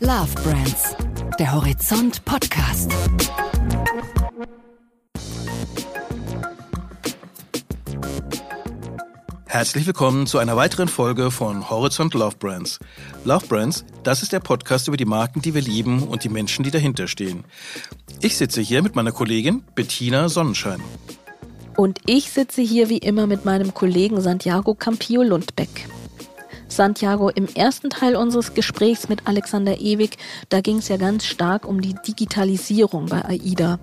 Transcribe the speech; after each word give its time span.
Love 0.00 0.34
Brands, 0.44 0.94
der 1.38 1.54
Horizont 1.54 2.22
Podcast. 2.26 2.92
Herzlich 9.46 9.86
willkommen 9.86 10.26
zu 10.26 10.36
einer 10.36 10.54
weiteren 10.54 10.88
Folge 10.88 11.30
von 11.30 11.70
Horizont 11.70 12.12
Love 12.12 12.36
Brands. 12.38 12.78
Love 13.24 13.46
Brands, 13.46 13.86
das 14.02 14.22
ist 14.22 14.34
der 14.34 14.40
Podcast 14.40 14.86
über 14.86 14.98
die 14.98 15.06
Marken, 15.06 15.40
die 15.40 15.54
wir 15.54 15.62
lieben 15.62 16.02
und 16.02 16.24
die 16.24 16.28
Menschen, 16.28 16.62
die 16.62 16.70
dahinter 16.70 17.08
stehen. 17.08 17.44
Ich 18.20 18.36
sitze 18.36 18.60
hier 18.60 18.82
mit 18.82 18.96
meiner 18.96 19.12
Kollegin 19.12 19.64
Bettina 19.74 20.28
Sonnenschein. 20.28 20.82
Und 21.74 22.00
ich 22.04 22.30
sitze 22.30 22.60
hier 22.60 22.90
wie 22.90 22.98
immer 22.98 23.26
mit 23.26 23.46
meinem 23.46 23.72
Kollegen 23.72 24.20
Santiago 24.20 24.74
Campillo 24.74 25.22
Lundbeck. 25.22 25.88
Santiago, 26.68 27.28
im 27.30 27.46
ersten 27.46 27.90
Teil 27.90 28.16
unseres 28.16 28.54
Gesprächs 28.54 29.08
mit 29.08 29.26
Alexander 29.26 29.80
Ewig, 29.80 30.16
da 30.48 30.60
ging 30.60 30.78
es 30.78 30.88
ja 30.88 30.96
ganz 30.96 31.24
stark 31.24 31.66
um 31.66 31.80
die 31.80 31.94
Digitalisierung 32.06 33.06
bei 33.06 33.24
AIDA. 33.24 33.78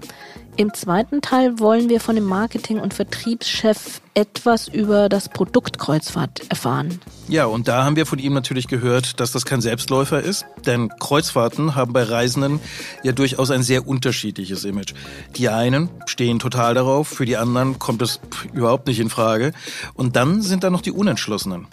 Im 0.56 0.72
zweiten 0.72 1.22
Teil 1.22 1.60
wollen 1.60 1.90
wir 1.90 2.00
von 2.00 2.14
dem 2.14 2.26
Marketing- 2.26 2.80
und 2.80 2.94
Vertriebschef 2.94 4.02
etwas 4.14 4.68
über 4.68 5.10
das 5.10 5.28
Produkt 5.28 5.80
Kreuzfahrt 5.80 6.42
erfahren. 6.50 7.00
Ja, 7.28 7.46
und 7.46 7.68
da 7.68 7.84
haben 7.84 7.96
wir 7.96 8.06
von 8.06 8.20
ihm 8.20 8.34
natürlich 8.34 8.68
gehört, 8.68 9.20
dass 9.20 9.32
das 9.32 9.46
kein 9.46 9.62
Selbstläufer 9.62 10.22
ist, 10.22 10.46
denn 10.68 10.90
Kreuzfahrten 11.00 11.74
haben 11.74 11.92
bei 11.92 12.04
Reisenden 12.04 12.60
ja 13.02 13.14
durchaus 13.14 13.50
ein 13.50 13.64
sehr 13.64 13.88
unterschiedliches 13.88 14.64
Image. 14.64 14.94
Die 15.36 15.50
einen 15.50 15.90
stehen 16.06 16.38
total 16.38 16.76
darauf, 16.76 17.08
für 17.08 17.26
die 17.26 17.38
anderen 17.38 17.80
kommt 17.80 18.04
es 18.04 18.20
überhaupt 18.54 18.86
nicht 18.86 19.00
in 19.00 19.10
Frage. 19.10 19.54
Und 19.96 20.16
dann 20.16 20.44
sind 20.44 20.64
da 20.64 20.70
noch 20.70 20.82
die 20.82 20.92
Unentschlossenen. 20.92 21.66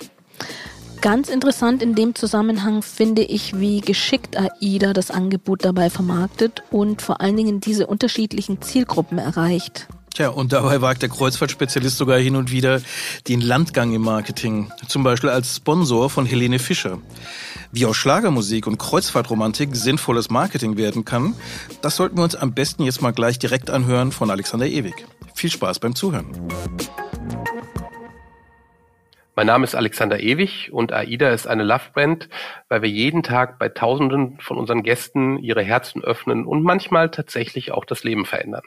Ganz 1.00 1.30
interessant 1.30 1.82
in 1.82 1.94
dem 1.94 2.14
Zusammenhang 2.14 2.82
finde 2.82 3.22
ich, 3.22 3.58
wie 3.58 3.80
geschickt 3.80 4.36
AIDA 4.36 4.92
das 4.92 5.10
Angebot 5.10 5.64
dabei 5.64 5.88
vermarktet 5.88 6.62
und 6.70 7.00
vor 7.00 7.22
allen 7.22 7.38
Dingen 7.38 7.60
diese 7.60 7.86
unterschiedlichen 7.86 8.60
Zielgruppen 8.60 9.16
erreicht. 9.16 9.88
Tja, 10.12 10.28
und 10.28 10.52
dabei 10.52 10.82
wagt 10.82 11.00
der 11.00 11.08
Kreuzfahrtspezialist 11.08 11.96
sogar 11.96 12.18
hin 12.18 12.36
und 12.36 12.50
wieder 12.50 12.82
den 13.28 13.40
Landgang 13.40 13.94
im 13.94 14.02
Marketing. 14.02 14.70
Zum 14.88 15.02
Beispiel 15.02 15.30
als 15.30 15.56
Sponsor 15.56 16.10
von 16.10 16.26
Helene 16.26 16.58
Fischer. 16.58 16.98
Wie 17.72 17.86
aus 17.86 17.96
Schlagermusik 17.96 18.66
und 18.66 18.76
Kreuzfahrtromantik 18.76 19.74
sinnvolles 19.76 20.28
Marketing 20.28 20.76
werden 20.76 21.06
kann, 21.06 21.34
das 21.80 21.96
sollten 21.96 22.18
wir 22.18 22.24
uns 22.24 22.34
am 22.34 22.52
besten 22.52 22.82
jetzt 22.82 23.00
mal 23.00 23.12
gleich 23.12 23.38
direkt 23.38 23.70
anhören 23.70 24.12
von 24.12 24.30
Alexander 24.30 24.66
Ewig. 24.66 25.06
Viel 25.34 25.50
Spaß 25.50 25.78
beim 25.78 25.94
Zuhören. 25.94 26.26
Mein 29.40 29.46
Name 29.46 29.64
ist 29.64 29.74
Alexander 29.74 30.20
Ewig 30.20 30.70
und 30.70 30.92
AIDA 30.92 31.30
ist 31.30 31.46
eine 31.46 31.62
Love 31.62 31.92
Brand, 31.94 32.28
weil 32.68 32.82
wir 32.82 32.90
jeden 32.90 33.22
Tag 33.22 33.58
bei 33.58 33.70
Tausenden 33.70 34.38
von 34.38 34.58
unseren 34.58 34.82
Gästen 34.82 35.38
ihre 35.38 35.62
Herzen 35.62 36.04
öffnen 36.04 36.44
und 36.44 36.62
manchmal 36.62 37.10
tatsächlich 37.10 37.72
auch 37.72 37.86
das 37.86 38.04
Leben 38.04 38.26
verändern. 38.26 38.64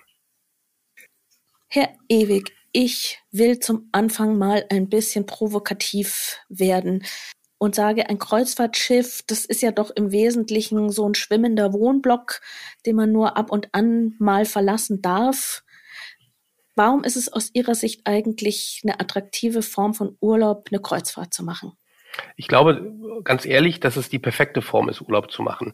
Herr 1.67 1.89
Ewig, 2.09 2.55
ich 2.71 3.19
will 3.29 3.59
zum 3.59 3.88
Anfang 3.91 4.35
mal 4.39 4.66
ein 4.71 4.89
bisschen 4.89 5.27
provokativ 5.27 6.39
werden 6.49 7.05
und 7.59 7.75
sage, 7.75 8.09
ein 8.09 8.17
Kreuzfahrtschiff, 8.17 9.21
das 9.27 9.45
ist 9.45 9.61
ja 9.61 9.69
doch 9.69 9.91
im 9.91 10.11
Wesentlichen 10.11 10.89
so 10.89 11.07
ein 11.07 11.13
schwimmender 11.13 11.71
Wohnblock, 11.71 12.41
den 12.88 12.95
man 12.95 13.11
nur 13.11 13.38
ab 13.38 13.51
und 13.51 13.69
an 13.73 14.16
mal 14.17 14.45
verlassen 14.45 15.03
darf. 15.03 15.62
Warum 16.75 17.03
ist 17.03 17.16
es 17.16 17.31
aus 17.31 17.52
Ihrer 17.53 17.75
Sicht 17.75 18.02
eigentlich 18.05 18.81
eine 18.83 18.99
attraktive 18.99 19.61
Form 19.61 19.93
von 19.93 20.17
Urlaub, 20.19 20.69
eine 20.71 20.81
Kreuzfahrt 20.81 21.33
zu 21.33 21.43
machen? 21.43 21.73
Ich 22.35 22.47
glaube 22.47 22.93
ganz 23.23 23.45
ehrlich, 23.45 23.79
dass 23.79 23.95
es 23.95 24.09
die 24.09 24.19
perfekte 24.19 24.61
Form 24.61 24.89
ist, 24.89 25.01
Urlaub 25.01 25.31
zu 25.31 25.41
machen, 25.41 25.73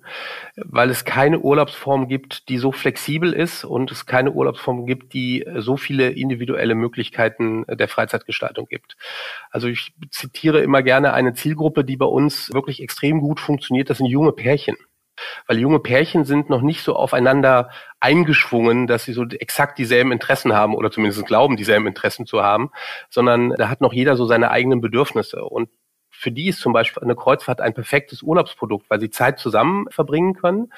weil 0.55 0.89
es 0.89 1.03
keine 1.03 1.39
Urlaubsform 1.39 2.07
gibt, 2.07 2.47
die 2.49 2.57
so 2.57 2.71
flexibel 2.71 3.33
ist 3.33 3.65
und 3.65 3.91
es 3.91 4.05
keine 4.05 4.31
Urlaubsform 4.31 4.85
gibt, 4.85 5.13
die 5.13 5.45
so 5.57 5.77
viele 5.77 6.09
individuelle 6.11 6.75
Möglichkeiten 6.75 7.65
der 7.67 7.87
Freizeitgestaltung 7.87 8.67
gibt. 8.67 8.95
Also 9.51 9.67
ich 9.67 9.93
zitiere 10.11 10.61
immer 10.61 10.81
gerne 10.81 11.13
eine 11.13 11.33
Zielgruppe, 11.33 11.83
die 11.83 11.97
bei 11.97 12.05
uns 12.05 12.53
wirklich 12.53 12.81
extrem 12.81 13.19
gut 13.19 13.39
funktioniert. 13.39 13.89
Das 13.89 13.97
sind 13.97 14.07
junge 14.07 14.31
Pärchen 14.31 14.77
weil 15.47 15.59
junge 15.59 15.79
Pärchen 15.79 16.25
sind 16.25 16.49
noch 16.49 16.61
nicht 16.61 16.83
so 16.83 16.95
aufeinander 16.95 17.69
eingeschwungen, 17.99 18.87
dass 18.87 19.03
sie 19.05 19.13
so 19.13 19.25
exakt 19.25 19.77
dieselben 19.77 20.11
Interessen 20.11 20.53
haben 20.53 20.75
oder 20.75 20.91
zumindest 20.91 21.25
glauben, 21.25 21.57
dieselben 21.57 21.87
Interessen 21.87 22.25
zu 22.25 22.41
haben, 22.43 22.71
sondern 23.09 23.51
da 23.51 23.69
hat 23.69 23.81
noch 23.81 23.93
jeder 23.93 24.15
so 24.15 24.25
seine 24.25 24.51
eigenen 24.51 24.81
Bedürfnisse. 24.81 25.43
Und 25.43 25.69
für 26.09 26.31
die 26.31 26.49
ist 26.49 26.59
zum 26.59 26.73
Beispiel 26.73 27.01
eine 27.01 27.15
Kreuzfahrt 27.15 27.61
ein 27.61 27.73
perfektes 27.73 28.21
Urlaubsprodukt, 28.21 28.89
weil 28.89 28.99
sie 28.99 29.09
Zeit 29.09 29.39
zusammen 29.39 29.85
verbringen 29.89 30.33
können, 30.33 30.71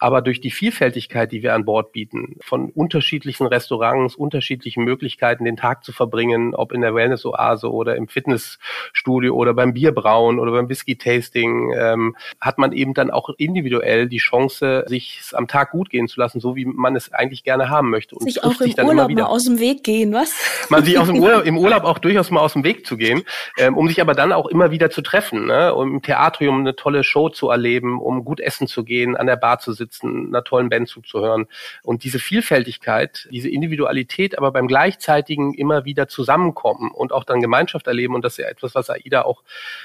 aber 0.00 0.22
durch 0.22 0.40
die 0.40 0.50
Vielfältigkeit, 0.50 1.30
die 1.30 1.42
wir 1.42 1.54
an 1.54 1.66
Bord 1.66 1.92
bieten, 1.92 2.36
von 2.40 2.70
unterschiedlichen 2.70 3.46
Restaurants, 3.46 4.16
unterschiedlichen 4.16 4.82
Möglichkeiten, 4.82 5.44
den 5.44 5.58
Tag 5.58 5.84
zu 5.84 5.92
verbringen, 5.92 6.54
ob 6.54 6.72
in 6.72 6.80
der 6.80 6.94
Wellness-Oase 6.94 7.70
oder 7.70 7.96
im 7.96 8.08
Fitnessstudio 8.08 9.34
oder 9.34 9.52
beim 9.52 9.74
Bierbrauen 9.74 10.38
oder 10.38 10.52
beim 10.52 10.70
Whisky-Tasting, 10.70 11.74
ähm, 11.78 12.16
hat 12.40 12.56
man 12.56 12.72
eben 12.72 12.94
dann 12.94 13.10
auch 13.10 13.28
individuell 13.36 14.08
die 14.08 14.18
Chance, 14.18 14.84
sich 14.88 15.20
am 15.34 15.46
Tag 15.46 15.72
gut 15.72 15.90
gehen 15.90 16.08
zu 16.08 16.18
lassen, 16.18 16.40
so 16.40 16.56
wie 16.56 16.64
man 16.64 16.96
es 16.96 17.12
eigentlich 17.12 17.44
gerne 17.44 17.68
haben 17.68 17.90
möchte. 17.90 18.16
Und 18.16 18.24
sich 18.24 18.42
auch 18.42 18.58
im 18.58 18.68
sich 18.68 18.78
Urlaub 18.78 19.10
mal 19.10 19.24
aus 19.24 19.44
dem 19.44 19.60
Weg 19.60 19.84
gehen, 19.84 20.14
was? 20.14 20.32
Man 20.70 20.82
sich 20.82 20.98
aus 20.98 21.06
dem 21.08 21.18
Urlaub, 21.18 21.44
im 21.44 21.58
Urlaub 21.58 21.84
auch 21.84 21.98
durchaus 21.98 22.30
mal 22.30 22.40
aus 22.40 22.54
dem 22.54 22.64
Weg 22.64 22.86
zu 22.86 22.96
gehen, 22.96 23.22
ähm, 23.58 23.76
um 23.76 23.86
sich 23.86 24.00
aber 24.00 24.14
dann 24.14 24.32
auch 24.32 24.46
immer 24.46 24.70
wieder 24.70 24.88
zu 24.88 25.02
treffen, 25.02 25.44
ne? 25.44 25.74
um 25.74 25.96
im 25.96 26.02
Theatrium 26.02 26.60
eine 26.60 26.74
tolle 26.74 27.04
Show 27.04 27.28
zu 27.28 27.50
erleben, 27.50 28.00
um 28.00 28.24
gut 28.24 28.40
essen 28.40 28.66
zu 28.66 28.82
gehen, 28.82 29.14
an 29.14 29.26
der 29.26 29.36
Bar 29.36 29.58
zu 29.58 29.74
sitzen 29.74 29.89
sitzen, 29.90 30.28
einer 30.28 30.44
tollen 30.44 30.68
Band 30.68 30.88
zuzuhören. 30.88 31.46
Und 31.82 32.04
diese 32.04 32.18
Vielfältigkeit, 32.18 33.28
diese 33.30 33.48
Individualität, 33.48 34.38
aber 34.38 34.52
beim 34.52 34.68
gleichzeitigen 34.68 35.54
immer 35.54 35.84
wieder 35.84 36.08
zusammenkommen 36.08 36.90
und 36.90 37.12
auch 37.12 37.24
dann 37.24 37.40
Gemeinschaft 37.40 37.86
erleben. 37.86 38.14
Und 38.14 38.24
das 38.24 38.34
ist 38.34 38.38
ja 38.38 38.48
etwas, 38.48 38.74
was 38.74 38.90
AIDA 38.90 39.22
auch 39.22 39.42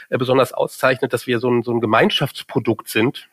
äh, 0.09 0.17
besonders 0.17 0.53
auszeichnet, 0.53 1.13
dass 1.13 1.27
wir 1.27 1.39
so 1.39 1.49
ein, 1.49 1.63
so 1.63 1.71
ein 1.71 1.81
Gemeinschaftsprodukt 1.81 2.87
sind 2.87 3.27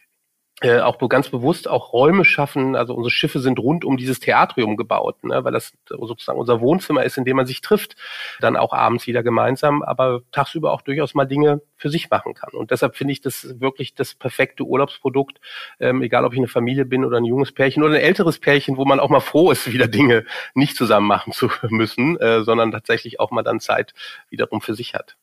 äh, 0.63 0.81
auch 0.81 0.99
ganz 1.09 1.29
bewusst 1.29 1.69
auch 1.69 1.93
Räume 1.93 2.25
schaffen. 2.25 2.77
Also 2.77 2.95
unsere 2.95 3.11
Schiffe 3.11 3.41
sind 3.41 3.59
rund 3.59 3.85
um 3.85 3.97
dieses 3.97 4.21
Theatrium 4.21 4.77
gebaut, 4.77 5.25
ne, 5.25 5.45
weil 5.45 5.53
das 5.53 5.73
sozusagen 5.89 6.39
unser 6.39 6.61
Wohnzimmer 6.61 7.05
ist, 7.05 7.19
in 7.19 7.25
dem 7.25 7.37
man 7.37 7.47
sich 7.47 7.61
trifft, 7.61 7.97
dann 8.41 8.57
auch 8.57 8.73
abends 8.73 9.07
wieder 9.07 9.23
gemeinsam, 9.23 9.83
aber 9.83 10.21
tagsüber 10.31 10.73
auch 10.73 10.83
durchaus 10.83 11.15
mal 11.15 11.25
Dinge 11.25 11.63
für 11.77 11.91
sich 11.91 12.11
machen 12.11 12.35
kann. 12.35 12.53
Und 12.55 12.71
deshalb 12.71 12.97
finde 12.97 13.13
ich 13.13 13.21
das 13.21 13.61
wirklich 13.61 13.95
das 13.95 14.15
perfekte 14.15 14.65
Urlaubsprodukt, 14.65 15.41
ähm, 15.81 16.03
egal 16.03 16.25
ob 16.25 16.33
ich 16.33 16.39
eine 16.39 16.49
Familie 16.49 16.85
bin 16.85 17.05
oder 17.05 17.19
ein 17.19 17.25
junges 17.25 17.53
Pärchen 17.53 17.83
oder 17.83 17.95
ein 17.95 18.01
älteres 18.01 18.39
Pärchen, 18.39 18.77
wo 18.77 18.85
man 18.85 19.01
auch 19.01 19.11
mal 19.11 19.21
froh 19.21 19.51
ist, 19.51 19.73
wieder 19.73 19.89
Dinge 19.89 20.25
nicht 20.55 20.77
zusammen 20.77 21.07
machen 21.07 21.33
zu 21.33 21.51
müssen, 21.69 22.19
äh, 22.21 22.45
sondern 22.45 22.71
tatsächlich 22.71 23.21
auch 23.21 23.31
mal 23.31 23.43
dann 23.43 23.61
Zeit 23.61 23.95
wiederum 24.31 24.61
für 24.61 24.75
sich 24.75 24.95
hat. 24.95 25.17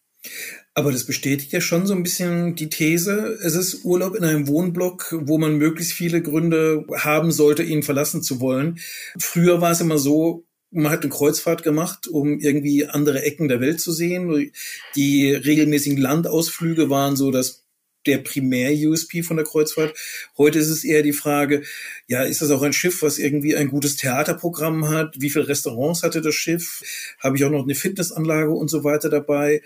Aber 0.73 0.91
das 0.91 1.05
bestätigt 1.05 1.51
ja 1.51 1.61
schon 1.61 1.85
so 1.87 1.93
ein 1.93 2.03
bisschen 2.03 2.55
die 2.55 2.69
These, 2.69 3.37
es 3.43 3.55
ist 3.55 3.83
Urlaub 3.83 4.15
in 4.15 4.23
einem 4.23 4.47
Wohnblock, 4.47 5.13
wo 5.21 5.37
man 5.37 5.57
möglichst 5.57 5.93
viele 5.93 6.21
Gründe 6.21 6.85
haben 6.95 7.31
sollte, 7.31 7.63
ihn 7.63 7.83
verlassen 7.83 8.23
zu 8.23 8.39
wollen. 8.39 8.79
Früher 9.17 9.61
war 9.61 9.71
es 9.71 9.81
immer 9.81 9.97
so, 9.97 10.45
man 10.71 10.91
hat 10.91 11.01
eine 11.01 11.09
Kreuzfahrt 11.09 11.63
gemacht, 11.63 12.07
um 12.07 12.39
irgendwie 12.39 12.85
andere 12.85 13.23
Ecken 13.23 13.47
der 13.47 13.59
Welt 13.59 13.81
zu 13.81 13.91
sehen. 13.91 14.51
Die 14.95 15.33
regelmäßigen 15.33 15.97
Landausflüge 15.97 16.89
waren 16.89 17.15
so 17.15 17.31
das 17.31 17.65
der 18.05 18.19
Primär-USP 18.19 19.23
von 19.23 19.37
der 19.37 19.45
Kreuzfahrt. 19.45 19.97
Heute 20.37 20.59
ist 20.59 20.69
es 20.69 20.83
eher 20.83 21.03
die 21.03 21.13
Frage, 21.13 21.63
ja, 22.07 22.23
ist 22.23 22.41
das 22.41 22.49
auch 22.51 22.61
ein 22.61 22.73
Schiff, 22.73 23.01
was 23.01 23.17
irgendwie 23.17 23.55
ein 23.55 23.67
gutes 23.67 23.97
Theaterprogramm 23.97 24.87
hat? 24.87 25.15
Wie 25.19 25.29
viele 25.29 25.47
Restaurants 25.47 26.03
hatte 26.03 26.21
das 26.21 26.35
Schiff? 26.35 26.81
Habe 27.19 27.35
ich 27.35 27.43
auch 27.43 27.51
noch 27.51 27.63
eine 27.63 27.75
Fitnessanlage 27.75 28.51
und 28.51 28.69
so 28.69 28.83
weiter 28.83 29.09
dabei? 29.09 29.61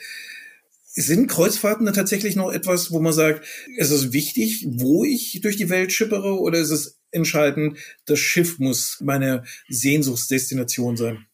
Sind 0.96 1.28
Kreuzfahrten 1.28 1.86
da 1.88 1.92
tatsächlich 1.92 2.36
noch 2.36 2.52
etwas, 2.52 2.92
wo 2.92 3.00
man 3.00 3.14
sagt, 3.14 3.48
ist 3.78 3.90
es 3.90 4.14
wichtig, 4.14 4.67
wo 4.70 5.03
ich 5.03 5.40
durch 5.41 5.58
die 5.58 5.70
Welt 5.70 5.91
schippere 5.91 6.40
oder 6.40 6.59
ist 6.59 6.70
es 6.70 7.00
entscheidend, 7.09 7.79
das 8.06 8.20
Schiff 8.20 8.59
muss 8.59 8.97
meine 9.02 9.44
Sehnsuchtsdestination 9.70 10.96
sein? 10.96 11.26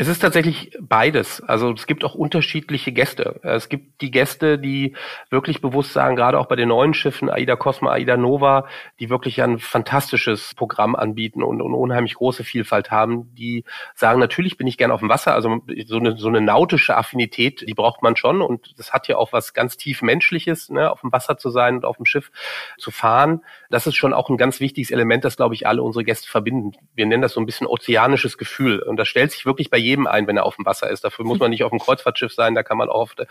Es 0.00 0.06
ist 0.06 0.20
tatsächlich 0.20 0.70
beides. 0.80 1.40
Also 1.40 1.72
es 1.72 1.88
gibt 1.88 2.04
auch 2.04 2.14
unterschiedliche 2.14 2.92
Gäste. 2.92 3.40
Es 3.42 3.68
gibt 3.68 4.00
die 4.00 4.12
Gäste, 4.12 4.56
die 4.56 4.94
wirklich 5.28 5.60
bewusst 5.60 5.92
sagen, 5.92 6.14
gerade 6.14 6.38
auch 6.38 6.46
bei 6.46 6.54
den 6.54 6.68
neuen 6.68 6.94
Schiffen, 6.94 7.28
Aida 7.28 7.56
Cosma, 7.56 7.90
Aida 7.90 8.16
Nova, 8.16 8.68
die 9.00 9.10
wirklich 9.10 9.42
ein 9.42 9.58
fantastisches 9.58 10.54
Programm 10.54 10.94
anbieten 10.94 11.42
und, 11.42 11.60
und 11.60 11.74
unheimlich 11.74 12.14
große 12.14 12.44
Vielfalt 12.44 12.92
haben, 12.92 13.34
die 13.34 13.64
sagen, 13.96 14.20
natürlich 14.20 14.56
bin 14.56 14.68
ich 14.68 14.78
gerne 14.78 14.94
auf 14.94 15.00
dem 15.00 15.08
Wasser. 15.08 15.34
Also 15.34 15.62
so 15.86 15.96
eine, 15.96 16.16
so 16.16 16.28
eine 16.28 16.42
nautische 16.42 16.96
Affinität, 16.96 17.64
die 17.68 17.74
braucht 17.74 18.00
man 18.00 18.14
schon. 18.14 18.40
Und 18.40 18.78
das 18.78 18.92
hat 18.92 19.08
ja 19.08 19.16
auch 19.16 19.32
was 19.32 19.52
ganz 19.52 19.78
tief 19.78 20.02
Menschliches, 20.02 20.68
ne, 20.70 20.92
auf 20.92 21.00
dem 21.00 21.10
Wasser 21.10 21.38
zu 21.38 21.50
sein 21.50 21.74
und 21.74 21.84
auf 21.84 21.96
dem 21.96 22.06
Schiff 22.06 22.30
zu 22.78 22.92
fahren. 22.92 23.42
Das 23.68 23.88
ist 23.88 23.96
schon 23.96 24.12
auch 24.12 24.30
ein 24.30 24.36
ganz 24.36 24.60
wichtiges 24.60 24.92
Element, 24.92 25.24
das, 25.24 25.36
glaube 25.36 25.56
ich, 25.56 25.66
alle 25.66 25.82
unsere 25.82 26.04
Gäste 26.04 26.28
verbinden. 26.28 26.70
Wir 26.94 27.06
nennen 27.06 27.22
das 27.22 27.32
so 27.32 27.40
ein 27.40 27.46
bisschen 27.46 27.66
ozeanisches 27.66 28.38
Gefühl. 28.38 28.78
Und 28.78 28.96
das 28.96 29.08
stellt 29.08 29.32
sich 29.32 29.44
wirklich 29.44 29.70
bei 29.70 29.87
jedem 29.88 30.06
ein, 30.06 30.26
wenn 30.26 30.36
er 30.36 30.44
auf 30.44 30.56
dem 30.56 30.66
Wasser 30.66 30.88
ist. 30.90 31.04
Dafür 31.04 31.24
muss 31.24 31.38
man 31.38 31.50
nicht 31.50 31.64
auf 31.64 31.70
dem 31.70 31.78
Kreuzfahrtschiff 31.78 32.32
sein, 32.32 32.54
da 32.54 32.62
kann 32.62 32.78
man 32.78 32.88
auch 32.88 33.00
auf 33.00 33.14
der, 33.14 33.26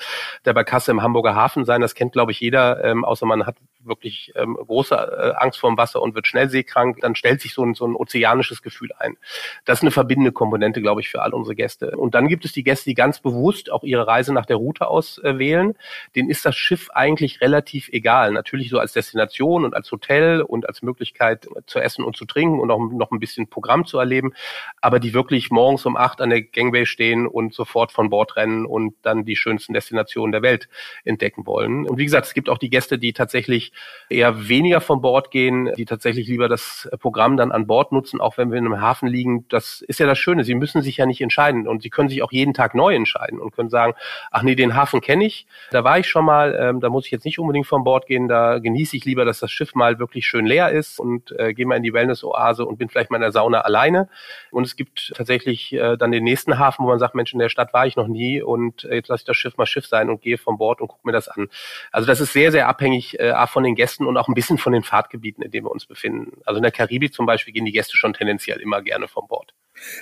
der 0.45 0.53
Barkasse 0.53 0.91
im 0.91 1.01
Hamburger 1.01 1.35
Hafen 1.35 1.65
sein. 1.65 1.81
Das 1.81 1.95
kennt, 1.95 2.13
glaube 2.13 2.31
ich, 2.31 2.39
jeder, 2.39 2.83
ähm, 2.83 3.05
außer 3.05 3.25
man 3.25 3.45
hat 3.45 3.55
wirklich 3.87 4.31
ähm, 4.35 4.55
große 4.55 4.95
äh, 4.95 5.33
Angst 5.43 5.59
vorm 5.59 5.77
Wasser 5.77 6.01
und 6.01 6.15
wird 6.15 6.27
schnell 6.27 6.49
seekrank, 6.49 6.99
dann 7.01 7.15
stellt 7.15 7.41
sich 7.41 7.53
so 7.53 7.63
ein, 7.63 7.73
so 7.73 7.85
ein 7.85 7.95
ozeanisches 7.95 8.61
Gefühl 8.61 8.89
ein. 8.97 9.17
Das 9.65 9.79
ist 9.79 9.83
eine 9.83 9.91
verbindende 9.91 10.31
Komponente, 10.31 10.81
glaube 10.81 11.01
ich, 11.01 11.09
für 11.09 11.21
all 11.21 11.33
unsere 11.33 11.55
Gäste. 11.55 11.97
Und 11.97 12.15
dann 12.15 12.27
gibt 12.27 12.45
es 12.45 12.51
die 12.51 12.63
Gäste, 12.63 12.89
die 12.89 12.93
ganz 12.93 13.19
bewusst 13.19 13.71
auch 13.71 13.83
ihre 13.83 14.07
Reise 14.07 14.33
nach 14.33 14.45
der 14.45 14.57
Route 14.57 14.87
auswählen. 14.87 15.71
Äh, 15.71 15.73
Denen 16.15 16.29
ist 16.29 16.45
das 16.45 16.55
Schiff 16.55 16.89
eigentlich 16.93 17.41
relativ 17.41 17.89
egal. 17.89 18.31
Natürlich 18.31 18.69
so 18.69 18.79
als 18.79 18.93
Destination 18.93 19.65
und 19.65 19.73
als 19.73 19.91
Hotel 19.91 20.41
und 20.41 20.67
als 20.67 20.81
Möglichkeit 20.81 21.47
zu 21.65 21.79
essen 21.79 22.03
und 22.03 22.15
zu 22.15 22.25
trinken 22.25 22.59
und 22.59 22.71
auch 22.71 22.79
noch 22.79 23.11
ein 23.11 23.19
bisschen 23.19 23.47
Programm 23.47 23.85
zu 23.85 23.99
erleben. 23.99 24.33
Aber 24.81 24.99
die 24.99 25.13
wirklich 25.13 25.51
morgens 25.51 25.85
um 25.85 25.97
acht 25.97 26.21
an 26.21 26.29
der 26.29 26.41
Gangway 26.41 26.85
stehen 26.85 27.27
und 27.27 27.53
sofort 27.53 27.91
von 27.91 28.09
Bord 28.09 28.35
rennen 28.35 28.65
und 28.65 28.95
dann 29.01 29.25
die 29.25 29.35
schönsten 29.35 29.73
Destinationen 29.73 30.31
der 30.31 30.41
Welt 30.41 30.69
entdecken 31.03 31.45
wollen. 31.45 31.87
Und 31.87 31.97
wie 31.97 32.05
gesagt, 32.05 32.27
es 32.27 32.33
gibt 32.33 32.49
auch 32.49 32.57
die 32.57 32.69
Gäste, 32.69 32.97
die 32.97 33.13
tatsächlich 33.13 33.71
eher 34.09 34.47
weniger 34.47 34.81
von 34.81 35.01
Bord 35.01 35.31
gehen, 35.31 35.69
die 35.77 35.85
tatsächlich 35.85 36.27
lieber 36.27 36.47
das 36.47 36.89
Programm 36.99 37.35
dann 37.37 37.51
an 37.51 37.67
Bord 37.67 37.91
nutzen, 37.91 38.21
auch 38.21 38.37
wenn 38.37 38.51
wir 38.51 38.57
in 38.57 38.65
einem 38.65 38.81
Hafen 38.81 39.07
liegen. 39.07 39.47
Das 39.49 39.81
ist 39.81 39.99
ja 39.99 40.05
das 40.05 40.17
Schöne. 40.17 40.43
Sie 40.43 40.55
müssen 40.55 40.81
sich 40.81 40.97
ja 40.97 41.05
nicht 41.05 41.21
entscheiden 41.21 41.67
und 41.67 41.81
sie 41.81 41.89
können 41.89 42.09
sich 42.09 42.23
auch 42.23 42.31
jeden 42.31 42.53
Tag 42.53 42.73
neu 42.75 42.95
entscheiden 42.95 43.39
und 43.39 43.51
können 43.51 43.69
sagen, 43.69 43.93
ach 44.31 44.43
nee, 44.43 44.55
den 44.55 44.75
Hafen 44.75 45.01
kenne 45.01 45.25
ich, 45.25 45.45
da 45.71 45.83
war 45.83 45.99
ich 45.99 46.07
schon 46.07 46.25
mal, 46.25 46.57
ähm, 46.59 46.79
da 46.79 46.89
muss 46.89 47.05
ich 47.05 47.11
jetzt 47.11 47.25
nicht 47.25 47.39
unbedingt 47.39 47.67
von 47.67 47.83
Bord 47.83 48.07
gehen, 48.07 48.27
da 48.27 48.59
genieße 48.59 48.95
ich 48.95 49.05
lieber, 49.05 49.25
dass 49.25 49.39
das 49.39 49.51
Schiff 49.51 49.75
mal 49.75 49.99
wirklich 49.99 50.25
schön 50.25 50.45
leer 50.45 50.71
ist 50.71 50.99
und 50.99 51.37
äh, 51.37 51.53
gehe 51.53 51.65
mal 51.65 51.75
in 51.75 51.83
die 51.83 51.93
Wellness-Oase 51.93 52.65
und 52.65 52.77
bin 52.77 52.89
vielleicht 52.89 53.11
mal 53.11 53.17
in 53.17 53.21
der 53.21 53.31
Sauna 53.31 53.61
alleine. 53.61 54.09
Und 54.51 54.65
es 54.65 54.75
gibt 54.75 55.13
tatsächlich 55.15 55.73
äh, 55.73 55.97
dann 55.97 56.11
den 56.11 56.23
nächsten 56.23 56.57
Hafen, 56.57 56.85
wo 56.85 56.89
man 56.89 56.99
sagt, 56.99 57.15
Mensch, 57.15 57.33
in 57.33 57.39
der 57.39 57.49
Stadt 57.49 57.73
war 57.73 57.85
ich 57.85 57.95
noch 57.95 58.07
nie 58.07 58.41
und 58.41 58.85
äh, 58.85 58.95
jetzt 58.95 59.09
lasse 59.09 59.21
ich 59.21 59.25
das 59.25 59.37
Schiff 59.37 59.57
mal 59.57 59.65
Schiff 59.65 59.87
sein 59.87 60.09
und 60.09 60.21
gehe 60.21 60.37
von 60.37 60.57
Bord 60.57 60.81
und 60.81 60.87
gucke 60.87 61.05
mir 61.05 61.11
das 61.11 61.27
an. 61.27 61.49
Also 61.91 62.07
das 62.07 62.19
ist 62.19 62.33
sehr, 62.33 62.51
sehr 62.51 62.67
abhängig 62.67 63.19
äh, 63.19 63.33
von 63.47 63.56
den 63.63 63.75
Gästen 63.75 64.05
und 64.05 64.17
auch 64.17 64.27
ein 64.27 64.33
bisschen 64.33 64.57
von 64.57 64.73
den 64.73 64.83
Fahrtgebieten, 64.83 65.43
in 65.43 65.51
denen 65.51 65.65
wir 65.65 65.71
uns 65.71 65.85
befinden. 65.85 66.41
Also 66.45 66.57
in 66.57 66.63
der 66.63 66.71
Karibik 66.71 67.13
zum 67.13 67.25
Beispiel 67.25 67.53
gehen 67.53 67.65
die 67.65 67.71
Gäste 67.71 67.97
schon 67.97 68.13
tendenziell 68.13 68.59
immer 68.59 68.81
gerne 68.81 69.07
von 69.07 69.27
Bord. 69.27 69.53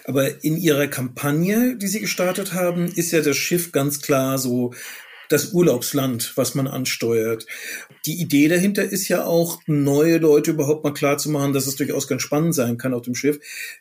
Aber 0.06 0.44
in 0.44 0.58
Ihrer 0.58 0.88
Kampagne, 0.88 1.76
die 1.76 1.88
Sie 1.88 2.00
gestartet 2.00 2.54
haben, 2.54 2.86
ist 2.88 3.12
ja 3.12 3.22
das 3.22 3.38
Schiff 3.38 3.72
ganz 3.72 4.02
klar 4.02 4.38
so 4.38 4.74
das 5.30 5.54
Urlaubsland, 5.54 6.34
was 6.36 6.56
man 6.56 6.68
ansteuert. 6.68 7.46
Die 8.06 8.22
Idee 8.22 8.48
dahinter 8.48 8.84
ist 8.84 9.08
ja 9.08 9.26
auch, 9.26 9.60
neue 9.66 10.18
Leute 10.18 10.52
überhaupt 10.52 10.84
mal 10.84 10.94
klar 10.94 11.18
zu 11.18 11.30
machen, 11.30 11.54
dass 11.54 11.68
es 11.68 11.76
durchaus 11.76 12.08
ganz 12.08 12.22
spannend 12.22 12.54
sein 12.54 12.78
kann 12.78 12.94
auf 12.94 13.02
dem 13.04 13.16
Schiff. 13.16 13.40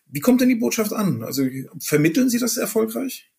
Wie 0.09 0.21
kommt 0.21 0.41
denn 0.41 0.49
die 0.49 0.55
Botschaft 0.55 0.93
an? 0.93 1.23
Also 1.23 1.45
vermitteln 1.79 2.31
Sie 2.31 2.39
das 2.39 2.57
erfolgreich? 2.57 3.31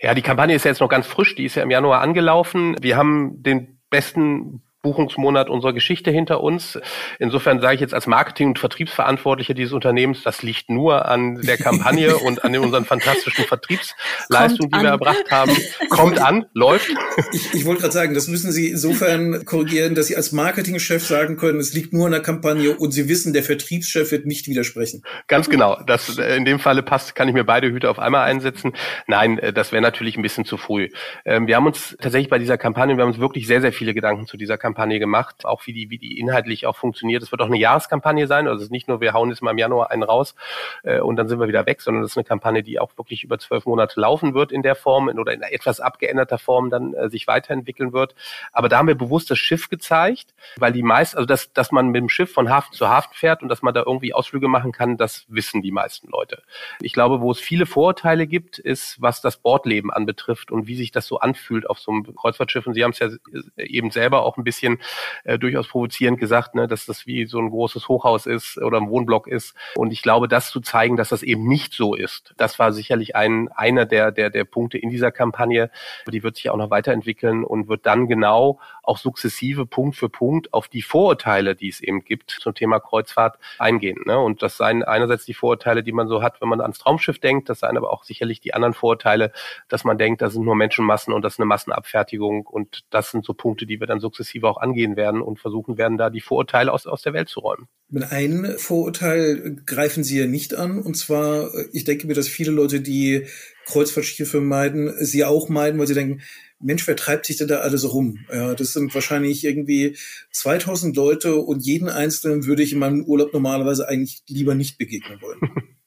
Ja, 0.00 0.14
die 0.14 0.22
Kampagne 0.22 0.54
ist 0.54 0.64
ja 0.64 0.70
jetzt 0.70 0.80
noch 0.80 0.88
ganz 0.88 1.06
frisch, 1.06 1.34
die 1.34 1.44
ist 1.44 1.56
ja 1.56 1.62
im 1.62 1.70
Januar 1.70 2.00
angelaufen. 2.00 2.76
Wir 2.80 2.96
haben 2.96 3.42
den 3.42 3.80
besten 3.90 4.62
Buchungsmonat 4.88 5.50
unserer 5.50 5.74
Geschichte 5.74 6.10
hinter 6.10 6.42
uns. 6.42 6.78
Insofern 7.18 7.60
sage 7.60 7.74
ich 7.74 7.80
jetzt 7.82 7.92
als 7.92 8.06
Marketing- 8.06 8.48
und 8.48 8.58
Vertriebsverantwortlicher 8.58 9.52
dieses 9.52 9.74
Unternehmens, 9.74 10.22
das 10.22 10.42
liegt 10.42 10.70
nur 10.70 11.04
an 11.04 11.42
der 11.42 11.58
Kampagne 11.58 12.16
und 12.24 12.42
an 12.42 12.56
unseren 12.56 12.86
fantastischen 12.86 13.44
Vertriebsleistungen, 13.44 14.70
die 14.70 14.80
wir 14.80 14.88
erbracht 14.88 15.30
haben. 15.30 15.52
Kommt 15.90 16.22
an, 16.22 16.46
läuft. 16.54 16.88
Ich, 17.32 17.52
ich 17.52 17.66
wollte 17.66 17.82
gerade 17.82 17.92
sagen, 17.92 18.14
das 18.14 18.28
müssen 18.28 18.50
Sie 18.50 18.70
insofern 18.70 19.44
korrigieren, 19.44 19.94
dass 19.94 20.06
Sie 20.06 20.16
als 20.16 20.32
Marketingchef 20.32 21.04
sagen 21.06 21.36
können, 21.36 21.60
es 21.60 21.74
liegt 21.74 21.92
nur 21.92 22.06
an 22.06 22.12
der 22.12 22.22
Kampagne 22.22 22.74
und 22.74 22.92
Sie 22.92 23.10
wissen, 23.10 23.34
der 23.34 23.42
Vertriebschef 23.42 24.10
wird 24.10 24.24
nicht 24.24 24.48
widersprechen. 24.48 25.02
Ganz 25.26 25.50
genau. 25.50 25.78
Das 25.86 26.16
äh, 26.16 26.34
in 26.36 26.46
dem 26.46 26.60
Falle 26.60 26.82
passt, 26.82 27.14
kann 27.14 27.28
ich 27.28 27.34
mir 27.34 27.44
beide 27.44 27.70
Hüte 27.70 27.90
auf 27.90 27.98
einmal 27.98 28.24
einsetzen. 28.24 28.72
Nein, 29.06 29.38
äh, 29.38 29.52
das 29.52 29.70
wäre 29.70 29.82
natürlich 29.82 30.16
ein 30.16 30.22
bisschen 30.22 30.46
zu 30.46 30.56
früh. 30.56 30.88
Ähm, 31.26 31.46
wir 31.46 31.56
haben 31.56 31.66
uns 31.66 31.94
tatsächlich 32.00 32.30
bei 32.30 32.38
dieser 32.38 32.56
Kampagne, 32.56 32.96
wir 32.96 33.02
haben 33.02 33.10
uns 33.10 33.20
wirklich 33.20 33.46
sehr, 33.46 33.60
sehr 33.60 33.74
viele 33.74 33.92
Gedanken 33.92 34.26
zu 34.26 34.38
dieser 34.38 34.56
Kampagne 34.56 34.77
Kampagne 34.78 35.00
gemacht, 35.00 35.44
auch 35.44 35.66
wie 35.66 35.72
die, 35.72 35.90
wie 35.90 35.98
die 35.98 36.20
inhaltlich 36.20 36.64
auch 36.64 36.76
funktioniert. 36.76 37.20
Es 37.24 37.32
wird 37.32 37.42
auch 37.42 37.46
eine 37.46 37.58
Jahreskampagne 37.58 38.28
sein. 38.28 38.46
Also 38.46 38.58
es 38.58 38.66
ist 38.66 38.70
nicht 38.70 38.86
nur, 38.86 39.00
wir 39.00 39.12
hauen 39.12 39.28
jetzt 39.30 39.42
mal 39.42 39.50
im 39.50 39.58
Januar 39.58 39.90
einen 39.90 40.04
raus 40.04 40.36
äh, 40.84 41.00
und 41.00 41.16
dann 41.16 41.26
sind 41.26 41.40
wir 41.40 41.48
wieder 41.48 41.66
weg, 41.66 41.80
sondern 41.80 42.04
es 42.04 42.12
ist 42.12 42.16
eine 42.16 42.22
Kampagne, 42.22 42.62
die 42.62 42.78
auch 42.78 42.96
wirklich 42.96 43.24
über 43.24 43.40
zwölf 43.40 43.66
Monate 43.66 44.00
laufen 44.00 44.34
wird 44.34 44.52
in 44.52 44.62
der 44.62 44.76
Form 44.76 45.08
in, 45.08 45.18
oder 45.18 45.32
in 45.32 45.42
etwas 45.42 45.80
abgeänderter 45.80 46.38
Form 46.38 46.70
dann 46.70 46.94
äh, 46.94 47.10
sich 47.10 47.26
weiterentwickeln 47.26 47.92
wird. 47.92 48.14
Aber 48.52 48.68
da 48.68 48.78
haben 48.78 48.86
wir 48.86 48.94
bewusst 48.94 49.32
das 49.32 49.38
Schiff 49.38 49.68
gezeigt, 49.68 50.32
weil 50.58 50.72
die 50.72 50.84
meisten, 50.84 51.16
also 51.16 51.26
dass, 51.26 51.52
dass 51.52 51.72
man 51.72 51.88
mit 51.88 52.00
dem 52.00 52.08
Schiff 52.08 52.32
von 52.32 52.48
Hafen 52.48 52.72
zu 52.72 52.88
Hafen 52.88 53.14
fährt 53.14 53.42
und 53.42 53.48
dass 53.48 53.62
man 53.62 53.74
da 53.74 53.82
irgendwie 53.84 54.14
Ausflüge 54.14 54.46
machen 54.46 54.70
kann, 54.70 54.96
das 54.96 55.24
wissen 55.26 55.60
die 55.60 55.72
meisten 55.72 56.08
Leute. 56.08 56.42
Ich 56.80 56.92
glaube, 56.92 57.20
wo 57.20 57.32
es 57.32 57.40
viele 57.40 57.66
Vorurteile 57.66 58.28
gibt, 58.28 58.60
ist, 58.60 59.02
was 59.02 59.20
das 59.20 59.38
Bordleben 59.38 59.90
anbetrifft 59.90 60.52
und 60.52 60.68
wie 60.68 60.76
sich 60.76 60.92
das 60.92 61.06
so 61.06 61.18
anfühlt 61.18 61.68
auf 61.68 61.80
so 61.80 61.90
einem 61.90 62.14
Kreuzfahrtschiff. 62.14 62.66
Und 62.68 62.74
Sie 62.74 62.84
haben 62.84 62.92
es 62.92 63.00
ja 63.00 63.08
eben 63.56 63.90
selber 63.90 64.22
auch 64.22 64.36
ein 64.36 64.44
bisschen 64.44 64.57
bisschen 64.58 64.78
äh, 65.24 65.38
durchaus 65.38 65.68
provozierend 65.68 66.18
gesagt, 66.18 66.54
ne, 66.54 66.66
dass 66.66 66.86
das 66.86 67.06
wie 67.06 67.26
so 67.26 67.38
ein 67.38 67.50
großes 67.50 67.88
Hochhaus 67.88 68.26
ist 68.26 68.58
oder 68.58 68.78
ein 68.78 68.88
Wohnblock 68.88 69.26
ist. 69.28 69.54
Und 69.76 69.92
ich 69.92 70.02
glaube, 70.02 70.28
das 70.28 70.50
zu 70.50 70.60
zeigen, 70.60 70.96
dass 70.96 71.10
das 71.10 71.22
eben 71.22 71.46
nicht 71.46 71.72
so 71.72 71.94
ist, 71.94 72.34
das 72.36 72.58
war 72.58 72.72
sicherlich 72.72 73.14
ein 73.14 73.48
einer 73.48 73.86
der 73.86 74.10
der 74.10 74.30
der 74.30 74.44
Punkte 74.44 74.78
in 74.78 74.90
dieser 74.90 75.12
Kampagne. 75.12 75.70
Die 76.10 76.22
wird 76.22 76.36
sich 76.36 76.50
auch 76.50 76.56
noch 76.56 76.70
weiterentwickeln 76.70 77.44
und 77.44 77.68
wird 77.68 77.86
dann 77.86 78.08
genau 78.08 78.58
auch 78.88 78.98
sukzessive 78.98 79.66
Punkt 79.66 79.96
für 79.96 80.08
Punkt 80.08 80.52
auf 80.52 80.68
die 80.68 80.82
Vorurteile, 80.82 81.54
die 81.54 81.68
es 81.68 81.80
eben 81.80 82.04
gibt 82.04 82.30
zum 82.30 82.54
Thema 82.54 82.80
Kreuzfahrt 82.80 83.38
eingehen. 83.58 83.98
Ne? 84.06 84.18
Und 84.18 84.42
das 84.42 84.56
seien 84.56 84.82
einerseits 84.82 85.24
die 85.26 85.34
Vorurteile, 85.34 85.82
die 85.82 85.92
man 85.92 86.08
so 86.08 86.22
hat, 86.22 86.40
wenn 86.40 86.48
man 86.48 86.60
ans 86.60 86.78
Traumschiff 86.78 87.18
denkt, 87.18 87.48
das 87.48 87.60
seien 87.60 87.76
aber 87.76 87.92
auch 87.92 88.04
sicherlich 88.04 88.40
die 88.40 88.54
anderen 88.54 88.74
Vorurteile, 88.74 89.32
dass 89.68 89.84
man 89.84 89.98
denkt, 89.98 90.22
da 90.22 90.30
sind 90.30 90.44
nur 90.44 90.56
Menschenmassen 90.56 91.12
und 91.12 91.22
das 91.22 91.34
ist 91.34 91.38
eine 91.38 91.46
Massenabfertigung 91.46 92.46
und 92.46 92.84
das 92.90 93.10
sind 93.10 93.24
so 93.24 93.34
Punkte, 93.34 93.66
die 93.66 93.78
wir 93.78 93.86
dann 93.86 94.00
sukzessive 94.00 94.48
auch 94.48 94.58
angehen 94.58 94.96
werden 94.96 95.20
und 95.20 95.38
versuchen 95.38 95.76
werden, 95.76 95.98
da 95.98 96.10
die 96.10 96.20
Vorurteile 96.20 96.72
aus, 96.72 96.86
aus 96.86 97.02
der 97.02 97.12
Welt 97.12 97.28
zu 97.28 97.40
räumen. 97.40 97.68
Mit 97.90 98.10
einem 98.10 98.58
Vorurteil 98.58 99.56
greifen 99.64 100.04
Sie 100.04 100.18
ja 100.18 100.26
nicht 100.26 100.54
an. 100.54 100.80
Und 100.82 100.94
zwar, 100.94 101.50
ich 101.72 101.84
denke 101.84 102.06
mir, 102.06 102.14
dass 102.14 102.28
viele 102.28 102.50
Leute, 102.50 102.80
die 102.80 103.26
Kreuzfahrtschiffe 103.64 104.40
meiden, 104.40 104.92
sie 105.04 105.24
auch 105.24 105.48
meiden, 105.48 105.78
weil 105.78 105.86
sie 105.86 105.94
denken, 105.94 106.22
Mensch, 106.60 106.86
wer 106.86 106.96
treibt 106.96 107.26
sich 107.26 107.36
denn 107.36 107.48
da 107.48 107.58
alles 107.58 107.92
rum? 107.92 108.18
Ja, 108.32 108.54
das 108.54 108.72
sind 108.72 108.94
wahrscheinlich 108.94 109.44
irgendwie 109.44 109.96
2000 110.32 110.96
Leute 110.96 111.36
und 111.36 111.64
jeden 111.64 111.88
einzelnen 111.88 112.46
würde 112.46 112.62
ich 112.62 112.72
in 112.72 112.78
meinem 112.78 113.04
Urlaub 113.04 113.32
normalerweise 113.32 113.88
eigentlich 113.88 114.22
lieber 114.28 114.54
nicht 114.54 114.78
begegnen 114.78 115.20
wollen. 115.20 115.40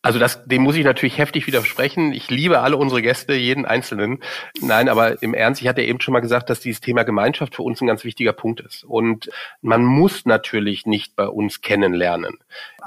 Also 0.00 0.20
das, 0.20 0.44
dem 0.46 0.62
muss 0.62 0.76
ich 0.76 0.84
natürlich 0.84 1.18
heftig 1.18 1.48
widersprechen. 1.48 2.12
Ich 2.12 2.30
liebe 2.30 2.60
alle 2.60 2.76
unsere 2.76 3.02
Gäste, 3.02 3.34
jeden 3.34 3.66
Einzelnen. 3.66 4.20
Nein, 4.60 4.88
aber 4.88 5.20
im 5.22 5.34
Ernst, 5.34 5.60
ich 5.60 5.66
hatte 5.66 5.82
eben 5.82 6.00
schon 6.00 6.12
mal 6.12 6.20
gesagt, 6.20 6.48
dass 6.50 6.60
dieses 6.60 6.80
Thema 6.80 7.02
Gemeinschaft 7.02 7.56
für 7.56 7.62
uns 7.62 7.80
ein 7.80 7.88
ganz 7.88 8.04
wichtiger 8.04 8.32
Punkt 8.32 8.60
ist. 8.60 8.84
Und 8.84 9.28
man 9.60 9.84
muss 9.84 10.24
natürlich 10.24 10.86
nicht 10.86 11.16
bei 11.16 11.26
uns 11.26 11.62
kennenlernen. 11.62 12.38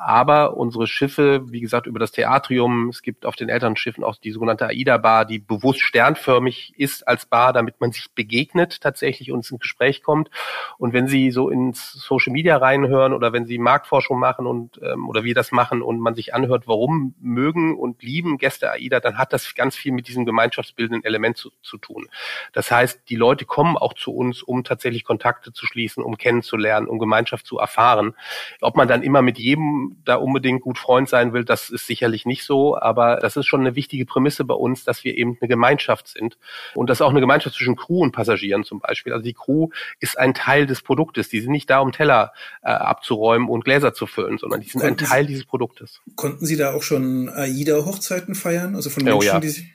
Aber 0.03 0.57
unsere 0.57 0.87
Schiffe, 0.87 1.51
wie 1.51 1.61
gesagt, 1.61 1.85
über 1.85 1.99
das 1.99 2.11
Theatrium, 2.11 2.89
es 2.89 3.03
gibt 3.03 3.23
auf 3.23 3.35
den 3.35 3.49
älteren 3.49 3.75
Schiffen 3.75 4.03
auch 4.03 4.15
die 4.15 4.31
sogenannte 4.31 4.65
AIDA-Bar, 4.65 5.25
die 5.25 5.37
bewusst 5.37 5.81
sternförmig 5.81 6.73
ist 6.75 7.07
als 7.07 7.27
Bar, 7.27 7.53
damit 7.53 7.79
man 7.79 7.91
sich 7.91 8.11
begegnet 8.15 8.81
tatsächlich 8.81 9.31
und 9.31 9.47
ins 9.47 9.59
Gespräch 9.59 10.01
kommt. 10.01 10.31
Und 10.79 10.93
wenn 10.93 11.07
Sie 11.07 11.29
so 11.29 11.49
ins 11.49 11.91
Social 11.91 12.33
Media 12.33 12.57
reinhören 12.57 13.13
oder 13.13 13.31
wenn 13.31 13.45
Sie 13.45 13.59
Marktforschung 13.59 14.19
machen 14.19 14.47
und 14.47 14.81
ähm, 14.81 15.07
oder 15.07 15.23
wir 15.23 15.35
das 15.35 15.51
machen 15.51 15.83
und 15.83 15.99
man 15.99 16.15
sich 16.15 16.33
anhört, 16.33 16.67
warum 16.67 17.13
mögen 17.19 17.77
und 17.77 18.01
lieben 18.01 18.39
Gäste 18.39 18.71
AIDA, 18.71 19.01
dann 19.01 19.19
hat 19.19 19.33
das 19.33 19.53
ganz 19.53 19.75
viel 19.75 19.91
mit 19.91 20.07
diesem 20.07 20.25
gemeinschaftsbildenden 20.25 21.03
Element 21.03 21.37
zu, 21.37 21.51
zu 21.61 21.77
tun. 21.77 22.07
Das 22.53 22.71
heißt, 22.71 23.01
die 23.07 23.15
Leute 23.17 23.45
kommen 23.45 23.77
auch 23.77 23.93
zu 23.93 24.15
uns, 24.15 24.41
um 24.41 24.63
tatsächlich 24.63 25.03
Kontakte 25.03 25.53
zu 25.53 25.67
schließen, 25.67 26.03
um 26.03 26.17
kennenzulernen, 26.17 26.87
um 26.87 26.97
Gemeinschaft 26.97 27.45
zu 27.45 27.59
erfahren. 27.59 28.15
Ob 28.61 28.75
man 28.75 28.87
dann 28.87 29.03
immer 29.03 29.21
mit 29.21 29.37
jedem 29.37 29.90
da 30.05 30.15
unbedingt 30.15 30.61
gut 30.61 30.77
Freund 30.77 31.09
sein 31.09 31.33
will, 31.33 31.43
das 31.43 31.69
ist 31.69 31.87
sicherlich 31.87 32.25
nicht 32.25 32.43
so, 32.43 32.77
aber 32.79 33.17
das 33.17 33.37
ist 33.37 33.45
schon 33.45 33.61
eine 33.61 33.75
wichtige 33.75 34.05
Prämisse 34.05 34.43
bei 34.43 34.55
uns, 34.55 34.83
dass 34.83 35.03
wir 35.03 35.17
eben 35.17 35.37
eine 35.39 35.47
Gemeinschaft 35.47 36.07
sind 36.07 36.37
und 36.73 36.89
das 36.89 36.97
ist 36.97 37.01
auch 37.01 37.11
eine 37.11 37.19
Gemeinschaft 37.19 37.55
zwischen 37.55 37.75
Crew 37.75 38.01
und 38.01 38.11
Passagieren 38.11 38.63
zum 38.63 38.79
Beispiel. 38.79 39.13
Also 39.13 39.23
die 39.23 39.33
Crew 39.33 39.69
ist 39.99 40.17
ein 40.17 40.33
Teil 40.33 40.65
des 40.65 40.81
Produktes. 40.81 41.29
Die 41.29 41.41
sind 41.41 41.51
nicht 41.51 41.69
da, 41.69 41.79
um 41.79 41.91
Teller 41.91 42.33
äh, 42.61 42.69
abzuräumen 42.69 43.49
und 43.49 43.63
Gläser 43.63 43.93
zu 43.93 44.07
füllen, 44.07 44.37
sondern 44.37 44.61
die 44.61 44.69
sind 44.69 44.83
ein 44.83 44.97
Teil 44.97 45.25
dieses 45.25 45.45
Produktes. 45.45 46.01
Konnten 46.15 46.45
Sie 46.45 46.57
da 46.57 46.73
auch 46.73 46.83
schon 46.83 47.29
AIDA-Hochzeiten 47.29 48.35
feiern? 48.35 48.75
Also 48.75 48.89
von 48.89 49.03
Menschen, 49.03 49.19
oh, 49.19 49.23
ja. 49.23 49.39
die 49.39 49.71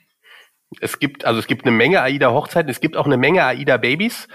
es 0.81 0.99
gibt, 0.99 1.23
also 1.23 1.39
es 1.39 1.47
gibt 1.47 1.65
eine 1.65 1.75
Menge 1.75 2.01
AIDA-Hochzeiten, 2.01 2.69
es 2.69 2.81
gibt 2.81 2.97
auch 2.97 3.05
eine 3.05 3.15
Menge 3.15 3.45
AIDA-Babys. 3.45 4.27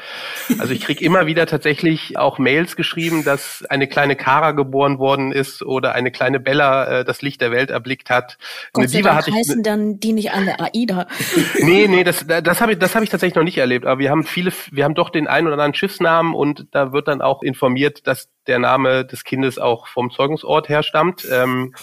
Also 0.58 0.72
ich 0.72 0.80
kriege 0.80 1.04
immer 1.04 1.26
wieder 1.26 1.46
tatsächlich 1.46 2.16
auch 2.16 2.38
Mails 2.38 2.74
geschrieben, 2.74 3.22
dass 3.22 3.64
eine 3.68 3.86
kleine 3.86 4.16
Kara 4.16 4.52
geboren 4.52 4.98
worden 4.98 5.30
ist 5.30 5.62
oder 5.62 5.94
eine 5.94 6.10
kleine 6.10 6.40
Bella 6.40 7.00
äh, 7.00 7.04
das 7.04 7.20
Licht 7.20 7.42
der 7.42 7.50
Welt 7.50 7.70
erblickt 7.70 8.08
hat. 8.08 8.38
Gott 8.72 8.88
sei 8.88 9.02
Dank 9.02 9.26
heißen 9.26 9.58
ich, 9.58 9.62
dann 9.62 10.00
die 10.00 10.14
nicht 10.14 10.32
alle 10.32 10.58
AIDA. 10.58 11.06
nee, 11.58 11.86
nee, 11.86 12.02
das, 12.02 12.26
das 12.26 12.60
habe 12.62 12.72
ich, 12.72 12.78
das 12.78 12.94
hab 12.94 13.02
ich 13.02 13.10
tatsächlich 13.10 13.36
noch 13.36 13.44
nicht 13.44 13.58
erlebt. 13.58 13.84
Aber 13.84 13.98
wir 13.98 14.10
haben 14.10 14.24
viele, 14.24 14.52
wir 14.70 14.84
haben 14.84 14.94
doch 14.94 15.10
den 15.10 15.26
einen 15.26 15.46
oder 15.46 15.54
anderen 15.54 15.74
Schiffsnamen 15.74 16.34
und 16.34 16.66
da 16.70 16.92
wird 16.92 17.08
dann 17.08 17.20
auch 17.20 17.42
informiert, 17.42 18.06
dass 18.06 18.30
der 18.46 18.58
Name 18.58 19.04
des 19.04 19.24
Kindes 19.24 19.58
auch 19.58 19.86
vom 19.86 20.10
Zeugungsort 20.10 20.70
herstammt. 20.70 21.26
Ähm, 21.30 21.74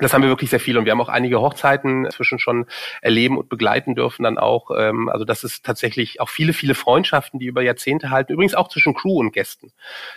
das 0.00 0.12
haben 0.12 0.22
wir 0.22 0.28
wirklich 0.28 0.50
sehr 0.50 0.60
viel 0.60 0.78
und 0.78 0.84
wir 0.84 0.92
haben 0.92 1.00
auch 1.00 1.08
einige 1.08 1.40
Hochzeiten 1.40 2.08
zwischen 2.10 2.38
schon 2.38 2.66
erleben 3.02 3.38
und 3.38 3.48
begleiten 3.48 3.94
dürfen 3.94 4.22
dann 4.22 4.38
auch. 4.38 4.70
Ähm, 4.76 5.08
also 5.08 5.24
das 5.24 5.44
ist 5.44 5.64
tatsächlich 5.64 6.20
auch 6.20 6.28
viele, 6.28 6.52
viele 6.52 6.74
Freundschaften, 6.74 7.38
die 7.38 7.46
über 7.46 7.62
Jahrzehnte 7.62 8.10
halten. 8.10 8.32
Übrigens 8.32 8.54
auch 8.54 8.68
zwischen 8.68 8.94
Crew 8.94 9.18
und 9.18 9.32
Gästen, 9.32 9.72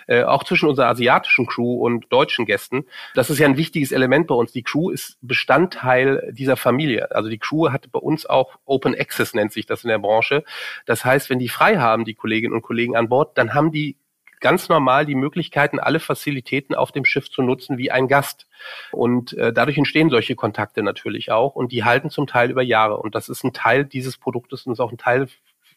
äh, 0.07 0.23
auch 0.23 0.43
zwischen 0.43 0.69
unserer 0.69 0.87
asiatischen 0.87 1.45
Crew 1.45 1.85
und 1.85 2.11
deutschen 2.11 2.45
Gästen. 2.45 2.85
Das 3.15 3.29
ist 3.29 3.39
ja 3.39 3.47
ein 3.47 3.57
wichtiges 3.57 3.91
Element 3.91 4.27
bei 4.27 4.35
uns. 4.35 4.51
Die 4.51 4.63
Crew 4.63 4.89
ist 4.89 5.17
Bestandteil 5.21 6.31
dieser 6.31 6.57
Familie. 6.57 7.11
Also 7.11 7.29
die 7.29 7.39
Crew 7.39 7.69
hat 7.69 7.91
bei 7.91 7.99
uns 7.99 8.25
auch 8.25 8.57
Open 8.65 8.95
Access 8.97 9.33
nennt 9.33 9.51
sich 9.51 9.65
das 9.65 9.83
in 9.83 9.89
der 9.89 9.99
Branche. 9.99 10.43
Das 10.85 11.05
heißt, 11.05 11.29
wenn 11.29 11.39
die 11.39 11.49
frei 11.49 11.77
haben, 11.77 12.05
die 12.05 12.15
Kolleginnen 12.15 12.53
und 12.53 12.61
Kollegen 12.61 12.95
an 12.95 13.09
Bord, 13.09 13.37
dann 13.37 13.53
haben 13.53 13.71
die 13.71 13.97
ganz 14.43 14.69
normal 14.69 15.07
die 15.07 15.15
Möglichkeiten, 15.15 15.79
alle 15.79 15.99
Fazilitäten 15.99 16.75
auf 16.75 16.91
dem 16.91 17.05
Schiff 17.05 17.31
zu 17.31 17.41
nutzen 17.41 17.79
wie 17.79 17.89
ein 17.89 18.07
Gast. 18.07 18.45
Und 18.91 19.33
äh, 19.33 19.51
dadurch 19.51 19.77
entstehen 19.77 20.09
solche 20.09 20.35
Kontakte 20.35 20.83
natürlich 20.83 21.31
auch 21.31 21.55
und 21.55 21.71
die 21.71 21.83
halten 21.83 22.11
zum 22.11 22.27
Teil 22.27 22.51
über 22.51 22.61
Jahre. 22.61 22.97
Und 22.97 23.15
das 23.15 23.29
ist 23.29 23.43
ein 23.43 23.53
Teil 23.53 23.85
dieses 23.85 24.17
Produktes 24.17 24.67
und 24.67 24.73
ist 24.73 24.81
auch 24.81 24.91
ein 24.91 24.97
Teil 24.97 25.27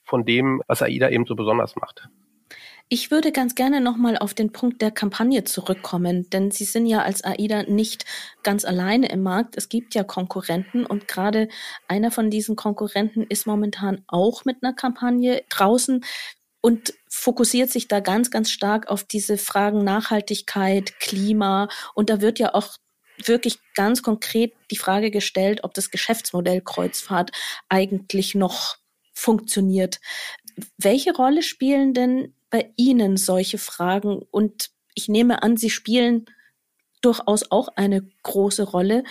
von 0.03 0.25
dem, 0.25 0.63
was 0.67 0.83
AIDA 0.83 1.09
eben 1.09 1.27
so 1.27 1.37
besonders 1.37 1.77
macht. 1.77 2.09
Ich 2.89 3.11
würde 3.11 3.33
ganz 3.33 3.57
gerne 3.57 3.81
nochmal 3.81 4.17
auf 4.17 4.35
den 4.35 4.53
Punkt 4.53 4.81
der 4.81 4.93
Kampagne 4.93 5.43
zurückkommen, 5.43 6.31
denn 6.31 6.53
Sie 6.53 6.65
sind 6.65 6.87
ja 6.87 7.03
als 7.03 7.25
AIDA 7.25 7.65
nicht 7.65 8.05
ganz 8.45 8.65
alleine 8.65 9.09
im 9.09 9.23
Markt. 9.23 9.57
Es 9.57 9.69
gibt 9.69 9.95
ja 9.97 10.05
Konkurrenten 10.05 10.87
und 10.87 11.09
gerade 11.09 11.49
einer 11.89 12.13
von 12.13 12.31
diesen 12.31 12.55
Konkurrenten 12.55 13.23
ist 13.23 13.47
momentan 13.47 14.05
auch 14.07 14.45
mit 14.45 14.59
einer 14.63 14.73
Kampagne 14.73 15.43
draußen 15.49 16.05
und 16.67 16.95
fokussiert 17.09 17.71
sich 17.71 17.87
da 17.87 18.01
ganz, 18.01 18.33
ganz 18.33 18.51
stark 18.51 18.89
auf 18.89 19.05
diese 19.05 19.39
Fragen 19.39 19.85
Nachhaltigkeit, 19.85 20.99
Klima. 20.99 21.69
Und 21.95 22.11
da 22.11 22.21
wird 22.21 22.41
ja 22.41 22.55
auch 22.55 22.79
wirklich 23.25 23.61
ganz 23.77 24.03
konkret 24.03 24.53
die 24.73 24.77
Frage 24.77 25.13
gestellt, 25.13 25.63
ob 25.63 25.75
das 25.75 25.93
Geschäftsmodell 25.93 26.61
Kreuzfahrt 26.61 27.31
eigentlich 27.69 28.35
noch 28.35 28.79
funktioniert. 29.15 30.01
Welche 30.77 31.15
Rolle 31.15 31.45
spielen 31.45 31.95
denn 31.95 32.35
bei 32.51 32.73
Ihnen 32.75 33.17
solche 33.17 33.59
Fragen? 33.59 34.27
Und 34.33 34.71
ich 34.97 35.09
nehme 35.09 35.45
an, 35.45 35.57
Sie 35.57 35.71
spielen 35.71 36.27
durchaus 37.01 37.49
auch 37.49 37.69
eine 37.77 38.09
große 38.25 38.65
Rolle. 38.65 39.05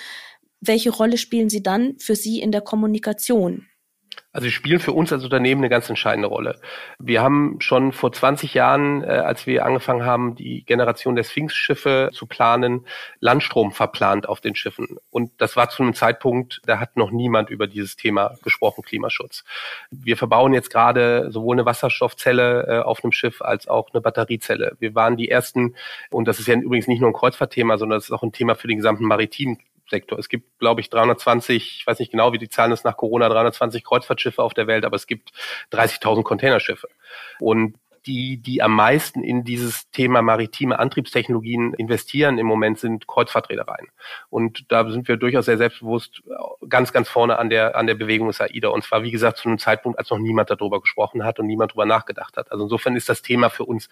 Welche 0.60 0.90
Rolle 0.90 1.18
spielen 1.18 1.50
Sie 1.50 1.64
dann 1.64 1.98
für 2.00 2.18
Sie 2.18 2.42
in 2.42 2.52
der 2.52 2.60
Kommunikation? 2.60 3.66
Also 4.36 4.50
spielen 4.50 4.82
für 4.82 4.92
uns 4.92 5.14
als 5.14 5.24
Unternehmen 5.24 5.62
eine 5.62 5.70
ganz 5.70 5.88
entscheidende 5.88 6.28
Rolle. 6.28 6.60
Wir 7.00 7.22
haben 7.22 7.56
schon 7.62 7.94
vor 7.94 8.12
20 8.12 8.54
Jahren, 8.54 9.02
äh, 9.02 9.08
als 9.08 9.48
wir 9.48 9.66
angefangen 9.66 10.04
haben, 10.04 10.36
die 10.36 10.66
Generation 10.66 11.16
der 11.16 11.24
Sphinx-Schiffe 11.24 12.10
zu 12.12 12.26
planen, 12.26 12.86
Landstrom 13.22 13.72
verplant 13.72 14.28
auf 14.28 14.42
den 14.42 14.54
Schiffen. 14.54 14.98
Und 15.10 15.32
das 15.38 15.56
war 15.56 15.70
zu 15.70 15.84
einem 15.84 15.94
Zeitpunkt, 15.94 16.62
da 16.66 16.82
hat 16.82 16.98
noch 16.98 17.12
niemand 17.12 17.50
über 17.50 17.66
dieses 17.66 17.96
Thema 17.96 18.36
gesprochen, 18.44 18.84
Klimaschutz. 18.84 19.46
Wir 19.90 20.18
verbauen 20.18 20.54
jetzt 20.54 20.70
gerade 20.70 21.32
sowohl 21.32 21.56
eine 21.56 21.66
Wasserstoffzelle 21.66 22.68
äh, 22.68 22.80
auf 22.80 23.06
einem 23.06 23.14
Schiff 23.14 23.42
als 23.42 23.70
auch 23.70 23.94
eine 23.94 24.02
Batteriezelle. 24.02 24.76
Wir 24.80 24.96
waren 24.96 25.16
die 25.16 25.32
ersten, 25.32 25.76
und 26.12 26.28
das 26.28 26.40
ist 26.40 26.50
ja 26.50 26.56
übrigens 26.56 26.88
nicht 26.88 27.00
nur 27.00 27.10
ein 27.10 27.14
Kreuzfahrtthema, 27.14 27.78
sondern 27.78 28.00
das 28.00 28.10
ist 28.10 28.12
auch 28.12 28.24
ein 28.24 28.34
Thema 28.34 28.56
für 28.56 28.68
den 28.68 28.76
gesamten 28.76 29.06
maritimen 29.06 29.60
Sektor. 29.90 30.18
Es 30.20 30.30
gibt, 30.30 30.60
glaube 30.60 30.82
ich, 30.82 30.90
320, 30.90 31.80
ich 31.80 31.88
weiß 31.88 32.00
nicht 32.00 32.12
genau, 32.12 32.34
wie 32.34 32.38
die 32.38 32.50
Zahlen 32.50 32.72
ist 32.72 32.86
nach 32.86 32.98
Corona, 32.98 33.30
320 33.30 33.84
Kreuzfahrtschiffe 33.84 34.42
auf 34.42 34.54
der 34.54 34.68
Welt, 34.68 34.86
aber 34.86 34.96
es 34.96 35.08
gibt 35.08 35.32
30.000 35.72 36.24
Containerschiffe. 36.24 36.88
Und 37.40 37.76
die, 38.06 38.38
die 38.38 38.62
am 38.62 38.76
meisten 38.76 39.24
in 39.24 39.44
dieses 39.44 39.90
Thema 39.92 40.22
maritime 40.22 40.78
Antriebstechnologien 40.78 41.74
investieren 41.74 42.38
im 42.38 42.46
Moment 42.46 42.80
sind 42.80 43.08
Kreuzfahrtreedereien. 43.08 43.88
Und 44.30 44.72
da 44.72 44.90
sind 44.90 45.08
wir 45.08 45.18
durchaus 45.18 45.46
sehr 45.46 45.58
selbstbewusst 45.58 46.24
ganz, 46.70 46.94
ganz 46.94 47.10
vorne 47.10 47.40
an 47.40 47.50
der, 47.50 47.76
an 47.76 47.88
der 47.88 47.96
Bewegung 47.96 48.28
des 48.28 48.42
AIDA. 48.42 48.70
Und 48.70 48.84
zwar, 48.84 49.04
wie 49.04 49.12
gesagt, 49.12 49.38
zu 49.38 49.50
einem 49.50 49.58
Zeitpunkt, 49.58 50.00
als 50.00 50.10
noch 50.10 50.20
niemand 50.20 50.50
darüber 50.50 50.82
gesprochen 50.82 51.24
hat 51.24 51.40
und 51.40 51.48
niemand 51.48 51.72
darüber 51.72 51.86
nachgedacht 51.86 52.38
hat. 52.38 52.52
Also 52.52 52.64
insofern 52.64 52.96
ist 52.96 53.10
das 53.10 53.22
Thema 53.22 53.50
für 53.50 53.66
uns 53.66 53.90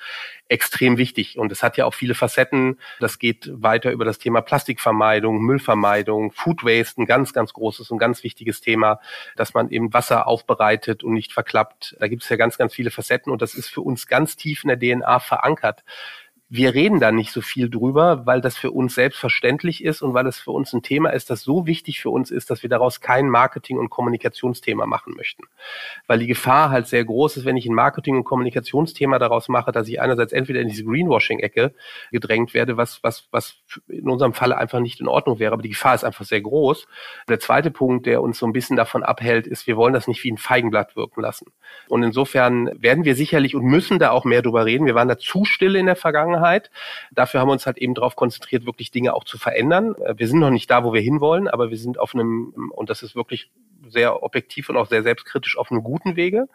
extrem 0.47 0.97
wichtig. 0.97 1.37
Und 1.37 1.51
es 1.51 1.63
hat 1.63 1.77
ja 1.77 1.85
auch 1.85 1.93
viele 1.93 2.15
Facetten. 2.15 2.79
Das 2.99 3.19
geht 3.19 3.49
weiter 3.51 3.91
über 3.91 4.05
das 4.05 4.19
Thema 4.19 4.41
Plastikvermeidung, 4.41 5.41
Müllvermeidung, 5.41 6.31
Food 6.31 6.63
Waste, 6.63 7.01
ein 7.01 7.05
ganz, 7.05 7.33
ganz 7.33 7.53
großes 7.53 7.91
und 7.91 7.97
ganz 7.97 8.23
wichtiges 8.23 8.61
Thema, 8.61 8.99
dass 9.35 9.53
man 9.53 9.69
eben 9.69 9.93
Wasser 9.93 10.27
aufbereitet 10.27 11.03
und 11.03 11.13
nicht 11.13 11.33
verklappt. 11.33 11.95
Da 11.99 12.07
gibt 12.07 12.23
es 12.23 12.29
ja 12.29 12.35
ganz, 12.35 12.57
ganz 12.57 12.73
viele 12.73 12.91
Facetten 12.91 13.31
und 13.31 13.41
das 13.41 13.55
ist 13.55 13.69
für 13.69 13.81
uns 13.81 14.02
ganz 14.07 14.35
tief 14.35 14.63
in 14.63 14.69
der 14.69 14.77
DNA 14.77 15.19
verankert 15.19 15.83
wir 16.55 16.75
reden 16.75 16.99
da 16.99 17.11
nicht 17.11 17.31
so 17.31 17.41
viel 17.41 17.67
drüber, 17.67 18.27
weil 18.27 18.39
das 18.39 18.55
für 18.55 18.69
uns 18.69 18.93
selbstverständlich 18.93 19.83
ist 19.83 20.03
und 20.03 20.13
weil 20.13 20.27
es 20.27 20.37
für 20.37 20.51
uns 20.51 20.71
ein 20.71 20.83
Thema 20.83 21.09
ist, 21.09 21.31
das 21.31 21.41
so 21.41 21.65
wichtig 21.65 21.99
für 21.99 22.11
uns 22.11 22.29
ist, 22.29 22.51
dass 22.51 22.61
wir 22.61 22.69
daraus 22.69 23.01
kein 23.01 23.27
Marketing- 23.27 23.79
und 23.79 23.89
Kommunikationsthema 23.89 24.85
machen 24.85 25.15
möchten. 25.17 25.45
Weil 26.05 26.19
die 26.19 26.27
Gefahr 26.27 26.69
halt 26.69 26.85
sehr 26.85 27.05
groß 27.05 27.37
ist, 27.37 27.45
wenn 27.45 27.57
ich 27.57 27.65
ein 27.65 27.73
Marketing- 27.73 28.17
und 28.17 28.23
Kommunikationsthema 28.23 29.17
daraus 29.17 29.49
mache, 29.49 29.71
dass 29.71 29.87
ich 29.87 29.99
einerseits 29.99 30.31
entweder 30.31 30.61
in 30.61 30.67
diese 30.67 30.83
Greenwashing-Ecke 30.83 31.73
gedrängt 32.11 32.53
werde, 32.53 32.77
was, 32.77 33.01
was, 33.01 33.27
was 33.31 33.55
in 33.87 34.07
unserem 34.07 34.33
Falle 34.33 34.55
einfach 34.55 34.79
nicht 34.79 35.01
in 35.01 35.07
Ordnung 35.07 35.39
wäre. 35.39 35.53
Aber 35.53 35.63
die 35.63 35.69
Gefahr 35.69 35.95
ist 35.95 36.03
einfach 36.03 36.25
sehr 36.25 36.41
groß. 36.41 36.85
Der 37.27 37.39
zweite 37.39 37.71
Punkt, 37.71 38.05
der 38.05 38.21
uns 38.21 38.37
so 38.37 38.45
ein 38.45 38.53
bisschen 38.53 38.77
davon 38.77 39.01
abhält, 39.01 39.47
ist, 39.47 39.65
wir 39.65 39.75
wollen 39.75 39.95
das 39.95 40.07
nicht 40.07 40.23
wie 40.23 40.31
ein 40.31 40.37
Feigenblatt 40.37 40.95
wirken 40.95 41.21
lassen. 41.21 41.47
Und 41.87 42.03
insofern 42.03 42.69
werden 42.79 43.05
wir 43.05 43.15
sicherlich 43.15 43.55
und 43.55 43.63
müssen 43.63 43.97
da 43.97 44.11
auch 44.11 44.23
mehr 44.23 44.43
drüber 44.43 44.65
reden. 44.65 44.85
Wir 44.85 44.93
waren 44.93 45.07
da 45.07 45.17
zu 45.17 45.45
still 45.45 45.75
in 45.75 45.87
der 45.87 45.95
Vergangenheit. 45.95 46.42
Vergangenheit. 46.43 46.71
Dafür 47.11 47.39
haben 47.39 47.47
wir 47.47 47.53
uns 47.53 47.65
halt 47.65 47.77
eben 47.77 47.93
darauf 47.93 48.15
konzentriert, 48.15 48.65
wirklich 48.65 48.91
Dinge 48.91 49.13
auch 49.13 49.23
zu 49.23 49.37
verändern. 49.37 49.95
Äh, 49.95 50.15
wir 50.17 50.27
sind 50.27 50.39
noch 50.39 50.49
nicht 50.49 50.69
da, 50.69 50.83
wo 50.83 50.93
wir 50.93 51.01
hinwollen, 51.01 51.47
aber 51.47 51.69
wir 51.69 51.77
sind 51.77 51.99
auf 51.99 52.13
einem, 52.13 52.71
und 52.75 52.89
das 52.89 53.03
ist 53.03 53.15
wirklich 53.15 53.51
sehr 53.87 54.23
objektiv 54.23 54.69
und 54.69 54.77
auch 54.77 54.87
sehr 54.87 55.03
selbstkritisch 55.03 55.57
auf 55.57 55.71
einem 55.71 55.83
guten 55.83 56.15
Wege 56.15 56.47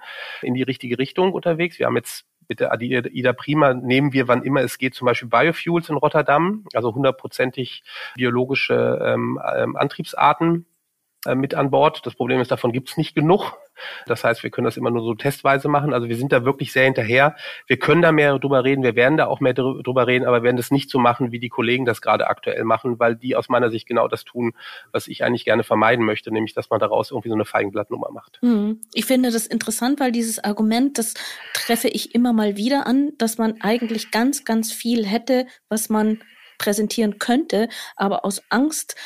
in 0.43 0.55
die 0.55 0.63
richtige 0.63 0.99
Richtung 0.99 1.33
unterwegs. 1.33 1.79
Wir 1.79 1.87
haben 1.87 1.97
jetzt 1.97 2.27
mit 2.49 2.61
der 2.61 2.73
Ida 2.81 3.35
Prima 3.35 3.75
nehmen 3.75 4.15
wir, 4.15 4.27
wann 4.27 4.43
immer 4.43 4.63
es 4.63 4.79
geht, 4.79 4.95
zum 4.95 5.05
Beispiel 5.05 5.29
Biofuels 5.29 5.91
in 5.91 5.97
Rotterdam, 5.97 6.65
also 6.73 6.95
hundertprozentig 6.95 7.83
biologische 8.17 8.99
ähm, 9.05 9.39
ähm 9.55 9.77
Antriebsarten 9.77 10.65
mit 11.35 11.55
an 11.55 11.71
Bord. 11.71 12.05
Das 12.07 12.15
Problem 12.15 12.41
ist, 12.41 12.51
davon 12.51 12.73
gibt 12.73 12.91
es 12.91 12.97
nicht 12.97 13.15
genug. 13.15 13.55
Das 14.07 14.25
heißt, 14.25 14.43
wir 14.43 14.51
können 14.51 14.65
das 14.65 14.77
immer 14.77 14.91
nur 14.91 15.03
so 15.03 15.15
testweise 15.15 15.69
machen. 15.69 15.95
Also 15.95 16.09
wir 16.09 16.17
sind 16.17 16.33
da 16.33 16.45
wirklich 16.45 16.73
sehr 16.73 16.85
hinterher. 16.85 17.37
Wir 17.67 17.79
können 17.79 18.03
da 18.03 18.13
mehr 18.13 18.39
drüber 18.39 18.65
reden, 18.65 18.83
wir 18.83 18.97
werden 18.97 19.17
da 19.17 19.27
auch 19.27 19.41
mehr 19.41 19.55
drüber 19.55 20.07
reden, 20.07 20.27
aber 20.27 20.43
werden 20.43 20.57
das 20.57 20.71
nicht 20.71 20.91
so 20.91 20.99
machen, 20.99 21.33
wie 21.33 21.39
die 21.39 21.49
Kollegen 21.49 21.85
das 21.85 22.01
gerade 22.01 22.29
aktuell 22.29 22.65
machen, 22.65 22.99
weil 22.99 23.17
die 23.17 23.37
aus 23.37 23.49
meiner 23.49 23.71
Sicht 23.71 23.87
genau 23.87 24.09
das 24.09 24.25
tun, 24.25 24.53
was 24.93 25.07
ich 25.09 25.25
eigentlich 25.25 25.45
gerne 25.45 25.65
vermeiden 25.65 26.05
möchte, 26.05 26.33
nämlich 26.33 26.55
dass 26.55 26.71
man 26.71 26.81
daraus 26.81 27.11
irgendwie 27.11 27.29
so 27.29 27.35
eine 27.35 27.45
Feigenblattnummer 27.45 28.11
macht. 28.11 28.39
Hm. 28.41 28.81
Ich 28.93 29.07
finde 29.07 29.31
das 29.31 29.47
interessant, 29.47 30.01
weil 30.01 30.13
dieses 30.13 30.43
Argument, 30.43 30.99
das 30.99 31.15
treffe 31.55 31.89
ich 31.89 32.15
immer 32.15 32.33
mal 32.33 32.57
wieder 32.57 32.87
an, 32.87 33.13
dass 33.19 33.39
man 33.39 33.61
eigentlich 33.61 34.11
ganz, 34.11 34.45
ganz 34.45 34.73
viel 34.73 35.07
hätte, 35.07 35.47
was 35.69 35.89
man 35.89 36.21
präsentieren 36.59 37.19
könnte, 37.19 37.69
aber 37.97 38.25
aus 38.25 38.43
Angst, 38.51 38.97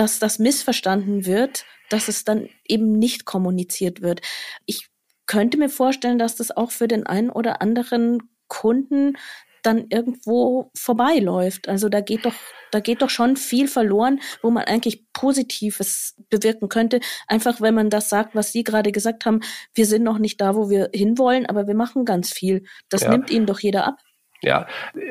dass 0.00 0.18
das 0.18 0.38
missverstanden 0.38 1.26
wird, 1.26 1.66
dass 1.90 2.08
es 2.08 2.24
dann 2.24 2.48
eben 2.66 2.98
nicht 2.98 3.26
kommuniziert 3.26 4.00
wird. 4.00 4.22
Ich 4.64 4.88
könnte 5.26 5.58
mir 5.58 5.68
vorstellen, 5.68 6.18
dass 6.18 6.36
das 6.36 6.56
auch 6.56 6.70
für 6.70 6.88
den 6.88 7.06
einen 7.06 7.28
oder 7.28 7.60
anderen 7.60 8.22
Kunden 8.48 9.18
dann 9.62 9.88
irgendwo 9.90 10.70
vorbeiläuft. 10.74 11.68
Also 11.68 11.90
da 11.90 12.00
geht 12.00 12.24
doch, 12.24 12.32
da 12.70 12.80
geht 12.80 13.02
doch 13.02 13.10
schon 13.10 13.36
viel 13.36 13.68
verloren, 13.68 14.20
wo 14.40 14.50
man 14.50 14.64
eigentlich 14.64 15.04
Positives 15.12 16.16
bewirken 16.30 16.70
könnte. 16.70 17.00
Einfach, 17.28 17.60
wenn 17.60 17.74
man 17.74 17.90
das 17.90 18.08
sagt, 18.08 18.34
was 18.34 18.52
Sie 18.52 18.64
gerade 18.64 18.92
gesagt 18.92 19.26
haben, 19.26 19.40
wir 19.74 19.84
sind 19.84 20.02
noch 20.02 20.16
nicht 20.16 20.40
da, 20.40 20.54
wo 20.54 20.70
wir 20.70 20.88
hinwollen, 20.94 21.44
aber 21.44 21.66
wir 21.66 21.74
machen 21.74 22.06
ganz 22.06 22.32
viel. 22.32 22.64
Das 22.88 23.02
ja. 23.02 23.10
nimmt 23.10 23.30
Ihnen 23.30 23.44
doch 23.44 23.60
jeder 23.60 23.86
ab. 23.86 23.98
Ja, 24.42 24.66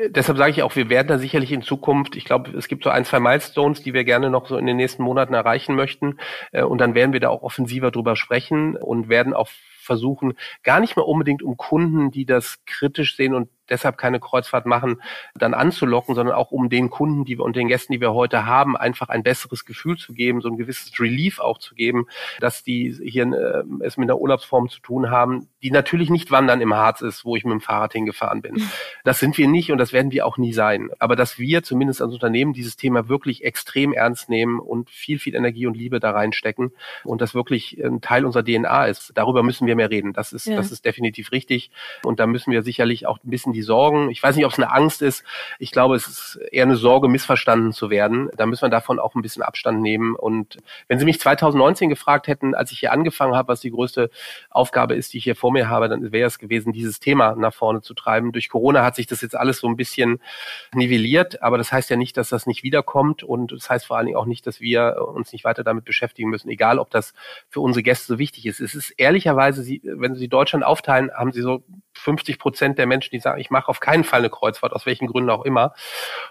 deshalb 0.08 0.38
sage 0.38 0.50
ich 0.50 0.62
auch, 0.62 0.74
wir 0.74 0.88
werden 0.88 1.06
da 1.06 1.18
sicherlich 1.18 1.52
in 1.52 1.62
Zukunft, 1.62 2.16
ich 2.16 2.24
glaube, 2.24 2.50
es 2.56 2.66
gibt 2.66 2.82
so 2.82 2.90
ein, 2.90 3.04
zwei 3.04 3.20
Milestones, 3.20 3.80
die 3.82 3.94
wir 3.94 4.02
gerne 4.02 4.28
noch 4.28 4.48
so 4.48 4.56
in 4.56 4.66
den 4.66 4.76
nächsten 4.76 5.04
Monaten 5.04 5.34
erreichen 5.34 5.76
möchten. 5.76 6.18
Äh, 6.50 6.64
und 6.64 6.78
dann 6.78 6.94
werden 6.94 7.12
wir 7.12 7.20
da 7.20 7.28
auch 7.28 7.42
offensiver 7.42 7.90
drüber 7.92 8.16
sprechen 8.16 8.76
und 8.76 9.08
werden 9.08 9.32
auch 9.32 9.48
versuchen, 9.80 10.34
gar 10.62 10.80
nicht 10.80 10.96
mehr 10.96 11.06
unbedingt 11.06 11.42
um 11.42 11.56
Kunden, 11.56 12.10
die 12.10 12.26
das 12.26 12.64
kritisch 12.64 13.16
sehen 13.16 13.34
und 13.34 13.48
deshalb 13.70 13.98
keine 13.98 14.20
Kreuzfahrt 14.20 14.66
machen, 14.66 15.00
dann 15.34 15.54
anzulocken, 15.54 16.14
sondern 16.14 16.34
auch 16.34 16.50
um 16.50 16.68
den 16.68 16.90
Kunden, 16.90 17.24
die 17.24 17.38
wir 17.38 17.44
und 17.44 17.56
den 17.56 17.68
Gästen, 17.68 17.92
die 17.92 18.00
wir 18.00 18.12
heute 18.12 18.46
haben, 18.46 18.76
einfach 18.76 19.08
ein 19.08 19.22
besseres 19.22 19.64
Gefühl 19.64 19.96
zu 19.96 20.12
geben, 20.12 20.40
so 20.40 20.48
ein 20.48 20.56
gewisses 20.56 20.98
Relief 20.98 21.38
auch 21.38 21.58
zu 21.58 21.74
geben, 21.74 22.06
dass 22.40 22.62
die 22.62 22.96
hier 23.02 23.24
äh, 23.24 23.84
es 23.84 23.96
mit 23.96 24.08
einer 24.08 24.20
Urlaubsform 24.20 24.68
zu 24.68 24.80
tun 24.80 25.10
haben, 25.10 25.48
die 25.62 25.70
natürlich 25.70 26.10
nicht 26.10 26.30
wandern 26.30 26.60
im 26.60 26.74
Harz 26.74 27.00
ist, 27.00 27.24
wo 27.24 27.36
ich 27.36 27.44
mit 27.44 27.52
dem 27.52 27.60
Fahrrad 27.60 27.92
hingefahren 27.92 28.42
bin. 28.42 28.62
Das 29.02 29.18
sind 29.18 29.38
wir 29.38 29.48
nicht 29.48 29.72
und 29.72 29.78
das 29.78 29.92
werden 29.92 30.12
wir 30.12 30.26
auch 30.26 30.36
nie 30.36 30.52
sein. 30.52 30.90
Aber 30.98 31.16
dass 31.16 31.38
wir 31.38 31.62
zumindest 31.62 32.02
als 32.02 32.12
Unternehmen 32.12 32.52
dieses 32.52 32.76
Thema 32.76 33.08
wirklich 33.08 33.44
extrem 33.44 33.92
ernst 33.92 34.28
nehmen 34.28 34.58
und 34.58 34.90
viel, 34.90 35.18
viel 35.18 35.34
Energie 35.34 35.66
und 35.66 35.76
Liebe 35.76 36.00
da 36.00 36.10
reinstecken 36.10 36.72
und 37.04 37.20
das 37.20 37.34
wirklich 37.34 37.82
ein 37.82 38.00
Teil 38.00 38.24
unserer 38.24 38.44
DNA 38.44 38.86
ist, 38.86 39.12
darüber 39.14 39.42
müssen 39.42 39.66
wir 39.66 39.76
mehr 39.76 39.90
reden. 39.90 40.12
Das 40.12 40.32
ist, 40.32 40.46
ja. 40.46 40.56
das 40.56 40.70
ist 40.70 40.84
definitiv 40.84 41.32
richtig. 41.32 41.70
Und 42.04 42.20
da 42.20 42.26
müssen 42.26 42.52
wir 42.52 42.62
sicherlich 42.62 43.06
auch 43.06 43.18
ein 43.24 43.30
bisschen 43.30 43.52
die 43.52 43.59
Sorgen, 43.62 44.10
ich 44.10 44.22
weiß 44.22 44.36
nicht, 44.36 44.44
ob 44.44 44.52
es 44.52 44.58
eine 44.58 44.72
Angst 44.72 45.02
ist, 45.02 45.24
ich 45.58 45.70
glaube, 45.70 45.96
es 45.96 46.06
ist 46.06 46.40
eher 46.50 46.64
eine 46.64 46.76
Sorge, 46.76 47.08
missverstanden 47.08 47.72
zu 47.72 47.90
werden. 47.90 48.30
Da 48.36 48.46
müssen 48.46 48.62
wir 48.62 48.68
davon 48.68 48.98
auch 48.98 49.14
ein 49.14 49.22
bisschen 49.22 49.42
Abstand 49.42 49.80
nehmen. 49.80 50.14
Und 50.14 50.58
wenn 50.88 50.98
Sie 50.98 51.04
mich 51.04 51.20
2019 51.20 51.88
gefragt 51.88 52.28
hätten, 52.28 52.54
als 52.54 52.72
ich 52.72 52.80
hier 52.80 52.92
angefangen 52.92 53.34
habe, 53.34 53.48
was 53.48 53.60
die 53.60 53.70
größte 53.70 54.10
Aufgabe 54.50 54.94
ist, 54.94 55.12
die 55.12 55.18
ich 55.18 55.24
hier 55.24 55.36
vor 55.36 55.52
mir 55.52 55.68
habe, 55.68 55.88
dann 55.88 56.12
wäre 56.12 56.26
es 56.26 56.38
gewesen, 56.38 56.72
dieses 56.72 57.00
Thema 57.00 57.34
nach 57.36 57.54
vorne 57.54 57.82
zu 57.82 57.94
treiben. 57.94 58.32
Durch 58.32 58.48
Corona 58.48 58.84
hat 58.84 58.96
sich 58.96 59.06
das 59.06 59.20
jetzt 59.20 59.36
alles 59.36 59.58
so 59.58 59.68
ein 59.68 59.76
bisschen 59.76 60.20
nivelliert, 60.74 61.42
aber 61.42 61.58
das 61.58 61.72
heißt 61.72 61.90
ja 61.90 61.96
nicht, 61.96 62.16
dass 62.16 62.28
das 62.28 62.46
nicht 62.46 62.62
wiederkommt 62.62 63.22
und 63.22 63.52
das 63.52 63.68
heißt 63.68 63.86
vor 63.86 63.96
allen 63.96 64.06
Dingen 64.06 64.18
auch 64.18 64.26
nicht, 64.26 64.46
dass 64.46 64.60
wir 64.60 64.96
uns 65.14 65.32
nicht 65.32 65.44
weiter 65.44 65.64
damit 65.64 65.84
beschäftigen 65.84 66.30
müssen, 66.30 66.48
egal 66.48 66.78
ob 66.78 66.90
das 66.90 67.14
für 67.48 67.60
unsere 67.60 67.82
Gäste 67.82 68.06
so 68.06 68.18
wichtig 68.18 68.46
ist. 68.46 68.60
Es 68.60 68.74
ist 68.74 68.90
ehrlicherweise, 68.90 69.62
wenn 69.82 70.14
Sie 70.14 70.28
Deutschland 70.28 70.64
aufteilen, 70.64 71.10
haben 71.12 71.32
Sie 71.32 71.42
so 71.42 71.62
50 72.00 72.38
Prozent 72.38 72.78
der 72.78 72.86
Menschen, 72.86 73.10
die 73.12 73.20
sagen, 73.20 73.40
ich 73.40 73.50
mache 73.50 73.68
auf 73.68 73.80
keinen 73.80 74.04
Fall 74.04 74.20
eine 74.20 74.30
Kreuzfahrt, 74.30 74.72
aus 74.72 74.86
welchen 74.86 75.06
Gründen 75.06 75.30
auch 75.30 75.44
immer. 75.44 75.74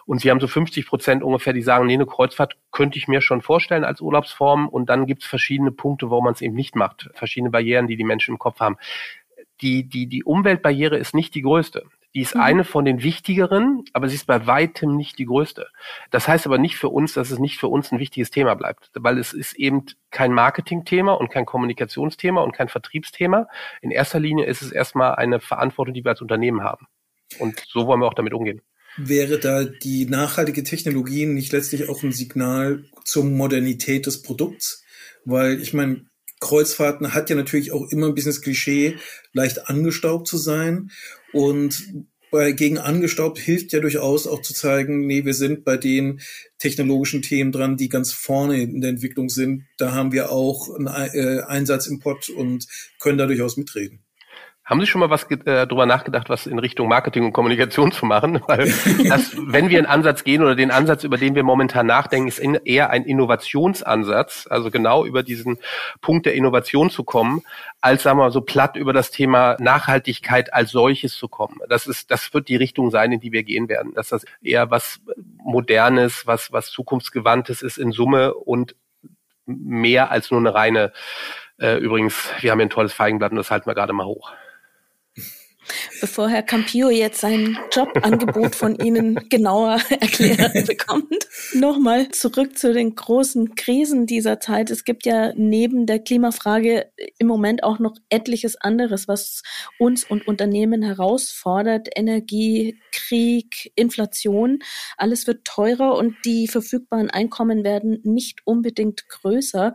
Und 0.06 0.22
Sie 0.22 0.30
haben 0.30 0.40
so 0.40 0.48
50 0.48 0.88
Prozent 0.88 1.24
ungefähr, 1.24 1.54
die 1.54 1.62
sagen, 1.62 1.86
nee, 1.86 1.94
eine 1.94 2.06
Kreuzfahrt 2.06 2.58
könnte 2.72 2.98
ich 2.98 3.08
mir 3.08 3.22
schon 3.22 3.42
vorstellen 3.42 3.84
als 3.84 4.02
Urlaubsform. 4.02 4.68
Und 4.68 4.90
dann 4.90 5.06
gibt 5.06 5.24
es 5.24 5.30
verschiedene 5.30 5.72
Punkte, 5.72 6.10
wo 6.10 6.22
man 6.22 6.34
es 6.34 6.42
eben 6.42 6.56
nicht 6.56 6.76
macht. 6.76 7.10
Verschiedene 7.14 7.52
Barrieren, 7.52 7.88
die 7.88 7.98
die 7.98 8.04
Menschen 8.04 8.34
im 8.34 8.40
Kopf 8.40 8.60
haben. 8.60 8.78
Die, 9.62 9.88
die, 9.88 10.08
die 10.08 10.24
Umweltbarriere 10.24 10.98
ist 10.98 11.14
nicht 11.14 11.36
die 11.36 11.42
größte. 11.42 11.86
Die 12.16 12.22
ist 12.22 12.36
mhm. 12.36 12.42
eine 12.42 12.64
von 12.64 12.86
den 12.86 13.04
wichtigeren, 13.04 13.84
aber 13.94 14.10
sie 14.10 14.16
ist 14.16 14.26
bei 14.26 14.48
weitem 14.48 14.96
nicht 14.96 15.20
die 15.20 15.26
größte. 15.26 15.68
Das 16.10 16.28
heißt 16.28 16.46
aber 16.46 16.58
nicht 16.58 16.76
für 16.76 16.90
uns, 16.90 17.14
dass 17.14 17.32
es 17.32 17.40
nicht 17.40 17.60
für 17.60 17.68
uns 17.68 17.92
ein 17.92 18.00
wichtiges 18.00 18.32
Thema 18.32 18.56
bleibt, 18.56 18.90
weil 18.96 19.20
es 19.20 19.34
ist 19.34 19.54
eben 19.54 19.86
kein 20.10 20.34
Marketingthema 20.34 21.14
und 21.14 21.30
kein 21.30 21.46
Kommunikationsthema 21.46 22.42
und 22.42 22.54
kein 22.54 22.70
Vertriebsthema. 22.70 23.48
In 23.82 23.92
erster 23.92 24.20
Linie 24.20 24.46
ist 24.46 24.62
es 24.62 24.72
erstmal 24.72 25.16
eine 25.16 25.40
Verantwortung, 25.40 25.94
die 25.94 26.04
wir 26.04 26.12
als 26.12 26.22
Unternehmen 26.22 26.64
haben. 26.64 26.88
Und 27.38 27.64
so 27.68 27.86
wollen 27.86 28.00
wir 28.00 28.08
auch 28.08 28.16
damit 28.16 28.34
umgehen. 28.34 28.62
Wäre 28.98 29.40
da 29.40 29.64
die 29.64 30.08
nachhaltige 30.08 30.64
Technologie 30.64 31.28
nicht 31.28 31.52
letztlich 31.52 31.88
auch 31.90 32.02
ein 32.02 32.12
Signal 32.12 32.86
zur 33.04 33.24
Modernität 33.24 34.08
des 34.08 34.24
Produkts? 34.24 34.84
Weil 35.26 35.62
ich 35.62 35.74
meine, 35.74 36.08
Kreuzfahrten 36.40 37.14
hat 37.14 37.30
ja 37.30 37.36
natürlich 37.36 37.72
auch 37.72 37.90
immer 37.90 38.08
ein 38.08 38.16
bisschen 38.16 38.32
das 38.32 38.42
Klischee, 38.42 38.98
leicht 39.34 39.68
angestaubt 39.68 40.28
zu 40.28 40.38
sein. 40.38 40.92
Und 41.34 42.06
bei, 42.32 42.52
gegen 42.52 42.78
angestaubt 42.78 43.40
hilft 43.40 43.74
ja 43.74 43.80
durchaus 43.80 44.28
auch 44.28 44.42
zu 44.42 44.54
zeigen, 44.54 45.06
nee, 45.08 45.26
wir 45.26 45.34
sind 45.34 45.66
bei 45.66 45.78
den 45.78 46.22
technologischen 46.60 47.22
Themen 47.22 47.52
dran, 47.52 47.78
die 47.78 47.90
ganz 47.90 48.12
vorne 48.12 48.62
in 48.62 48.82
der 48.82 48.92
Entwicklung 48.92 49.30
sind. 49.30 49.66
Da 49.78 49.94
haben 49.94 50.12
wir 50.12 50.32
auch 50.32 50.70
einen 50.76 50.88
äh, 50.88 51.42
Einsatz 51.42 51.88
im 51.88 52.00
Pott 52.00 52.30
und 52.30 52.68
können 53.00 53.18
da 53.18 53.26
durchaus 53.26 53.58
mitreden. 53.58 54.04
Haben 54.70 54.82
Sie 54.82 54.86
schon 54.86 55.00
mal 55.00 55.10
was 55.10 55.24
äh, 55.32 55.66
drüber 55.66 55.88
nachgedacht, 55.88 56.30
was 56.30 56.46
in 56.46 56.60
Richtung 56.60 56.88
Marketing 56.88 57.26
und 57.26 57.34
Kommunikation 57.34 57.92
zu 58.00 58.06
machen? 58.06 58.40
Weil 58.46 58.72
das, 59.10 59.36
wenn 59.36 59.70
wir 59.70 59.80
einen 59.80 59.88
Ansatz 59.88 60.24
gehen 60.24 60.44
oder 60.44 60.56
den 60.56 60.70
Ansatz, 60.70 61.04
über 61.04 61.18
den 61.18 61.34
wir 61.34 61.42
momentan 61.42 61.88
nachdenken, 61.88 62.28
ist 62.28 62.38
in, 62.38 62.54
eher 62.54 62.92
ein 62.92 63.04
Innovationsansatz, 63.04 64.46
also 64.48 64.70
genau 64.70 65.06
über 65.06 65.24
diesen 65.24 65.58
Punkt 66.02 66.28
der 66.28 66.36
Innovation 66.36 66.92
zu 66.92 67.04
kommen, 67.04 67.42
als 67.82 68.04
sagen 68.04 68.20
wir 68.20 68.26
mal 68.26 68.32
so 68.32 68.42
platt 68.42 68.76
über 68.76 68.94
das 68.94 69.10
Thema 69.10 69.58
Nachhaltigkeit 69.60 70.54
als 70.54 70.70
solches 70.70 71.18
zu 71.18 71.28
kommen. 71.28 71.58
Das 71.68 71.88
ist, 71.88 72.12
das 72.12 72.32
wird 72.36 72.48
die 72.48 72.56
Richtung 72.56 72.92
sein, 72.92 73.12
in 73.12 73.20
die 73.20 73.32
wir 73.32 73.42
gehen 73.42 73.70
werden. 73.70 73.96
Dass 73.96 74.10
das 74.10 74.24
eher 74.40 74.70
was 74.70 75.02
Modernes, 75.44 76.28
was 76.28 76.52
was 76.52 76.70
zukunftsgewandtes 76.70 77.64
ist 77.64 77.80
in 77.80 77.92
Summe 77.92 78.36
und 78.36 78.76
mehr 79.48 80.12
als 80.12 80.30
nur 80.30 80.40
eine 80.40 80.54
reine. 80.54 80.94
Äh, 81.58 81.78
übrigens, 81.78 82.30
wir 82.42 82.52
haben 82.52 82.60
hier 82.60 82.68
ein 82.68 82.70
tolles 82.70 82.94
Feigenblatt 82.94 83.32
und 83.32 83.38
das 83.38 83.50
halten 83.50 83.66
wir 83.66 83.74
gerade 83.74 83.94
mal 83.94 84.06
hoch. 84.06 84.32
Bevor 86.02 86.30
Herr 86.30 86.44
Campillo 86.44 86.90
jetzt 86.90 87.22
sein 87.22 87.58
Jobangebot 87.72 88.56
von 88.56 88.76
Ihnen 88.76 89.16
genauer 89.30 89.80
erklärt 89.90 90.54
bekommt, 90.68 91.28
nochmal 91.54 92.10
zurück 92.10 92.58
zu 92.58 92.74
den 92.74 92.96
großen 92.96 93.56
Krisen 93.56 94.06
dieser 94.06 94.40
Zeit. 94.40 94.72
Es 94.72 94.84
gibt 94.84 95.06
ja 95.06 95.34
neben 95.36 95.86
der 95.86 96.00
Klimafrage 96.00 96.92
im 97.18 97.28
Moment 97.28 97.64
auch 97.64 97.80
noch 97.80 97.96
etliches 98.10 98.56
anderes, 98.56 99.08
was 99.08 99.44
uns 99.78 100.04
und 100.04 100.28
Unternehmen 100.28 100.82
herausfordert. 100.82 101.90
Energie, 101.96 102.80
Krieg, 102.92 103.72
Inflation. 103.76 104.60
Alles 104.98 105.28
wird 105.28 105.46
teurer 105.46 105.96
und 105.96 106.16
die 106.26 106.48
verfügbaren 106.48 107.10
Einkommen 107.10 107.64
werden 107.64 108.00
nicht 108.04 108.42
unbedingt 108.46 109.08
größer. 109.10 109.74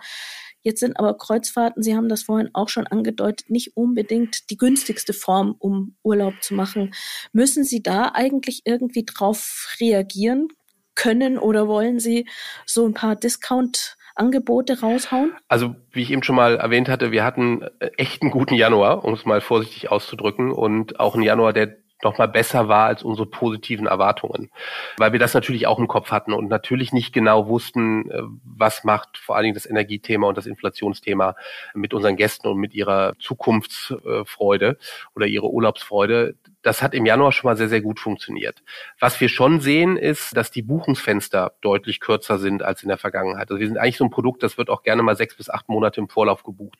Jetzt 0.64 0.80
sind 0.80 0.98
aber 0.98 1.16
Kreuzfahrten, 1.16 1.82
Sie 1.82 1.94
haben 1.94 2.08
das 2.08 2.22
vorhin 2.24 2.50
auch 2.54 2.68
schon 2.68 2.86
angedeutet, 2.86 3.50
nicht 3.50 3.76
unbedingt 3.76 4.50
die 4.50 4.56
günstigste 4.56 5.12
Form, 5.12 5.54
um 5.58 5.94
Urlaub 6.02 6.34
zu 6.42 6.54
machen. 6.54 6.94
Müssen 7.32 7.64
Sie 7.64 7.82
da 7.82 8.12
eigentlich 8.14 8.62
irgendwie 8.64 9.04
drauf 9.04 9.76
reagieren 9.78 10.48
können 10.94 11.38
oder 11.38 11.68
wollen 11.68 12.00
Sie 12.00 12.26
so 12.66 12.86
ein 12.86 12.94
paar 12.94 13.14
Discount 13.14 13.96
Angebote 14.16 14.80
raushauen? 14.80 15.32
Also, 15.48 15.74
wie 15.90 16.02
ich 16.02 16.10
eben 16.10 16.22
schon 16.22 16.36
mal 16.36 16.56
erwähnt 16.56 16.88
hatte, 16.88 17.10
wir 17.12 17.24
hatten 17.24 17.64
echt 17.96 18.22
einen 18.22 18.30
guten 18.30 18.54
Januar, 18.54 19.04
um 19.04 19.12
es 19.14 19.24
mal 19.24 19.40
vorsichtig 19.40 19.90
auszudrücken, 19.90 20.50
und 20.50 20.98
auch 21.00 21.14
einen 21.14 21.24
Januar, 21.24 21.52
der 21.52 21.76
noch 22.02 22.18
mal 22.18 22.26
besser 22.26 22.68
war 22.68 22.86
als 22.86 23.02
unsere 23.02 23.26
positiven 23.26 23.86
Erwartungen, 23.86 24.50
weil 24.98 25.12
wir 25.12 25.18
das 25.18 25.34
natürlich 25.34 25.66
auch 25.66 25.78
im 25.78 25.88
Kopf 25.88 26.10
hatten 26.10 26.32
und 26.32 26.48
natürlich 26.48 26.92
nicht 26.92 27.12
genau 27.12 27.48
wussten, 27.48 28.10
äh, 28.10 28.22
was 28.44 28.84
macht 28.84 29.18
vor 29.18 29.36
allen 29.36 29.44
Dingen 29.44 29.54
das 29.54 29.66
Energiethema 29.66 30.26
und 30.26 30.36
das 30.36 30.46
Inflationsthema 30.46 31.36
mit 31.74 31.94
unseren 31.94 32.16
Gästen 32.16 32.48
und 32.48 32.58
mit 32.58 32.74
ihrer 32.74 33.14
Zukunftsfreude 33.18 34.78
oder 35.14 35.26
ihrer 35.26 35.48
Urlaubsfreude. 35.50 36.36
Das 36.62 36.82
hat 36.82 36.94
im 36.94 37.04
Januar 37.04 37.32
schon 37.32 37.48
mal 37.48 37.56
sehr, 37.56 37.68
sehr 37.68 37.82
gut 37.82 38.00
funktioniert. 38.00 38.62
Was 38.98 39.20
wir 39.20 39.28
schon 39.28 39.60
sehen, 39.60 39.96
ist, 39.96 40.36
dass 40.36 40.50
die 40.50 40.62
Buchungsfenster 40.62 41.52
deutlich 41.60 42.00
kürzer 42.00 42.38
sind 42.38 42.62
als 42.62 42.82
in 42.82 42.88
der 42.88 42.98
Vergangenheit. 42.98 43.50
Also 43.50 43.60
wir 43.60 43.66
sind 43.66 43.76
eigentlich 43.76 43.98
so 43.98 44.04
ein 44.04 44.10
Produkt, 44.10 44.42
das 44.42 44.56
wird 44.56 44.70
auch 44.70 44.82
gerne 44.82 45.02
mal 45.02 45.16
sechs 45.16 45.36
bis 45.36 45.50
acht 45.50 45.68
Monate 45.68 46.00
im 46.00 46.08
Vorlauf 46.08 46.42
gebucht. 46.42 46.78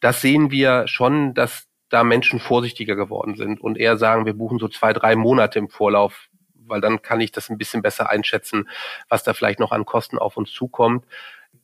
Das 0.00 0.20
sehen 0.20 0.50
wir 0.50 0.88
schon, 0.88 1.34
dass 1.34 1.69
da 1.90 2.04
Menschen 2.04 2.40
vorsichtiger 2.40 2.96
geworden 2.96 3.34
sind 3.34 3.60
und 3.60 3.76
eher 3.76 3.98
sagen, 3.98 4.24
wir 4.24 4.34
buchen 4.34 4.58
so 4.58 4.68
zwei, 4.68 4.92
drei 4.92 5.16
Monate 5.16 5.58
im 5.58 5.68
Vorlauf, 5.68 6.28
weil 6.54 6.80
dann 6.80 7.02
kann 7.02 7.20
ich 7.20 7.32
das 7.32 7.50
ein 7.50 7.58
bisschen 7.58 7.82
besser 7.82 8.08
einschätzen, 8.08 8.68
was 9.08 9.24
da 9.24 9.34
vielleicht 9.34 9.60
noch 9.60 9.72
an 9.72 9.84
Kosten 9.84 10.18
auf 10.18 10.36
uns 10.36 10.52
zukommt. 10.52 11.04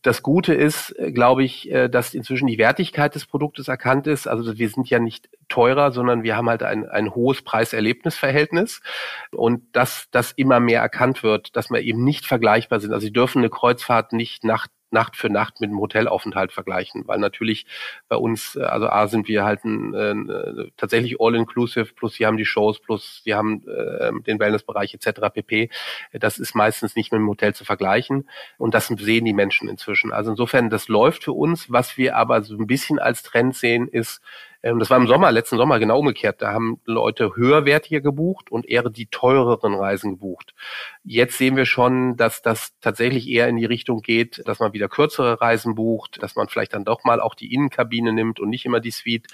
Das 0.02 0.22
Gute 0.22 0.54
ist, 0.54 0.94
glaube 1.14 1.42
ich, 1.42 1.70
äh, 1.70 1.88
dass 1.88 2.14
inzwischen 2.14 2.46
die 2.46 2.58
Wertigkeit 2.58 3.14
des 3.14 3.26
Produktes 3.26 3.68
erkannt 3.68 4.06
ist. 4.06 4.28
Also 4.28 4.58
wir 4.58 4.68
sind 4.68 4.90
ja 4.90 4.98
nicht 4.98 5.28
teurer, 5.48 5.90
sondern 5.90 6.22
wir 6.22 6.36
haben 6.36 6.48
halt 6.48 6.62
ein, 6.62 6.88
ein 6.88 7.14
hohes 7.14 7.42
Preis-Erlebnis-Verhältnis 7.42 8.82
und 9.32 9.64
dass 9.74 10.08
das 10.10 10.32
immer 10.32 10.60
mehr 10.60 10.80
erkannt 10.80 11.22
wird, 11.22 11.56
dass 11.56 11.70
wir 11.70 11.80
eben 11.80 12.04
nicht 12.04 12.26
vergleichbar 12.26 12.80
sind. 12.80 12.92
Also 12.92 13.04
Sie 13.04 13.12
dürfen 13.12 13.38
eine 13.38 13.50
Kreuzfahrt 13.50 14.12
nicht 14.12 14.44
nach 14.44 14.66
Nacht 14.96 15.14
für 15.14 15.28
Nacht 15.28 15.60
mit 15.60 15.68
einem 15.68 15.78
Hotelaufenthalt 15.78 16.52
vergleichen, 16.52 17.06
weil 17.06 17.18
natürlich 17.18 17.66
bei 18.08 18.16
uns, 18.16 18.56
äh, 18.56 18.62
also 18.62 18.88
A 18.88 19.08
sind 19.08 19.28
wir 19.28 19.44
halt 19.44 19.62
ein, 19.64 19.94
äh, 19.94 20.70
tatsächlich 20.78 21.20
all-inclusive, 21.20 21.92
plus 21.94 22.18
wir 22.18 22.26
haben 22.26 22.38
die 22.38 22.46
Shows, 22.46 22.80
plus 22.80 23.20
wir 23.24 23.36
haben 23.36 23.62
äh, 23.68 24.10
den 24.26 24.40
Wellnessbereich 24.40 24.94
etc. 24.94 25.20
pp. 25.34 25.68
Das 26.12 26.38
ist 26.38 26.54
meistens 26.54 26.96
nicht 26.96 27.12
mit 27.12 27.18
dem 27.18 27.28
Hotel 27.28 27.54
zu 27.54 27.66
vergleichen 27.66 28.26
und 28.56 28.72
das 28.72 28.86
sehen 28.86 29.26
die 29.26 29.34
Menschen 29.34 29.68
inzwischen. 29.68 30.12
Also 30.12 30.30
insofern, 30.30 30.70
das 30.70 30.88
läuft 30.88 31.24
für 31.24 31.32
uns. 31.32 31.70
Was 31.70 31.98
wir 31.98 32.16
aber 32.16 32.42
so 32.42 32.56
ein 32.56 32.66
bisschen 32.66 32.98
als 32.98 33.22
Trend 33.22 33.54
sehen, 33.54 33.88
ist, 33.88 34.22
ähm, 34.66 34.80
das 34.80 34.90
war 34.90 34.96
im 34.96 35.06
Sommer, 35.06 35.30
letzten 35.30 35.58
Sommer 35.58 35.78
genau 35.78 36.00
umgekehrt. 36.00 36.42
Da 36.42 36.52
haben 36.52 36.80
Leute 36.84 37.36
höherwertiger 37.36 38.00
gebucht 38.00 38.50
und 38.50 38.66
eher 38.66 38.82
die 38.90 39.06
teureren 39.06 39.74
Reisen 39.74 40.12
gebucht. 40.12 40.54
Jetzt 41.04 41.38
sehen 41.38 41.54
wir 41.56 41.66
schon, 41.66 42.16
dass 42.16 42.42
das 42.42 42.72
tatsächlich 42.80 43.28
eher 43.28 43.46
in 43.46 43.56
die 43.56 43.64
Richtung 43.64 44.02
geht, 44.02 44.42
dass 44.44 44.58
man 44.58 44.72
wieder 44.72 44.88
kürzere 44.88 45.40
Reisen 45.40 45.76
bucht, 45.76 46.20
dass 46.20 46.34
man 46.34 46.48
vielleicht 46.48 46.74
dann 46.74 46.84
doch 46.84 47.04
mal 47.04 47.20
auch 47.20 47.36
die 47.36 47.54
Innenkabine 47.54 48.12
nimmt 48.12 48.40
und 48.40 48.48
nicht 48.48 48.64
immer 48.64 48.80
die 48.80 48.90
Suite. 48.90 49.28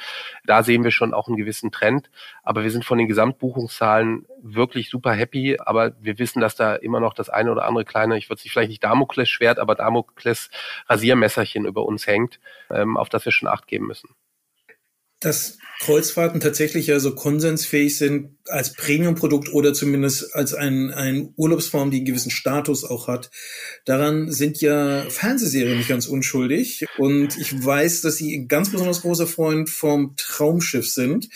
Da 0.45 0.63
sehen 0.63 0.85
wir 0.85 0.91
schon 0.91 1.15
auch 1.15 1.29
einen 1.29 1.39
gewissen 1.39 1.73
Trend. 1.73 2.11
Aber 2.43 2.63
wir 2.63 2.71
sind 2.71 2.85
von 2.85 2.99
den 2.99 3.09
Gesamtbuchungszahlen 3.09 4.27
wirklich 4.43 4.91
super 4.91 5.13
happy. 5.15 5.57
Aber 5.65 5.93
wir 5.99 6.19
wissen, 6.19 6.41
dass 6.41 6.57
da 6.57 6.75
immer 6.75 7.01
noch 7.01 7.15
das 7.15 7.31
eine 7.31 7.51
oder 7.51 7.65
andere 7.65 7.87
kleine, 7.87 8.19
ich 8.19 8.29
würde 8.29 8.43
es 8.45 8.53
vielleicht 8.53 8.69
nicht 8.69 8.85
Damoklesschwert, 8.85 9.59
aber 9.59 9.77
Damokles 9.77 10.51
Rasiermesserchen 10.89 11.65
über 11.65 11.87
uns 11.87 12.07
hängt, 12.07 12.39
ähm, 12.71 12.99
auf 12.99 13.09
das 13.09 13.25
wir 13.25 13.33
schon 13.33 13.49
Acht 13.49 13.67
geben 13.67 13.87
müssen. 13.87 14.11
Dass 15.23 15.59
Kreuzfahrten 15.83 16.39
tatsächlich 16.39 16.87
ja 16.87 17.01
so 17.01 17.13
konsensfähig 17.15 17.99
sind 17.99 18.37
als 18.47 18.73
Premium-Produkt 18.75 19.53
oder 19.53 19.75
zumindest 19.75 20.33
als 20.35 20.55
ein, 20.55 20.93
ein 20.93 21.35
Urlaubsform, 21.37 21.91
die 21.91 21.97
einen 21.99 22.07
gewissen 22.07 22.31
Status 22.31 22.85
auch 22.85 23.09
hat. 23.09 23.33
Daran 23.85 24.31
sind 24.31 24.61
ja 24.61 25.05
Fernsehserien 25.09 25.79
nicht 25.79 25.89
ganz 25.89 26.07
unschuldig. 26.07 26.85
Und 26.99 27.37
ich 27.37 27.65
weiß, 27.65 28.01
dass 28.03 28.17
Sie 28.17 28.33
ein 28.37 28.47
ganz 28.47 28.71
besonders 28.71 29.03
großer 29.03 29.27
Freund 29.27 29.71
vom 29.71 30.15
Traumschiff 30.17 30.89
sind. 30.89 31.29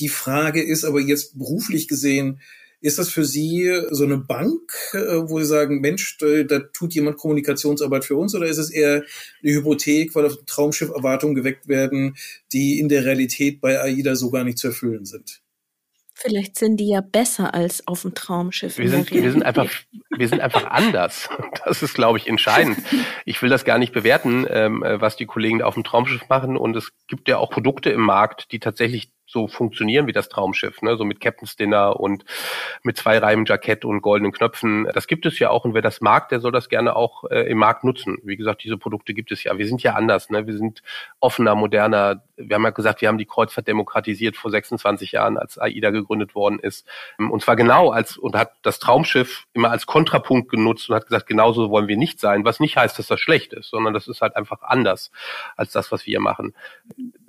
Die 0.00 0.08
Frage 0.08 0.62
ist 0.62 0.84
aber 0.84 1.00
jetzt 1.00 1.38
beruflich 1.38 1.86
gesehen, 1.86 2.40
ist 2.84 2.98
das 2.98 3.08
für 3.08 3.24
Sie 3.24 3.80
so 3.92 4.04
eine 4.04 4.18
Bank, 4.18 4.60
äh, 4.92 4.98
wo 4.98 5.38
Sie 5.38 5.46
sagen, 5.46 5.80
Mensch, 5.80 6.18
da, 6.18 6.58
tut 6.58 6.92
jemand 6.92 7.16
Kommunikationsarbeit 7.16 8.04
für 8.04 8.16
uns 8.16 8.34
oder 8.34 8.46
ist 8.46 8.58
es 8.58 8.68
eher 8.68 9.02
eine 9.42 9.52
Hypothek, 9.52 10.14
weil 10.14 10.26
auf 10.26 10.36
dem 10.36 10.44
Traumschiff 10.44 10.90
Erwartungen 10.90 11.34
geweckt 11.34 11.66
werden, 11.66 12.14
die 12.52 12.78
in 12.78 12.90
der 12.90 13.06
Realität 13.06 13.62
bei 13.62 13.80
AIDA 13.80 14.16
so 14.16 14.30
gar 14.30 14.44
nicht 14.44 14.58
zu 14.58 14.68
erfüllen 14.68 15.06
sind? 15.06 15.40
Vielleicht 16.14 16.58
sind 16.58 16.76
die 16.76 16.88
ja 16.90 17.00
besser 17.00 17.54
als 17.54 17.88
auf 17.88 18.02
dem 18.02 18.14
Traumschiff. 18.14 18.76
Wir 18.76 18.90
sind, 18.90 19.10
wir 19.10 19.32
sind 19.32 19.42
einfach, 19.42 19.70
wir 20.16 20.28
sind 20.28 20.40
einfach 20.40 20.66
anders. 20.66 21.28
Das 21.64 21.82
ist, 21.82 21.94
glaube 21.94 22.18
ich, 22.18 22.26
entscheidend. 22.26 22.76
Ich 23.24 23.40
will 23.40 23.48
das 23.48 23.64
gar 23.64 23.78
nicht 23.78 23.94
bewerten, 23.94 24.46
ähm, 24.50 24.84
was 24.84 25.16
die 25.16 25.24
Kollegen 25.24 25.62
auf 25.62 25.74
dem 25.74 25.82
Traumschiff 25.82 26.28
machen. 26.28 26.58
Und 26.58 26.76
es 26.76 26.92
gibt 27.08 27.26
ja 27.26 27.38
auch 27.38 27.48
Produkte 27.48 27.88
im 27.88 28.02
Markt, 28.02 28.52
die 28.52 28.58
tatsächlich 28.58 29.13
so 29.34 29.48
funktionieren 29.48 30.06
wie 30.06 30.12
das 30.12 30.28
Traumschiff, 30.28 30.80
ne? 30.80 30.96
so 30.96 31.04
mit 31.04 31.20
Captain's 31.20 31.56
Dinner 31.56 31.98
und 31.98 32.24
mit 32.84 32.96
zwei 32.96 33.18
Reihen 33.18 33.44
Jackett 33.44 33.84
und 33.84 34.00
goldenen 34.00 34.32
Knöpfen. 34.32 34.88
Das 34.94 35.08
gibt 35.08 35.26
es 35.26 35.38
ja 35.40 35.50
auch 35.50 35.64
und 35.64 35.74
wer 35.74 35.82
das 35.82 36.00
mag, 36.00 36.28
der 36.28 36.40
soll 36.40 36.52
das 36.52 36.68
gerne 36.68 36.94
auch 36.94 37.24
äh, 37.30 37.50
im 37.50 37.58
Markt 37.58 37.84
nutzen. 37.84 38.18
Wie 38.22 38.36
gesagt, 38.36 38.62
diese 38.62 38.78
Produkte 38.78 39.12
gibt 39.12 39.32
es 39.32 39.42
ja. 39.42 39.58
Wir 39.58 39.66
sind 39.66 39.82
ja 39.82 39.94
anders, 39.94 40.30
ne? 40.30 40.46
wir 40.46 40.56
sind 40.56 40.82
offener, 41.18 41.56
moderner. 41.56 42.22
Wir 42.36 42.54
haben 42.54 42.64
ja 42.64 42.70
gesagt, 42.70 43.00
wir 43.00 43.08
haben 43.08 43.18
die 43.18 43.26
Kreuzfahrt 43.26 43.66
demokratisiert 43.66 44.36
vor 44.36 44.50
26 44.52 45.12
Jahren, 45.12 45.36
als 45.36 45.58
AIDA 45.58 45.90
gegründet 45.90 46.34
worden 46.34 46.60
ist. 46.60 46.86
Und 47.18 47.42
zwar 47.42 47.56
genau 47.56 47.90
als 47.90 48.16
und 48.16 48.36
hat 48.36 48.52
das 48.62 48.78
Traumschiff 48.78 49.46
immer 49.52 49.70
als 49.70 49.86
Kontrapunkt 49.86 50.48
genutzt 50.48 50.88
und 50.88 50.96
hat 50.96 51.06
gesagt, 51.06 51.26
genauso 51.26 51.70
wollen 51.70 51.88
wir 51.88 51.96
nicht 51.96 52.20
sein, 52.20 52.44
was 52.44 52.60
nicht 52.60 52.76
heißt, 52.76 52.98
dass 52.98 53.08
das 53.08 53.20
schlecht 53.20 53.52
ist, 53.52 53.70
sondern 53.70 53.94
das 53.94 54.06
ist 54.06 54.20
halt 54.20 54.36
einfach 54.36 54.62
anders 54.62 55.10
als 55.56 55.72
das, 55.72 55.90
was 55.90 56.06
wir 56.06 56.20
machen. 56.20 56.54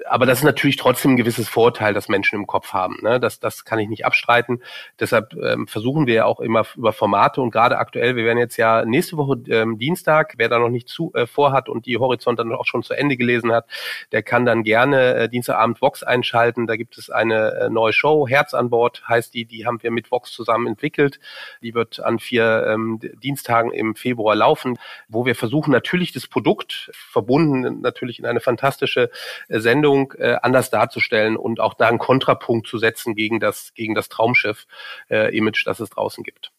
Aber 0.09 0.25
das 0.25 0.39
ist 0.39 0.43
natürlich 0.43 0.77
trotzdem 0.77 1.11
ein 1.11 1.17
gewisses 1.17 1.49
Vorteil 1.49 1.93
das 1.93 2.09
Menschen 2.09 2.35
im 2.35 2.47
Kopf 2.47 2.73
haben. 2.73 2.97
Ne? 3.01 3.19
Das, 3.19 3.39
das 3.39 3.65
kann 3.65 3.79
ich 3.79 3.89
nicht 3.89 4.05
abstreiten. 4.05 4.61
Deshalb 4.99 5.33
ähm, 5.33 5.67
versuchen 5.67 6.07
wir 6.07 6.13
ja 6.13 6.25
auch 6.25 6.39
immer 6.39 6.65
über 6.75 6.93
Formate 6.93 7.41
und 7.41 7.51
gerade 7.51 7.77
aktuell, 7.77 8.15
wir 8.15 8.25
werden 8.25 8.37
jetzt 8.37 8.57
ja 8.57 8.85
nächste 8.85 9.17
Woche 9.17 9.37
ähm, 9.49 9.77
Dienstag, 9.77 10.35
wer 10.37 10.49
da 10.49 10.59
noch 10.59 10.69
nicht 10.69 10.87
zu, 10.87 11.11
äh, 11.13 11.27
vorhat 11.27 11.69
und 11.69 11.85
die 11.85 11.97
Horizont 11.97 12.39
dann 12.39 12.51
auch 12.53 12.65
schon 12.65 12.83
zu 12.83 12.93
Ende 12.93 13.17
gelesen 13.17 13.51
hat, 13.51 13.65
der 14.11 14.23
kann 14.23 14.45
dann 14.45 14.63
gerne 14.63 15.15
äh, 15.15 15.29
Dienstagabend 15.29 15.81
Vox 15.81 16.03
einschalten. 16.03 16.67
Da 16.67 16.75
gibt 16.75 16.97
es 16.97 17.09
eine 17.09 17.53
äh, 17.53 17.69
neue 17.69 17.93
Show, 17.93 18.27
Herz 18.27 18.53
an 18.53 18.69
Bord 18.69 19.03
heißt 19.07 19.33
die, 19.33 19.45
die 19.45 19.65
haben 19.65 19.81
wir 19.81 19.91
mit 19.91 20.11
Vox 20.11 20.31
zusammen 20.31 20.67
entwickelt. 20.67 21.19
Die 21.61 21.73
wird 21.73 21.99
an 21.99 22.19
vier 22.19 22.67
ähm, 22.67 22.99
Dienstagen 23.23 23.71
im 23.71 23.95
Februar 23.95 24.35
laufen, 24.35 24.77
wo 25.07 25.25
wir 25.25 25.35
versuchen 25.35 25.71
natürlich 25.71 26.11
das 26.11 26.27
Produkt 26.27 26.89
verbunden 26.93 27.81
natürlich 27.81 28.19
in 28.19 28.25
eine 28.25 28.39
fantastische 28.39 29.09
äh, 29.47 29.59
Sendung 29.59 29.94
äh, 30.17 30.37
anders 30.41 30.69
darzustellen 30.69 31.37
und 31.37 31.59
auch 31.59 31.73
da 31.73 31.87
einen 31.87 31.99
Kontrapunkt 31.99 32.67
zu 32.67 32.77
setzen 32.77 33.15
gegen 33.15 33.39
das, 33.39 33.71
gegen 33.73 33.95
das 33.95 34.09
Traumschiff-Image, 34.09 35.61
äh, 35.61 35.65
das 35.65 35.79
es 35.79 35.89
draußen 35.89 36.23
gibt. 36.23 36.51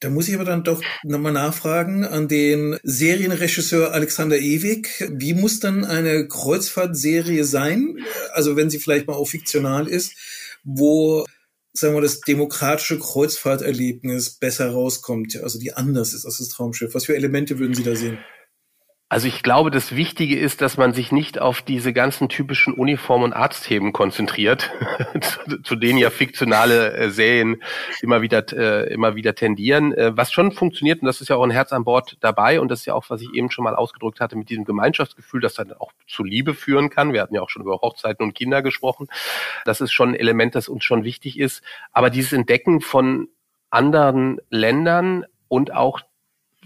Da 0.00 0.10
muss 0.10 0.28
ich 0.28 0.34
aber 0.34 0.44
dann 0.44 0.64
doch 0.64 0.82
nochmal 1.04 1.32
nachfragen 1.32 2.04
an 2.04 2.26
den 2.26 2.76
Serienregisseur 2.82 3.92
Alexander 3.92 4.36
Ewig. 4.36 4.88
Wie 5.12 5.32
muss 5.32 5.60
dann 5.60 5.84
eine 5.84 6.26
Kreuzfahrtserie 6.26 7.44
sein? 7.44 7.98
Also 8.32 8.56
wenn 8.56 8.68
sie 8.68 8.80
vielleicht 8.80 9.06
mal 9.06 9.14
auch 9.14 9.28
fiktional 9.28 9.86
ist, 9.86 10.14
wo 10.64 11.24
sagen 11.72 11.94
wir 11.94 12.02
das 12.02 12.20
demokratische 12.20 12.98
Kreuzfahrterlebnis 12.98 14.30
besser 14.30 14.70
rauskommt, 14.72 15.40
also 15.42 15.58
die 15.58 15.72
anders 15.72 16.12
ist 16.14 16.26
als 16.26 16.38
das 16.38 16.48
Traumschiff. 16.48 16.94
Was 16.94 17.06
für 17.06 17.16
Elemente 17.16 17.58
würden 17.60 17.74
Sie 17.74 17.84
da 17.84 17.94
sehen? 17.94 18.18
Also 19.12 19.28
ich 19.28 19.42
glaube, 19.42 19.70
das 19.70 19.94
Wichtige 19.94 20.38
ist, 20.38 20.62
dass 20.62 20.78
man 20.78 20.94
sich 20.94 21.12
nicht 21.12 21.38
auf 21.38 21.60
diese 21.60 21.92
ganzen 21.92 22.30
typischen 22.30 22.72
Uniform- 22.72 23.24
und 23.24 23.34
Arztthemen 23.34 23.92
konzentriert, 23.92 24.70
zu, 25.20 25.60
zu, 25.60 25.76
denen 25.76 25.98
ja 25.98 26.08
fiktionale 26.08 26.94
äh, 26.94 27.10
Serien 27.10 27.62
immer 28.00 28.22
wieder 28.22 28.42
äh, 28.54 28.90
immer 28.90 29.14
wieder 29.14 29.34
tendieren. 29.34 29.92
Äh, 29.92 30.16
was 30.16 30.32
schon 30.32 30.50
funktioniert 30.50 31.02
und 31.02 31.06
das 31.08 31.20
ist 31.20 31.28
ja 31.28 31.36
auch 31.36 31.42
ein 31.42 31.50
Herz 31.50 31.74
an 31.74 31.84
Bord 31.84 32.16
dabei 32.20 32.58
und 32.58 32.70
das 32.70 32.80
ist 32.80 32.86
ja 32.86 32.94
auch, 32.94 33.04
was 33.10 33.20
ich 33.20 33.28
eben 33.34 33.50
schon 33.50 33.64
mal 33.64 33.76
ausgedrückt 33.76 34.18
hatte 34.18 34.34
mit 34.34 34.48
diesem 34.48 34.64
Gemeinschaftsgefühl, 34.64 35.42
das 35.42 35.52
dann 35.52 35.74
auch 35.74 35.92
zu 36.06 36.24
Liebe 36.24 36.54
führen 36.54 36.88
kann. 36.88 37.12
Wir 37.12 37.20
hatten 37.20 37.34
ja 37.34 37.42
auch 37.42 37.50
schon 37.50 37.64
über 37.64 37.82
Hochzeiten 37.82 38.24
und 38.24 38.34
Kinder 38.34 38.62
gesprochen. 38.62 39.08
Das 39.66 39.82
ist 39.82 39.92
schon 39.92 40.12
ein 40.12 40.14
Element, 40.14 40.54
das 40.54 40.70
uns 40.70 40.84
schon 40.84 41.04
wichtig 41.04 41.38
ist. 41.38 41.62
Aber 41.92 42.08
dieses 42.08 42.32
Entdecken 42.32 42.80
von 42.80 43.28
anderen 43.68 44.40
Ländern 44.48 45.26
und 45.48 45.74
auch 45.74 46.00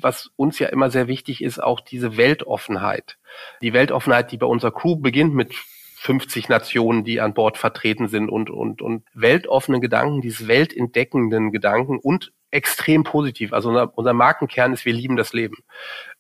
was 0.01 0.31
uns 0.37 0.59
ja 0.59 0.69
immer 0.69 0.91
sehr 0.91 1.09
wichtig 1.09 1.43
ist, 1.43 1.63
auch 1.63 1.81
diese 1.81 2.17
Weltoffenheit. 2.17 3.19
Die 3.63 3.73
Weltoffenheit, 3.73 4.33
die 4.33 4.37
bei 4.37 4.47
unserer 4.47 4.73
Crew 4.73 4.97
beginnt 4.97 5.35
mit 5.35 5.55
50 5.55 6.49
Nationen, 6.49 7.05
die 7.05 7.21
an 7.21 7.35
Bord 7.35 7.59
vertreten 7.59 8.09
sind 8.09 8.29
und, 8.29 8.51
und, 8.51 8.83
und 8.83 9.05
weltoffenen 9.15 9.81
Gedanken, 9.81 10.21
dieses 10.21 10.47
weltentdeckenden 10.47 11.51
Gedanken 11.53 11.99
und 11.99 12.33
extrem 12.51 13.03
positiv. 13.03 13.53
Also 13.53 13.71
unser, 13.71 13.97
unser 13.99 14.13
Markenkern 14.13 14.73
ist, 14.73 14.85
wir 14.85 14.93
lieben 14.93 15.17
das 15.17 15.33
Leben. 15.33 15.57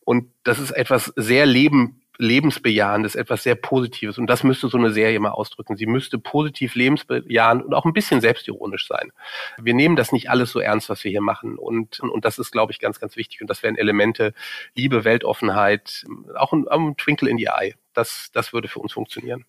Und 0.05 0.33
das 0.45 0.59
ist 0.59 0.71
etwas 0.71 1.13
sehr 1.17 1.47
Leben 1.47 2.03
lebensbejahendes, 2.19 3.15
etwas 3.15 3.43
sehr 3.43 3.55
Positives. 3.55 4.19
Und 4.19 4.27
das 4.29 4.45
müsste 4.45 4.69
so 4.69 4.79
eine 4.79 4.93
Serie 4.93 5.19
mal 5.21 5.31
ausdrücken. 5.31 5.77
Sie 5.77 5.87
müsste 5.87 6.19
positiv 6.19 6.75
lebensbejahend 6.75 7.65
und 7.65 7.75
auch 7.75 7.85
ein 7.85 7.93
bisschen 7.93 8.21
selbstironisch 8.21 8.87
sein. 8.87 9.13
Wir 9.61 9.75
nehmen 9.75 9.97
das 9.97 10.13
nicht 10.13 10.31
alles 10.31 10.51
so 10.51 10.61
ernst, 10.61 10.89
was 10.89 11.05
wir 11.05 11.11
hier 11.11 11.21
machen. 11.21 11.59
Und, 11.59 12.01
und 12.01 12.25
das 12.25 12.39
ist, 12.39 12.53
glaube 12.53 12.73
ich, 12.73 12.79
ganz, 12.79 13.01
ganz 13.01 13.17
wichtig. 13.17 13.41
Und 13.41 13.49
das 13.49 13.63
wären 13.63 13.77
Elemente, 13.77 14.35
Liebe, 14.75 15.05
Weltoffenheit, 15.05 16.05
auch 16.37 16.53
ein, 16.53 16.67
ein 16.69 16.97
Twinkle 16.97 17.31
in 17.31 17.37
die 17.37 17.47
Eye. 17.47 17.75
Das, 17.95 18.31
das 18.33 18.53
würde 18.53 18.69
für 18.69 18.81
uns 18.81 18.93
funktionieren. 18.93 19.45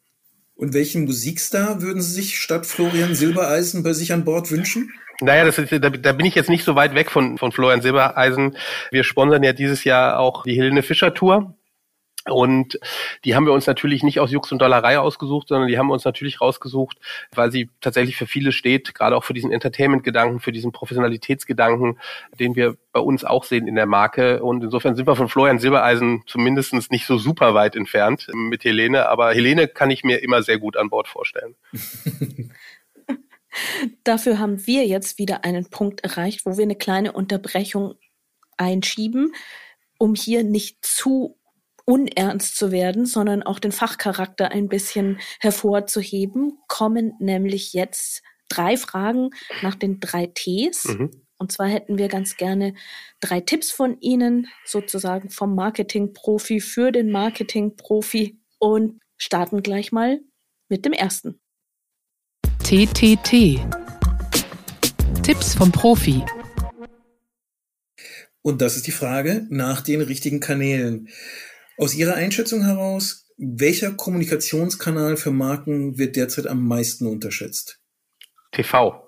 Und 0.56 0.74
welchen 0.74 1.06
Musikstar 1.06 1.82
würden 1.82 2.02
Sie 2.02 2.14
sich 2.14 2.40
statt 2.40 2.66
Florian 2.66 3.14
Silbereisen 3.14 3.84
bei 3.84 3.94
sich 3.94 4.12
an 4.12 4.26
Bord 4.26 4.50
wünschen? 4.50 4.92
Naja, 5.22 5.46
das 5.46 5.58
ist, 5.58 5.72
da, 5.72 5.90
da 5.90 6.14
bin 6.14 6.26
ich 6.26 6.36
jetzt 6.36 6.50
nicht 6.50 6.64
so 6.64 6.76
weit 6.76 6.94
weg 6.96 7.10
von, 7.10 7.38
von 7.38 7.52
Florian 7.52 7.82
Silbereisen. 7.82 8.56
Wir 8.92 9.04
sponsern 9.04 9.44
ja 9.44 9.54
dieses 9.54 9.84
Jahr 9.84 10.20
auch 10.20 10.44
die 10.44 10.56
Helene 10.56 10.84
Fischer 10.84 11.14
Tour. 11.14 11.57
Und 12.30 12.80
die 13.24 13.36
haben 13.36 13.46
wir 13.46 13.54
uns 13.54 13.68
natürlich 13.68 14.04
nicht 14.04 14.20
aus 14.20 14.32
Jux 14.32 14.52
und 14.52 14.60
Dollerei 14.60 15.00
ausgesucht, 15.00 15.48
sondern 15.48 15.68
die 15.68 15.78
haben 15.78 15.88
wir 15.88 15.94
uns 15.94 16.06
natürlich 16.06 16.42
rausgesucht, 16.42 16.98
weil 17.34 17.52
sie 17.52 17.70
tatsächlich 17.82 18.18
für 18.18 18.28
viele 18.28 18.52
steht, 18.52 18.94
gerade 18.94 19.16
auch 19.16 19.24
für 19.24 19.34
diesen 19.34 19.52
Entertainment-Gedanken, 19.52 20.40
für 20.40 20.52
diesen 20.52 20.72
Professionalitätsgedanken, 20.72 22.00
den 22.40 22.56
wir 22.56 22.76
bei 22.92 23.00
uns 23.00 23.24
auch 23.24 23.44
sehen 23.44 23.68
in 23.68 23.76
der 23.76 23.86
Marke. 23.86 24.44
Und 24.44 24.64
insofern 24.64 24.96
sind 24.96 25.08
wir 25.08 25.16
von 25.16 25.30
Florian 25.30 25.60
Silbereisen 25.60 26.24
zumindest 26.26 26.92
nicht 26.92 27.06
so 27.06 27.18
super 27.18 27.54
weit 27.54 27.76
entfernt 27.76 28.28
mit 28.34 28.64
Helene, 28.64 29.08
aber 29.08 29.34
Helene 29.34 29.68
kann 29.68 29.92
ich 29.92 30.04
mir 30.04 30.22
immer 30.24 30.44
sehr 30.44 30.60
gut 30.60 30.78
an 30.78 30.90
Bord 30.90 31.08
vorstellen. 31.08 31.56
Dafür 34.04 34.40
haben 34.40 34.68
wir 34.68 34.86
jetzt 34.86 35.18
wieder 35.18 35.44
einen 35.44 35.70
Punkt 35.70 36.02
erreicht, 36.02 36.46
wo 36.46 36.58
wir 36.58 36.64
eine 36.64 36.76
kleine 36.76 37.12
Unterbrechung 37.12 37.96
einschieben, 38.58 39.34
um 39.98 40.16
hier 40.16 40.44
nicht 40.44 40.86
zu 40.86 41.37
unernst 41.88 42.58
zu 42.58 42.72
werden, 42.72 43.06
sondern 43.06 43.44
auch 43.44 43.60
den 43.60 43.72
Fachcharakter 43.72 44.52
ein 44.52 44.68
bisschen 44.68 45.20
hervorzuheben, 45.40 46.60
kommen 46.68 47.14
nämlich 47.20 47.74
jetzt 47.74 48.22
drei 48.50 48.76
Fragen 48.76 49.30
nach 49.62 49.76
den 49.76 50.00
drei 50.00 50.28
Ts. 50.28 50.86
Mhm. 50.86 51.12
Und 51.38 51.52
zwar 51.52 51.68
hätten 51.68 51.98
wir 51.98 52.10
ganz 52.10 52.36
gerne 52.36 52.74
drei 53.22 53.40
Tipps 53.40 53.72
von 53.72 54.00
Ihnen, 54.02 54.48
sozusagen 54.66 55.30
vom 55.30 55.56
Marketing-Profi 55.56 56.60
für 56.60 56.92
den 56.92 57.10
Marketing-Profi 57.10 58.38
und 58.60 59.00
starten 59.18 59.64
gleich 59.64 59.92
mal 59.92 60.20
mit 60.68 60.84
dem 60.84 60.94
ersten. 60.94 61.40
TTT. 62.64 63.62
Tipps 65.24 65.56
vom 65.56 65.72
Profi. 65.72 66.24
Und 68.42 68.62
das 68.62 68.76
ist 68.76 68.88
die 68.88 68.92
Frage 68.92 69.46
nach 69.50 69.82
den 69.82 70.02
richtigen 70.02 70.40
Kanälen. 70.40 71.08
Aus 71.80 71.94
Ihrer 71.94 72.16
Einschätzung 72.16 72.64
heraus, 72.64 73.28
welcher 73.38 73.92
Kommunikationskanal 73.92 75.16
für 75.16 75.30
Marken 75.30 76.00
wird 76.00 76.16
derzeit 76.16 76.48
am 76.48 76.68
meisten 76.68 77.06
unterschätzt? 77.06 77.80
TV. 78.52 79.04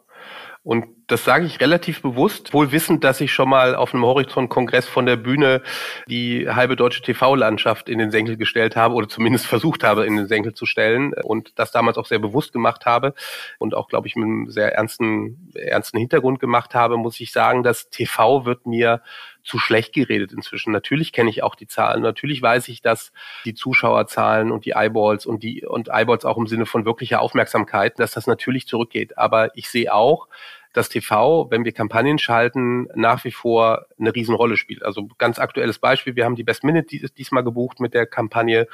Und 0.62 0.86
das 1.08 1.24
sage 1.24 1.48
ich 1.48 1.60
relativ 1.62 2.04
bewusst, 2.04 2.54
wohl 2.54 2.72
wissend, 2.72 3.04
dass 3.04 3.22
ich 3.22 3.34
schon 3.34 3.50
mal 3.50 3.74
auf 3.74 3.96
einem 3.96 4.06
Horizont-Kongress 4.06 4.86
von 4.86 5.08
der 5.08 5.16
Bühne 5.16 5.64
die 6.08 6.48
halbe 6.48 6.76
deutsche 6.76 7.02
TV-Landschaft 7.02 7.90
in 7.90 7.98
den 7.98 8.12
Senkel 8.12 8.38
gestellt 8.38 8.76
habe 8.76 8.94
oder 8.94 9.10
zumindest 9.10 9.48
versucht 9.48 9.84
habe, 9.84 10.06
in 10.06 10.18
den 10.18 10.28
Senkel 10.28 10.54
zu 10.54 10.68
stellen 10.68 11.14
und 11.24 11.58
das 11.58 11.72
damals 11.72 11.98
auch 11.98 12.06
sehr 12.06 12.20
bewusst 12.20 12.54
gemacht 12.54 12.86
habe 12.86 13.16
und 13.58 13.74
auch, 13.74 13.88
glaube 13.88 14.08
ich, 14.08 14.16
mit 14.16 14.26
einem 14.26 14.52
sehr 14.52 14.76
ernsten, 14.76 15.52
ernsten 15.56 15.98
Hintergrund 15.98 16.40
gemacht 16.40 16.76
habe, 16.76 16.98
muss 16.98 17.20
ich 17.20 17.32
sagen, 17.32 17.64
dass 17.64 17.90
TV 17.90 18.46
wird 18.46 18.68
mir 18.68 19.02
zu 19.50 19.58
schlecht 19.58 19.94
geredet 19.94 20.32
inzwischen. 20.32 20.72
Natürlich 20.72 21.12
kenne 21.12 21.32
ich 21.32 21.42
auch 21.42 21.56
die 21.56 21.66
Zahlen. 21.66 22.04
Natürlich 22.04 22.40
weiß 22.40 22.68
ich, 22.68 22.84
dass 22.84 23.12
die 23.46 23.56
Zuschauerzahlen 23.56 24.52
und 24.52 24.64
die 24.66 24.74
Eyeballs 24.76 25.26
und 25.26 25.42
die 25.42 25.66
und 25.66 25.88
Eyeballs 25.90 26.24
auch 26.24 26.38
im 26.38 26.46
Sinne 26.46 26.68
von 26.68 26.86
wirklicher 26.86 27.20
Aufmerksamkeit, 27.20 27.98
dass 27.98 28.12
das 28.12 28.28
natürlich 28.28 28.68
zurückgeht. 28.68 29.18
Aber 29.18 29.58
ich 29.58 29.70
sehe 29.70 29.92
auch, 29.92 30.28
dass 30.80 30.88
TV, 30.88 31.52
wenn 31.52 31.66
wir 31.66 31.74
Kampagnen 31.74 32.20
schalten, 32.20 32.88
nach 32.96 33.26
wie 33.26 33.32
vor 33.32 33.86
eine 34.00 34.16
Riesenrolle 34.16 34.56
spielt. 34.56 34.82
Also 34.82 35.10
ganz 35.18 35.38
aktuelles 35.38 35.78
Beispiel, 35.78 36.16
wir 36.16 36.24
haben 36.24 36.38
die 36.38 36.46
Best 36.46 36.64
Minute 36.64 36.96
diesmal 37.18 37.44
gebucht 37.44 37.82
mit 37.82 37.94
der 37.94 38.06
Kampagne 38.06 38.66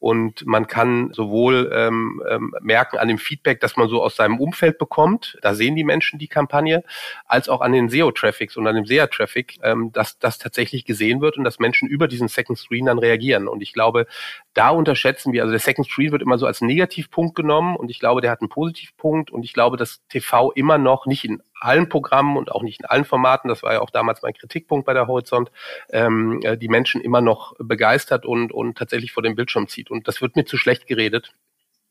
und 0.00 0.44
man 0.44 0.66
kann 0.66 1.12
sowohl 1.12 1.70
ähm, 1.72 2.20
ähm, 2.28 2.52
merken 2.60 2.98
an 2.98 3.06
dem 3.06 3.18
Feedback, 3.18 3.60
das 3.60 3.76
man 3.76 3.88
so 3.88 4.02
aus 4.02 4.16
seinem 4.16 4.40
Umfeld 4.40 4.76
bekommt, 4.76 5.38
da 5.42 5.54
sehen 5.54 5.76
die 5.76 5.84
Menschen 5.84 6.18
die 6.18 6.26
Kampagne, 6.26 6.82
als 7.26 7.48
auch 7.48 7.60
an 7.60 7.70
den 7.70 7.88
SEO-Traffics 7.88 8.56
und 8.56 8.66
an 8.66 8.74
dem 8.74 8.84
SEA-Traffic, 8.84 9.60
ähm, 9.62 9.92
dass 9.92 10.18
das 10.18 10.38
tatsächlich 10.38 10.84
gesehen 10.84 11.20
wird 11.20 11.38
und 11.38 11.44
dass 11.44 11.60
Menschen 11.60 11.88
über 11.88 12.08
diesen 12.08 12.26
Second 12.26 12.58
Screen 12.58 12.86
dann 12.86 12.98
reagieren. 12.98 13.46
Und 13.46 13.62
ich 13.62 13.72
glaube, 13.72 14.08
da 14.54 14.70
unterschätzen 14.70 15.32
wir, 15.32 15.42
also 15.42 15.52
der 15.52 15.60
Second 15.60 15.86
Screen 15.86 16.10
wird 16.10 16.22
immer 16.22 16.38
so 16.38 16.46
als 16.46 16.60
Negativpunkt 16.60 17.36
genommen 17.36 17.76
und 17.76 17.88
ich 17.88 18.00
glaube, 18.00 18.20
der 18.20 18.32
hat 18.32 18.40
einen 18.40 18.48
Positivpunkt 18.48 19.30
und 19.30 19.44
ich 19.44 19.52
glaube, 19.52 19.76
dass 19.76 20.04
TV 20.08 20.50
immer 20.50 20.78
noch 20.78 21.06
nicht 21.06 21.24
in 21.24 21.40
allen 21.62 21.88
Programmen 21.88 22.36
und 22.36 22.50
auch 22.50 22.62
nicht 22.62 22.80
in 22.80 22.86
allen 22.86 23.04
Formaten, 23.04 23.48
das 23.48 23.62
war 23.62 23.74
ja 23.74 23.80
auch 23.80 23.90
damals 23.90 24.22
mein 24.22 24.34
Kritikpunkt 24.34 24.86
bei 24.86 24.94
der 24.94 25.06
Horizont, 25.06 25.50
ähm, 25.90 26.40
äh, 26.42 26.56
die 26.56 26.68
Menschen 26.68 27.00
immer 27.00 27.20
noch 27.20 27.54
begeistert 27.58 28.26
und, 28.26 28.52
und 28.52 28.76
tatsächlich 28.76 29.12
vor 29.12 29.22
dem 29.22 29.34
Bildschirm 29.34 29.68
zieht. 29.68 29.90
Und 29.90 30.08
das 30.08 30.20
wird 30.20 30.36
mir 30.36 30.44
zu 30.44 30.56
schlecht 30.56 30.86
geredet 30.86 31.32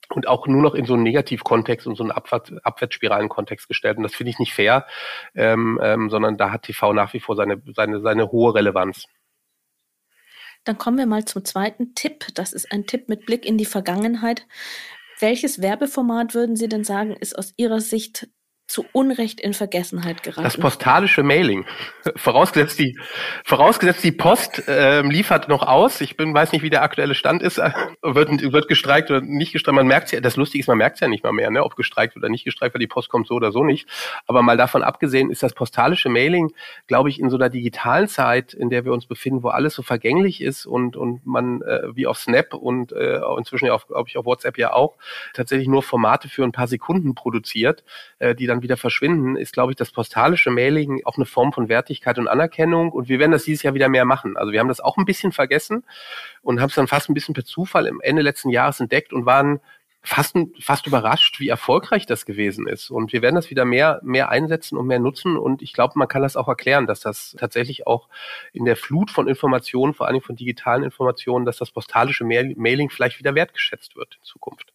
und 0.10 0.28
auch 0.28 0.48
nur 0.48 0.62
noch 0.62 0.76
in 0.76 0.86
so 0.86 0.94
einen 0.94 1.04
Negativkontext 1.04 1.88
und 1.88 1.96
so 1.96 2.04
einen 2.04 2.12
Abwärts 2.12 2.52
Abwärtsspiralen-Kontext 2.64 3.68
gestellt. 3.68 3.98
Und 3.98 4.04
das 4.04 4.16
finde 4.16 4.32
ich 4.32 4.40
nicht 4.40 4.54
fair, 4.54 4.86
ähm, 5.36 5.80
ähm, 5.82 6.10
sondern 6.10 6.38
da 6.38 6.52
hat 6.52 6.64
TV 6.64 6.94
nach 6.94 7.14
wie 7.14 7.20
vor 7.20 7.36
seine, 7.36 7.62
seine, 7.76 8.02
seine 8.02 8.32
hohe 8.32 8.54
Relevanz. 8.54 9.06
Dann 10.64 10.78
kommen 10.78 10.98
wir 10.98 11.08
mal 11.08 11.26
zum 11.26 11.44
zweiten 11.44 11.96
Tipp. 11.96 12.28
Das 12.36 12.54
ist 12.54 12.72
ein 12.72 12.86
Tipp 12.86 13.10
mit 13.10 13.26
Blick 13.26 13.46
in 13.46 13.58
die 13.58 13.66
Vergangenheit. 13.66 14.46
Welches 15.20 15.62
Werbeformat 15.62 16.34
würden 16.34 16.56
Sie 16.56 16.68
denn 16.68 16.84
sagen, 16.84 17.16
ist 17.16 17.38
aus 17.38 17.54
Ihrer 17.58 17.80
Sicht 17.80 18.28
zu 18.72 18.86
Unrecht 18.92 19.40
in 19.42 19.54
Vergessenheit 19.54 20.24
geraten. 20.24 20.44
Das 20.44 20.58
postalische 20.58 21.24
Mailing. 21.24 21.66
Vorausgesetzt 22.16 22.80
die, 22.80 22.98
vorausgesetzt 23.44 24.04
die 24.04 24.12
Post 24.12 24.64
ähm, 24.68 25.12
liefert 25.12 25.50
noch 25.50 25.64
aus. 25.68 26.02
Ich 26.02 26.18
bin, 26.18 26.34
weiß 26.34 26.52
nicht, 26.52 26.62
wie 26.62 26.70
der 26.70 26.82
aktuelle 26.82 27.16
Stand 27.16 27.42
ist. 27.44 27.58
wird, 28.02 28.30
wird 28.52 28.68
gestreikt 28.68 29.12
oder 29.12 29.22
nicht 29.22 29.52
gestreikt. 29.52 29.76
Man 29.76 29.88
merkt 29.88 30.12
ja, 30.12 30.22
das 30.22 30.36
Lustige 30.36 30.62
ist, 30.62 30.68
man 30.68 30.78
merkt 30.78 30.96
es 30.96 31.02
ja 31.02 31.08
nicht 31.08 31.24
mal 31.24 31.34
mehr, 31.34 31.52
ne, 31.52 31.64
ob 31.64 31.76
gestreikt 31.76 32.16
oder 32.16 32.30
nicht 32.30 32.46
gestreikt, 32.46 32.74
weil 32.74 32.80
die 32.80 32.88
Post 32.88 33.10
kommt 33.10 33.28
so 33.28 33.36
oder 33.36 33.52
so 33.52 33.64
nicht. 33.64 33.88
Aber 34.26 34.42
mal 34.42 34.58
davon 34.58 34.84
abgesehen 34.84 35.30
ist 35.30 35.44
das 35.44 35.54
postalische 35.54 36.10
Mailing, 36.10 36.54
glaube 36.88 37.10
ich, 37.10 37.20
in 37.20 37.30
so 37.30 37.38
einer 37.38 37.50
digitalen 37.50 38.08
Zeit, 38.08 38.54
in 38.54 38.70
der 38.70 38.86
wir 38.86 38.94
uns 38.94 39.06
befinden, 39.06 39.44
wo 39.44 39.50
alles 39.50 39.74
so 39.74 39.84
vergänglich 39.84 40.42
ist 40.42 40.66
und, 40.66 40.96
und 40.96 41.26
man 41.26 41.62
äh, 41.62 41.96
wie 41.96 42.08
auf 42.08 42.18
Snap 42.18 42.54
und 42.54 42.92
äh, 42.94 43.20
inzwischen 43.38 43.66
ja 43.66 43.74
auf, 43.74 43.88
glaube 43.88 44.08
ich, 44.08 44.18
auf 44.18 44.26
WhatsApp 44.26 44.58
ja 44.58 44.74
auch, 44.74 44.98
tatsächlich 45.34 45.68
nur 45.68 45.84
Formate 45.84 46.30
für 46.30 46.44
ein 46.44 46.52
paar 46.52 46.68
Sekunden 46.68 47.16
produziert, 47.16 47.84
äh, 48.20 48.36
die 48.36 48.48
dann 48.48 48.61
wieder 48.62 48.78
verschwinden, 48.78 49.36
ist, 49.36 49.54
glaube 49.54 49.72
ich, 49.72 49.76
das 49.76 49.92
postalische 49.92 50.52
Mailing 50.52 51.02
auch 51.06 51.18
eine 51.18 51.26
Form 51.26 51.54
von 51.54 51.70
Wertigkeit 51.70 52.18
und 52.18 52.28
Anerkennung. 52.28 52.92
Und 52.92 53.10
wir 53.10 53.20
werden 53.20 53.32
das 53.32 53.44
dieses 53.44 53.64
Jahr 53.64 53.74
wieder 53.74 53.90
mehr 53.90 54.06
machen. 54.06 54.38
Also 54.38 54.52
wir 54.52 54.60
haben 54.60 54.68
das 54.68 54.82
auch 54.82 54.98
ein 54.98 55.06
bisschen 55.06 55.32
vergessen 55.32 55.84
und 56.42 56.62
haben 56.62 56.70
es 56.70 56.76
dann 56.76 56.88
fast 56.88 57.10
ein 57.10 57.14
bisschen 57.14 57.34
per 57.34 57.46
Zufall 57.46 57.88
im 57.88 58.02
Ende 58.02 58.22
letzten 58.22 58.50
Jahres 58.50 58.80
entdeckt 58.80 59.14
und 59.14 59.26
waren 59.26 59.60
fast, 60.04 60.36
fast 60.60 60.88
überrascht, 60.88 61.40
wie 61.40 61.50
erfolgreich 61.50 62.06
das 62.06 62.26
gewesen 62.26 62.68
ist. 62.68 62.90
Und 62.90 63.14
wir 63.14 63.22
werden 63.22 63.36
das 63.36 63.50
wieder 63.50 63.66
mehr, 63.66 64.00
mehr 64.04 64.30
einsetzen 64.30 64.78
und 64.78 64.88
mehr 64.88 65.00
nutzen. 65.00 65.38
Und 65.38 65.62
ich 65.62 65.74
glaube, 65.74 65.98
man 65.98 66.08
kann 66.08 66.22
das 66.22 66.36
auch 66.36 66.48
erklären, 66.48 66.88
dass 66.88 67.02
das 67.02 67.36
tatsächlich 67.40 67.88
auch 67.88 68.10
in 68.54 68.66
der 68.66 68.76
Flut 68.76 69.12
von 69.12 69.28
Informationen, 69.28 69.94
vor 69.94 70.08
allem 70.08 70.22
von 70.22 70.36
digitalen 70.36 70.84
Informationen, 70.84 71.46
dass 71.46 71.58
das 71.58 71.72
postalische 71.72 72.24
Mailing 72.24 72.90
vielleicht 72.90 73.20
wieder 73.20 73.36
wertgeschätzt 73.36 73.96
wird 73.96 74.16
in 74.16 74.24
Zukunft. 74.24 74.74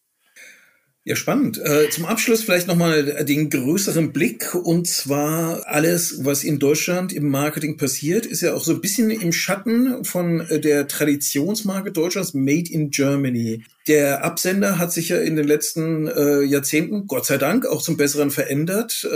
Ja, 1.09 1.15
spannend. 1.15 1.61
Äh, 1.65 1.89
zum 1.91 2.05
Abschluss 2.05 2.43
vielleicht 2.43 2.67
nochmal 2.67 3.25
den 3.25 3.49
größeren 3.49 4.13
Blick 4.13 4.57
und 4.57 4.89
zwar 4.89 5.65
alles, 5.69 6.25
was 6.25 6.43
in 6.43 6.59
Deutschland 6.59 7.13
im 7.13 7.29
Marketing 7.29 7.77
passiert, 7.77 8.27
ist 8.27 8.41
ja 8.41 8.55
auch 8.55 8.65
so 8.65 8.73
ein 8.73 8.81
bisschen 8.81 9.13
im 9.13 9.33
Schatten 9.33 10.05
von 10.05 10.41
äh, 10.41 10.59
der 10.59 10.89
Traditionsmarke 10.89 11.93
Deutschlands 11.93 12.35
Made 12.35 12.69
in 12.69 12.91
Germany. 12.91 13.63
Der 13.87 14.25
Absender 14.25 14.81
hat 14.81 14.93
sich 14.93 15.11
ja 15.11 15.19
in 15.19 15.37
den 15.37 15.47
letzten 15.47 16.09
äh, 16.09 16.43
Jahrzehnten, 16.43 17.07
Gott 17.07 17.25
sei 17.25 17.39
Dank, 17.39 17.67
auch 17.67 17.83
zum 17.83 17.97
Besseren 17.97 18.33
verändert. 18.33 19.09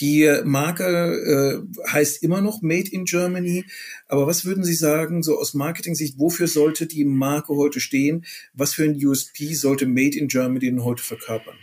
Die 0.00 0.40
Marke 0.44 0.84
äh, 0.84 1.90
heißt 1.90 2.22
immer 2.22 2.40
noch 2.40 2.62
Made 2.62 2.90
in 2.90 3.04
Germany. 3.04 3.64
Aber 4.08 4.26
was 4.26 4.44
würden 4.44 4.64
Sie 4.64 4.74
sagen, 4.74 5.22
so 5.22 5.38
aus 5.38 5.54
Marketing-Sicht, 5.54 6.18
wofür 6.18 6.48
sollte 6.48 6.86
die 6.86 7.04
Marke 7.04 7.54
heute 7.54 7.80
stehen? 7.80 8.24
Was 8.54 8.74
für 8.74 8.84
ein 8.84 8.94
USP 9.04 9.54
sollte 9.54 9.86
Made 9.86 10.16
in 10.16 10.28
Germany 10.28 10.60
denn 10.60 10.84
heute 10.84 11.02
verkörpern? 11.02 11.56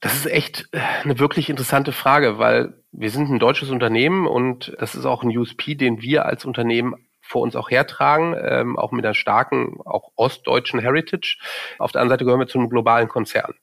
Das 0.00 0.14
ist 0.14 0.26
echt 0.26 0.68
äh, 0.72 0.78
eine 1.02 1.18
wirklich 1.18 1.50
interessante 1.50 1.92
Frage, 1.92 2.38
weil 2.38 2.74
wir 2.92 3.10
sind 3.10 3.30
ein 3.30 3.38
deutsches 3.38 3.70
Unternehmen 3.70 4.26
und 4.26 4.74
das 4.78 4.94
ist 4.94 5.04
auch 5.04 5.22
ein 5.22 5.36
USP, 5.36 5.74
den 5.74 6.00
wir 6.00 6.26
als 6.26 6.44
Unternehmen 6.44 6.94
vor 7.20 7.42
uns 7.42 7.54
auch 7.54 7.70
hertragen, 7.70 8.34
ähm, 8.42 8.76
auch 8.76 8.90
mit 8.90 9.04
einer 9.04 9.14
starken, 9.14 9.78
auch 9.84 10.10
ostdeutschen 10.16 10.80
Heritage. 10.80 11.38
Auf 11.78 11.92
der 11.92 12.00
anderen 12.00 12.14
Seite 12.16 12.24
gehören 12.24 12.40
wir 12.40 12.48
zu 12.48 12.58
einem 12.58 12.68
globalen 12.68 13.08
Konzern. 13.08 13.54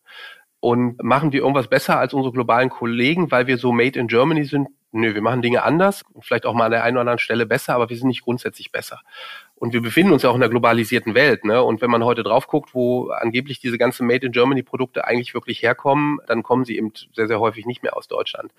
Und 0.67 1.01
machen 1.01 1.32
wir 1.32 1.39
irgendwas 1.39 1.69
besser 1.69 1.97
als 1.97 2.13
unsere 2.13 2.34
globalen 2.34 2.69
Kollegen, 2.69 3.32
weil 3.32 3.47
wir 3.47 3.58
so 3.58 3.71
made 3.71 3.97
in 3.97 4.10
Germany 4.10 4.43
sind? 4.43 4.67
Nö, 4.91 5.13
wir 5.13 5.21
machen 5.21 5.41
Dinge 5.41 5.63
anders, 5.63 6.03
vielleicht 6.19 6.45
auch 6.45 6.53
mal 6.53 6.65
an 6.65 6.71
der 6.71 6.84
einen 6.84 6.97
oder 6.97 7.03
anderen 7.03 7.19
Stelle 7.19 7.45
besser, 7.45 7.73
aber 7.73 7.89
wir 7.89 7.95
sind 7.95 8.10
nicht 8.10 8.25
grundsätzlich 8.25 8.69
besser. 8.73 8.99
Und 9.56 9.71
wir 9.71 9.82
befinden 9.82 10.12
uns 10.12 10.23
ja 10.23 10.30
auch 10.30 10.36
in 10.36 10.43
einer 10.43 10.49
globalisierten 10.49 11.15
Welt. 11.15 11.45
Ne? 11.45 11.63
Und 11.63 11.80
wenn 11.80 11.89
man 11.89 12.03
heute 12.03 12.21
drauf 12.21 12.47
guckt, 12.47 12.75
wo 12.75 13.12
angeblich 13.12 13.62
diese 13.62 13.77
ganzen 13.77 14.08
Made 14.08 14.25
in 14.25 14.34
Germany 14.34 14.62
Produkte 14.62 15.06
eigentlich 15.06 15.34
wirklich 15.34 15.62
herkommen, 15.62 16.19
dann 16.27 16.43
kommen 16.43 16.65
sie 16.65 16.75
eben 16.75 16.91
sehr, 17.13 17.30
sehr 17.30 17.39
häufig 17.39 17.65
nicht 17.65 17.82
mehr 17.82 17.95
aus 17.95 18.10
Deutschland. 18.10 18.51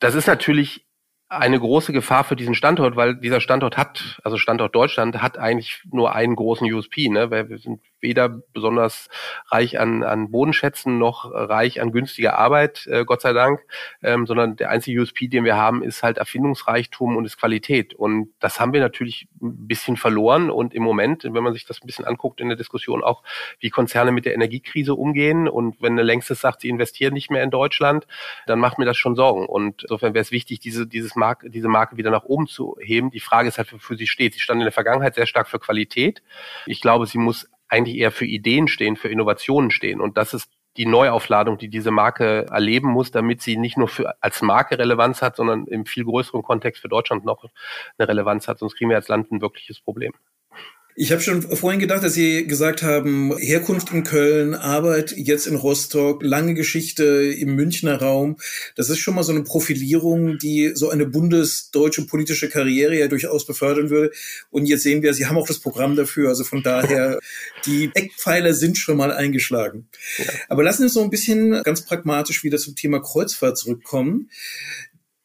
Das 0.00 0.14
ist 0.14 0.26
natürlich 0.26 0.84
eine 1.28 1.58
große 1.58 1.92
Gefahr 1.92 2.22
für 2.22 2.36
diesen 2.36 2.54
Standort, 2.54 2.94
weil 2.94 3.16
dieser 3.16 3.40
Standort 3.40 3.76
hat, 3.76 4.20
also 4.22 4.36
Standort 4.36 4.74
Deutschland, 4.76 5.20
hat 5.22 5.38
eigentlich 5.38 5.82
nur 5.90 6.14
einen 6.14 6.36
großen 6.36 6.72
USP, 6.72 7.08
ne? 7.08 7.32
Weil 7.32 7.48
wir 7.48 7.58
sind 7.58 7.80
weder 8.00 8.28
besonders 8.28 9.08
reich 9.48 9.80
an, 9.80 10.04
an 10.04 10.30
Bodenschätzen 10.30 10.98
noch 10.98 11.28
reich 11.32 11.80
an 11.80 11.90
günstiger 11.90 12.38
Arbeit, 12.38 12.86
äh, 12.86 13.04
Gott 13.04 13.22
sei 13.22 13.32
Dank, 13.32 13.60
ähm, 14.02 14.26
sondern 14.26 14.54
der 14.54 14.70
einzige 14.70 15.00
USP, 15.00 15.26
den 15.26 15.44
wir 15.44 15.56
haben, 15.56 15.82
ist 15.82 16.04
halt 16.04 16.18
Erfindungsreichtum 16.18 17.16
und 17.16 17.24
ist 17.24 17.38
Qualität. 17.38 17.94
Und 17.94 18.28
das 18.38 18.60
haben 18.60 18.72
wir 18.72 18.80
natürlich 18.80 19.26
ein 19.42 19.66
bisschen 19.66 19.96
verloren. 19.96 20.50
Und 20.50 20.74
im 20.74 20.84
Moment, 20.84 21.24
wenn 21.24 21.42
man 21.42 21.54
sich 21.54 21.66
das 21.66 21.82
ein 21.82 21.86
bisschen 21.86 22.04
anguckt 22.04 22.40
in 22.40 22.48
der 22.48 22.56
Diskussion 22.56 23.02
auch, 23.02 23.24
wie 23.58 23.70
Konzerne 23.70 24.12
mit 24.12 24.26
der 24.26 24.34
Energiekrise 24.34 24.94
umgehen 24.94 25.48
und 25.48 25.82
wenn 25.82 25.94
eine 25.94 26.04
Längstes 26.04 26.40
sagt, 26.40 26.60
sie 26.60 26.68
investieren 26.68 27.14
nicht 27.14 27.32
mehr 27.32 27.42
in 27.42 27.50
Deutschland, 27.50 28.06
dann 28.46 28.60
macht 28.60 28.78
mir 28.78 28.84
das 28.84 28.96
schon 28.96 29.16
Sorgen. 29.16 29.46
Und 29.46 29.82
insofern 29.82 30.14
wäre 30.14 30.22
es 30.22 30.30
wichtig, 30.30 30.60
diese, 30.60 30.86
dieses 30.86 31.15
Marke, 31.16 31.50
diese 31.50 31.68
Marke 31.68 31.96
wieder 31.96 32.10
nach 32.10 32.24
oben 32.24 32.46
zu 32.46 32.76
heben. 32.80 33.10
Die 33.10 33.20
Frage 33.20 33.48
ist 33.48 33.58
halt, 33.58 33.72
wofür 33.72 33.96
sie 33.96 34.06
steht. 34.06 34.34
Sie 34.34 34.40
stand 34.40 34.60
in 34.60 34.64
der 34.64 34.72
Vergangenheit 34.72 35.14
sehr 35.14 35.26
stark 35.26 35.48
für 35.48 35.58
Qualität. 35.58 36.22
Ich 36.66 36.80
glaube, 36.80 37.06
sie 37.06 37.18
muss 37.18 37.50
eigentlich 37.68 37.96
eher 37.96 38.12
für 38.12 38.26
Ideen 38.26 38.68
stehen, 38.68 38.96
für 38.96 39.08
Innovationen 39.08 39.70
stehen. 39.70 40.00
Und 40.00 40.16
das 40.16 40.34
ist 40.34 40.50
die 40.76 40.86
Neuaufladung, 40.86 41.58
die 41.58 41.68
diese 41.68 41.90
Marke 41.90 42.46
erleben 42.50 42.88
muss, 42.88 43.10
damit 43.10 43.40
sie 43.42 43.56
nicht 43.56 43.76
nur 43.76 43.88
für, 43.88 44.22
als 44.22 44.42
Marke 44.42 44.78
Relevanz 44.78 45.22
hat, 45.22 45.36
sondern 45.36 45.66
im 45.66 45.86
viel 45.86 46.04
größeren 46.04 46.42
Kontext 46.42 46.82
für 46.82 46.88
Deutschland 46.88 47.24
noch 47.24 47.44
eine 47.98 48.08
Relevanz 48.08 48.46
hat. 48.46 48.58
Sonst 48.58 48.76
kriegen 48.76 48.90
wir 48.90 48.96
als 48.96 49.08
Land 49.08 49.32
ein 49.32 49.40
wirkliches 49.40 49.80
Problem. 49.80 50.12
Ich 50.98 51.12
habe 51.12 51.20
schon 51.20 51.42
vorhin 51.42 51.78
gedacht, 51.78 52.02
dass 52.02 52.14
Sie 52.14 52.46
gesagt 52.46 52.82
haben, 52.82 53.36
Herkunft 53.36 53.92
in 53.92 54.02
Köln, 54.02 54.54
Arbeit 54.54 55.12
jetzt 55.14 55.46
in 55.46 55.54
Rostock, 55.54 56.22
lange 56.22 56.54
Geschichte 56.54 57.04
im 57.04 57.54
Münchner 57.54 58.00
Raum. 58.00 58.38
Das 58.76 58.88
ist 58.88 59.00
schon 59.00 59.14
mal 59.14 59.22
so 59.22 59.30
eine 59.30 59.42
Profilierung, 59.42 60.38
die 60.38 60.72
so 60.74 60.88
eine 60.88 61.04
bundesdeutsche 61.04 62.06
politische 62.06 62.48
Karriere 62.48 62.98
ja 62.98 63.08
durchaus 63.08 63.46
befördern 63.46 63.90
würde. 63.90 64.10
Und 64.48 64.64
jetzt 64.64 64.84
sehen 64.84 65.02
wir, 65.02 65.12
Sie 65.12 65.26
haben 65.26 65.36
auch 65.36 65.46
das 65.46 65.58
Programm 65.58 65.96
dafür. 65.96 66.30
Also 66.30 66.44
von 66.44 66.62
daher, 66.62 67.18
die 67.66 67.90
Eckpfeiler 67.92 68.54
sind 68.54 68.78
schon 68.78 68.96
mal 68.96 69.12
eingeschlagen. 69.12 69.88
Ja. 70.16 70.24
Aber 70.48 70.62
lassen 70.62 70.78
wir 70.78 70.84
uns 70.84 70.94
so 70.94 71.02
ein 71.02 71.10
bisschen 71.10 71.62
ganz 71.62 71.84
pragmatisch 71.84 72.42
wieder 72.42 72.56
zum 72.56 72.74
Thema 72.74 73.02
Kreuzfahrt 73.02 73.58
zurückkommen. 73.58 74.30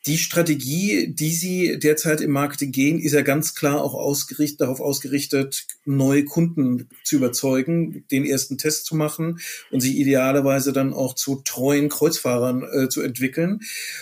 Die 0.07 0.17
Strategie, 0.17 1.13
die 1.13 1.31
Sie 1.31 1.77
derzeit 1.77 2.21
im 2.21 2.31
Marketing 2.31 2.71
gehen, 2.71 2.99
ist 2.99 3.11
ja 3.11 3.21
ganz 3.21 3.53
klar 3.53 3.83
auch 3.83 3.93
ausgerichtet, 3.93 4.61
darauf 4.61 4.79
ausgerichtet, 4.79 5.67
neue 5.85 6.25
Kunden 6.25 6.89
zu 7.03 7.17
überzeugen, 7.17 8.03
den 8.09 8.25
ersten 8.25 8.57
Test 8.57 8.87
zu 8.87 8.95
machen 8.95 9.39
und 9.69 9.81
sich 9.81 9.95
idealerweise 9.95 10.73
dann 10.73 10.93
auch 10.93 11.13
zu 11.13 11.41
treuen 11.45 11.89
Kreuzfahrern 11.89 12.63
äh, 12.63 12.89
zu 12.89 13.01
entwickeln. 13.01 13.59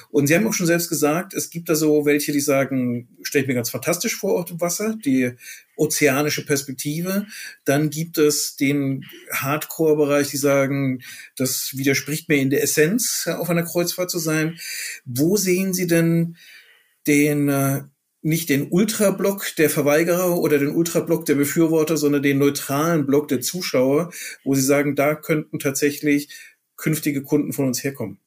Und 0.10 0.28
Sie 0.28 0.36
haben 0.36 0.48
auch 0.48 0.54
schon 0.54 0.68
selbst 0.68 0.88
gesagt, 0.88 1.34
es 1.34 1.50
gibt 1.50 1.68
da 1.68 1.76
so 1.76 2.06
welche, 2.06 2.32
die 2.32 2.40
sagen, 2.40 3.10
stellt 3.22 3.48
mir 3.48 3.56
ganz 3.56 3.70
fantastisch 3.70 4.16
vor 4.16 4.40
auf 4.40 4.46
dem 4.46 4.62
Wasser, 4.62 4.96
die 4.96 5.34
ozeanische 5.80 6.46
Perspektive. 6.46 7.26
Dann 7.66 7.90
gibt 7.90 8.18
es 8.18 8.56
den 8.56 9.06
Hardcore-Bereich, 9.32 10.30
die 10.30 10.38
sagen, 10.38 11.02
das 11.36 11.72
widerspricht 11.76 12.30
mir 12.30 12.38
in 12.38 12.50
der 12.50 12.64
Essenz, 12.64 13.28
auf 13.28 13.50
einer 13.50 13.64
Kreuzfahrt 13.64 14.12
zu 14.12 14.20
sein. 14.20 14.60
Wo 15.06 15.38
sehen 15.38 15.74
Sie 15.74 15.88
denn 15.88 16.38
den 17.08 17.50
äh, 17.50 17.84
nicht 18.22 18.50
den 18.50 18.68
Ultrablock 18.70 19.56
der 19.58 19.70
Verweigerer 19.70 20.38
oder 20.38 20.60
den 20.60 20.76
Ultrablock 20.76 21.26
der 21.26 21.36
Befürworter, 21.36 21.96
sondern 21.96 22.22
den 22.22 22.38
neutralen 22.38 23.06
Block 23.06 23.30
der 23.30 23.40
Zuschauer, 23.40 24.12
wo 24.44 24.56
sie 24.56 24.62
sagen, 24.62 24.96
da 24.96 25.16
könnten 25.16 25.58
tatsächlich 25.58 26.30
künftige 26.76 27.24
Kunden 27.24 27.54
von 27.54 27.68
uns 27.68 27.82
herkommen 27.84 28.20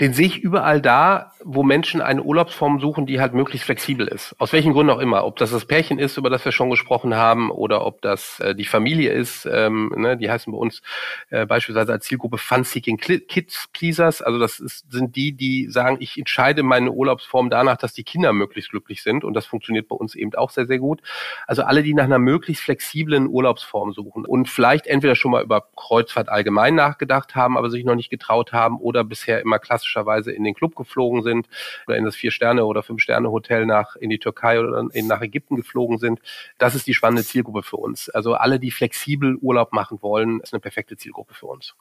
den 0.00 0.14
sehe 0.14 0.26
ich 0.26 0.38
überall 0.40 0.80
da, 0.80 1.32
wo 1.44 1.62
Menschen 1.62 2.00
eine 2.00 2.22
Urlaubsform 2.22 2.80
suchen, 2.80 3.04
die 3.04 3.20
halt 3.20 3.34
möglichst 3.34 3.66
flexibel 3.66 4.08
ist. 4.08 4.34
Aus 4.38 4.52
welchen 4.52 4.72
Gründen 4.72 4.90
auch 4.90 4.98
immer. 4.98 5.24
Ob 5.24 5.36
das 5.36 5.50
das 5.50 5.66
Pärchen 5.66 5.98
ist, 5.98 6.16
über 6.16 6.30
das 6.30 6.44
wir 6.44 6.52
schon 6.52 6.70
gesprochen 6.70 7.14
haben, 7.14 7.50
oder 7.50 7.84
ob 7.84 8.00
das 8.00 8.40
äh, 8.40 8.54
die 8.54 8.64
Familie 8.64 9.12
ist. 9.12 9.46
Ähm, 9.50 9.92
ne, 9.94 10.16
die 10.16 10.30
heißen 10.30 10.50
bei 10.50 10.58
uns 10.58 10.80
äh, 11.28 11.44
beispielsweise 11.44 11.92
als 11.92 12.06
Zielgruppe 12.06 12.38
Fun-Seeking 12.38 12.96
Kids 12.96 13.68
Pleasers. 13.74 14.22
Also 14.22 14.38
das 14.38 14.58
ist, 14.58 14.90
sind 14.90 15.16
die, 15.16 15.32
die 15.32 15.68
sagen, 15.68 15.98
ich 16.00 16.16
entscheide 16.16 16.62
meine 16.62 16.92
Urlaubsform 16.92 17.50
danach, 17.50 17.76
dass 17.76 17.92
die 17.92 18.04
Kinder 18.04 18.32
möglichst 18.32 18.70
glücklich 18.70 19.02
sind. 19.02 19.22
Und 19.22 19.34
das 19.34 19.44
funktioniert 19.44 19.88
bei 19.88 19.96
uns 19.96 20.14
eben 20.14 20.34
auch 20.34 20.50
sehr, 20.50 20.66
sehr 20.66 20.78
gut. 20.78 21.02
Also 21.46 21.62
alle, 21.62 21.82
die 21.82 21.92
nach 21.92 22.04
einer 22.04 22.18
möglichst 22.18 22.62
flexiblen 22.62 23.26
Urlaubsform 23.26 23.92
suchen 23.92 24.24
und 24.24 24.48
vielleicht 24.48 24.86
entweder 24.86 25.14
schon 25.14 25.30
mal 25.30 25.42
über 25.42 25.66
Kreuzfahrt 25.76 26.30
allgemein 26.30 26.74
nachgedacht 26.74 27.34
haben, 27.34 27.58
aber 27.58 27.68
sich 27.68 27.84
noch 27.84 27.94
nicht 27.96 28.10
getraut 28.10 28.54
haben 28.54 28.78
oder 28.78 29.04
bisher 29.04 29.40
immer 29.40 29.58
klassisch 29.58 29.89
klassischerweise 29.90 30.32
in 30.32 30.44
den 30.44 30.54
Club 30.54 30.76
geflogen 30.76 31.22
sind 31.22 31.48
oder 31.86 31.96
in 31.96 32.04
das 32.04 32.16
Vier-Sterne- 32.16 32.64
oder 32.64 32.82
Fünf-Sterne-Hotel 32.82 33.66
nach, 33.66 33.96
in 33.96 34.10
die 34.10 34.18
Türkei 34.18 34.60
oder 34.60 34.86
in, 34.92 35.06
nach 35.06 35.20
Ägypten 35.20 35.56
geflogen 35.56 35.98
sind. 35.98 36.20
Das 36.58 36.74
ist 36.74 36.86
die 36.86 36.94
spannende 36.94 37.24
Zielgruppe 37.24 37.62
für 37.62 37.76
uns. 37.76 38.08
Also 38.08 38.34
alle, 38.34 38.58
die 38.58 38.70
flexibel 38.70 39.36
Urlaub 39.36 39.72
machen 39.72 39.98
wollen, 40.02 40.40
ist 40.40 40.52
eine 40.52 40.60
perfekte 40.60 40.96
Zielgruppe 40.96 41.34
für 41.34 41.46
uns. 41.46 41.74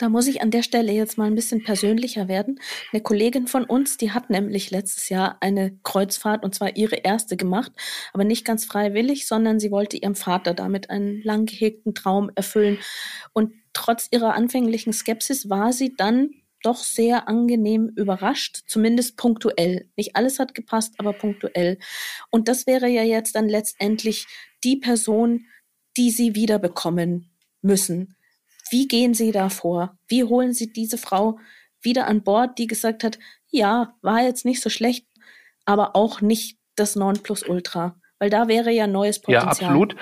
Da 0.00 0.08
muss 0.08 0.28
ich 0.28 0.40
an 0.40 0.50
der 0.50 0.62
Stelle 0.62 0.92
jetzt 0.92 1.18
mal 1.18 1.26
ein 1.26 1.34
bisschen 1.34 1.62
persönlicher 1.62 2.26
werden. 2.26 2.58
Eine 2.90 3.02
Kollegin 3.02 3.46
von 3.46 3.64
uns, 3.64 3.98
die 3.98 4.12
hat 4.12 4.30
nämlich 4.30 4.70
letztes 4.70 5.10
Jahr 5.10 5.36
eine 5.40 5.78
Kreuzfahrt 5.82 6.42
und 6.42 6.54
zwar 6.54 6.74
ihre 6.74 6.96
erste 6.96 7.36
gemacht, 7.36 7.70
aber 8.14 8.24
nicht 8.24 8.46
ganz 8.46 8.64
freiwillig, 8.64 9.28
sondern 9.28 9.60
sie 9.60 9.70
wollte 9.70 9.98
ihrem 9.98 10.14
Vater 10.14 10.54
damit 10.54 10.88
einen 10.88 11.20
lang 11.22 11.44
gehegten 11.44 11.94
Traum 11.94 12.30
erfüllen. 12.34 12.78
Und 13.34 13.52
trotz 13.74 14.08
ihrer 14.10 14.32
anfänglichen 14.32 14.94
Skepsis 14.94 15.50
war 15.50 15.74
sie 15.74 15.94
dann 15.94 16.30
doch 16.62 16.82
sehr 16.82 17.28
angenehm 17.28 17.92
überrascht, 17.94 18.62
zumindest 18.66 19.18
punktuell. 19.18 19.90
Nicht 19.96 20.16
alles 20.16 20.38
hat 20.38 20.54
gepasst, 20.54 20.94
aber 20.96 21.12
punktuell. 21.12 21.78
Und 22.30 22.48
das 22.48 22.66
wäre 22.66 22.88
ja 22.88 23.02
jetzt 23.02 23.34
dann 23.34 23.50
letztendlich 23.50 24.26
die 24.64 24.76
Person, 24.76 25.44
die 25.98 26.10
Sie 26.10 26.34
wiederbekommen 26.34 27.28
müssen. 27.60 28.16
Wie 28.70 28.88
gehen 28.88 29.14
Sie 29.14 29.32
da 29.32 29.48
vor? 29.48 29.98
Wie 30.08 30.24
holen 30.24 30.52
Sie 30.52 30.72
diese 30.72 30.98
Frau 30.98 31.38
wieder 31.82 32.06
an 32.06 32.22
Bord, 32.22 32.58
die 32.58 32.66
gesagt 32.66 33.04
hat, 33.04 33.18
ja, 33.48 33.94
war 34.02 34.22
jetzt 34.22 34.44
nicht 34.44 34.62
so 34.62 34.70
schlecht, 34.70 35.06
aber 35.64 35.96
auch 35.96 36.20
nicht 36.20 36.58
das 36.76 36.96
Nonplusultra? 36.96 37.96
Weil 38.18 38.30
da 38.30 38.48
wäre 38.48 38.70
ja 38.70 38.86
neues 38.86 39.20
Potenzial. 39.20 39.54
Ja, 39.54 39.66
absolut. 39.68 39.96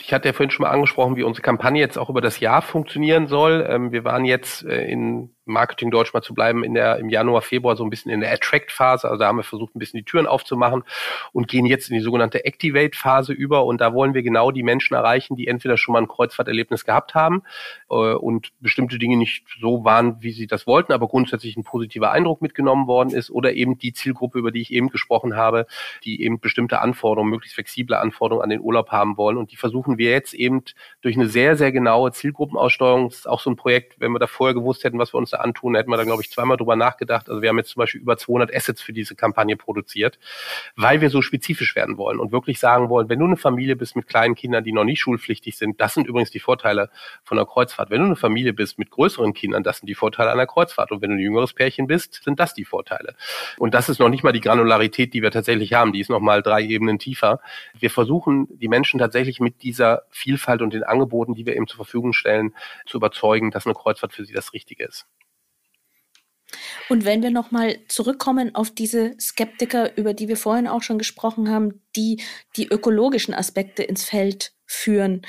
Ich 0.00 0.12
hatte 0.12 0.28
ja 0.28 0.32
vorhin 0.32 0.50
schon 0.50 0.62
mal 0.62 0.70
angesprochen, 0.70 1.16
wie 1.16 1.24
unsere 1.24 1.42
Kampagne 1.42 1.80
jetzt 1.80 1.98
auch 1.98 2.08
über 2.08 2.20
das 2.20 2.38
Jahr 2.38 2.62
funktionieren 2.62 3.26
soll. 3.26 3.66
Ähm, 3.68 3.90
wir 3.90 4.04
waren 4.04 4.24
jetzt 4.24 4.64
äh, 4.64 4.84
in 4.84 5.33
Marketing 5.46 5.90
Deutsch 5.90 6.14
mal 6.14 6.22
zu 6.22 6.34
bleiben, 6.34 6.64
in 6.64 6.74
der, 6.74 6.98
im 6.98 7.08
Januar, 7.08 7.42
Februar 7.42 7.76
so 7.76 7.84
ein 7.84 7.90
bisschen 7.90 8.10
in 8.10 8.20
der 8.20 8.32
Attract-Phase. 8.32 9.08
Also 9.08 9.18
da 9.18 9.26
haben 9.26 9.36
wir 9.36 9.42
versucht, 9.42 9.74
ein 9.74 9.78
bisschen 9.78 9.98
die 9.98 10.04
Türen 10.04 10.26
aufzumachen 10.26 10.84
und 11.32 11.48
gehen 11.48 11.66
jetzt 11.66 11.90
in 11.90 11.96
die 11.96 12.02
sogenannte 12.02 12.44
Activate-Phase 12.44 13.32
über. 13.32 13.64
Und 13.64 13.80
da 13.80 13.92
wollen 13.92 14.14
wir 14.14 14.22
genau 14.22 14.50
die 14.50 14.62
Menschen 14.62 14.94
erreichen, 14.94 15.36
die 15.36 15.46
entweder 15.46 15.76
schon 15.76 15.92
mal 15.92 16.00
ein 16.00 16.08
Kreuzfahrterlebnis 16.08 16.84
gehabt 16.84 17.14
haben 17.14 17.42
äh, 17.90 17.94
und 17.94 18.52
bestimmte 18.60 18.98
Dinge 18.98 19.16
nicht 19.16 19.44
so 19.60 19.84
waren, 19.84 20.22
wie 20.22 20.32
sie 20.32 20.46
das 20.46 20.66
wollten, 20.66 20.92
aber 20.92 21.08
grundsätzlich 21.08 21.56
ein 21.56 21.64
positiver 21.64 22.10
Eindruck 22.10 22.40
mitgenommen 22.40 22.86
worden 22.86 23.10
ist 23.10 23.30
oder 23.30 23.52
eben 23.52 23.78
die 23.78 23.92
Zielgruppe, 23.92 24.38
über 24.38 24.50
die 24.50 24.62
ich 24.62 24.72
eben 24.72 24.88
gesprochen 24.88 25.36
habe, 25.36 25.66
die 26.04 26.22
eben 26.22 26.40
bestimmte 26.40 26.80
Anforderungen, 26.80 27.30
möglichst 27.30 27.54
flexible 27.54 27.96
Anforderungen 27.96 28.44
an 28.44 28.50
den 28.50 28.60
Urlaub 28.60 28.90
haben 28.90 29.16
wollen. 29.16 29.36
Und 29.36 29.52
die 29.52 29.56
versuchen 29.56 29.98
wir 29.98 30.10
jetzt 30.10 30.34
eben 30.34 30.62
durch 31.02 31.16
eine 31.16 31.28
sehr, 31.28 31.56
sehr 31.56 31.72
genaue 31.72 32.12
Zielgruppenaussteuerung, 32.12 33.08
das 33.08 33.18
ist 33.18 33.28
auch 33.28 33.40
so 33.40 33.50
ein 33.50 33.56
Projekt, 33.56 34.00
wenn 34.00 34.12
wir 34.12 34.18
da 34.18 34.26
vorher 34.26 34.54
gewusst 34.54 34.84
hätten, 34.84 34.98
was 34.98 35.12
wir 35.12 35.18
uns 35.18 35.33
Ganze 35.34 35.40
antun, 35.40 35.74
da 35.74 35.80
hätten 35.80 35.90
wir 35.90 35.96
da, 35.96 36.04
glaube 36.04 36.22
ich, 36.22 36.30
zweimal 36.30 36.56
drüber 36.56 36.76
nachgedacht. 36.76 37.28
Also 37.28 37.42
wir 37.42 37.48
haben 37.48 37.58
jetzt 37.58 37.70
zum 37.70 37.80
Beispiel 37.80 38.00
über 38.00 38.16
200 38.16 38.54
Assets 38.54 38.80
für 38.80 38.92
diese 38.92 39.14
Kampagne 39.14 39.56
produziert, 39.56 40.18
weil 40.76 41.00
wir 41.00 41.10
so 41.10 41.22
spezifisch 41.22 41.74
werden 41.76 41.96
wollen 41.98 42.18
und 42.18 42.32
wirklich 42.32 42.58
sagen 42.58 42.88
wollen, 42.88 43.08
wenn 43.08 43.18
du 43.18 43.26
eine 43.26 43.36
Familie 43.36 43.76
bist 43.76 43.96
mit 43.96 44.06
kleinen 44.06 44.34
Kindern, 44.34 44.64
die 44.64 44.72
noch 44.72 44.84
nicht 44.84 45.00
schulpflichtig 45.00 45.56
sind, 45.56 45.80
das 45.80 45.94
sind 45.94 46.06
übrigens 46.06 46.30
die 46.30 46.40
Vorteile 46.40 46.90
von 47.24 47.36
der 47.36 47.46
Kreuzfahrt. 47.46 47.90
Wenn 47.90 48.00
du 48.00 48.06
eine 48.06 48.16
Familie 48.16 48.52
bist 48.52 48.78
mit 48.78 48.90
größeren 48.90 49.34
Kindern, 49.34 49.62
das 49.62 49.78
sind 49.78 49.88
die 49.88 49.94
Vorteile 49.94 50.30
einer 50.32 50.46
Kreuzfahrt. 50.46 50.92
Und 50.92 51.02
wenn 51.02 51.10
du 51.10 51.16
ein 51.16 51.20
jüngeres 51.20 51.52
Pärchen 51.52 51.86
bist, 51.86 52.22
sind 52.24 52.38
das 52.38 52.54
die 52.54 52.64
Vorteile. 52.64 53.14
Und 53.58 53.74
das 53.74 53.88
ist 53.88 53.98
noch 53.98 54.08
nicht 54.08 54.22
mal 54.22 54.32
die 54.32 54.40
Granularität, 54.40 55.14
die 55.14 55.22
wir 55.22 55.30
tatsächlich 55.30 55.72
haben. 55.72 55.92
Die 55.92 56.00
ist 56.00 56.10
noch 56.10 56.20
mal 56.20 56.42
drei 56.42 56.62
Ebenen 56.62 56.98
tiefer. 56.98 57.40
Wir 57.78 57.90
versuchen, 57.90 58.46
die 58.50 58.68
Menschen 58.68 58.98
tatsächlich 58.98 59.40
mit 59.40 59.62
dieser 59.62 60.02
Vielfalt 60.10 60.62
und 60.62 60.72
den 60.72 60.82
Angeboten, 60.82 61.34
die 61.34 61.46
wir 61.46 61.56
eben 61.56 61.66
zur 61.66 61.76
Verfügung 61.76 62.12
stellen, 62.12 62.54
zu 62.86 62.98
überzeugen, 62.98 63.50
dass 63.50 63.66
eine 63.66 63.74
Kreuzfahrt 63.74 64.12
für 64.12 64.24
sie 64.24 64.32
das 64.32 64.52
Richtige 64.52 64.84
ist. 64.84 65.06
Und 66.88 67.04
wenn 67.04 67.22
wir 67.22 67.30
nochmal 67.30 67.78
zurückkommen 67.88 68.54
auf 68.54 68.70
diese 68.70 69.14
Skeptiker, 69.20 69.96
über 69.96 70.14
die 70.14 70.28
wir 70.28 70.36
vorhin 70.36 70.68
auch 70.68 70.82
schon 70.82 70.98
gesprochen 70.98 71.50
haben, 71.50 71.82
die 71.96 72.22
die 72.56 72.68
ökologischen 72.68 73.34
Aspekte 73.34 73.82
ins 73.82 74.04
Feld 74.04 74.52
führen, 74.66 75.22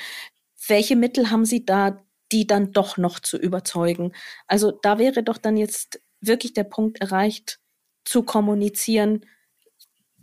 welche 0.68 0.96
Mittel 0.96 1.30
haben 1.30 1.44
Sie 1.44 1.64
da, 1.64 2.02
die 2.32 2.46
dann 2.46 2.72
doch 2.72 2.96
noch 2.96 3.20
zu 3.20 3.38
überzeugen? 3.38 4.12
Also 4.46 4.72
da 4.72 4.98
wäre 4.98 5.22
doch 5.22 5.38
dann 5.38 5.56
jetzt 5.56 6.00
wirklich 6.20 6.54
der 6.54 6.64
Punkt 6.64 7.00
erreicht, 7.00 7.60
zu 8.04 8.22
kommunizieren, 8.22 9.26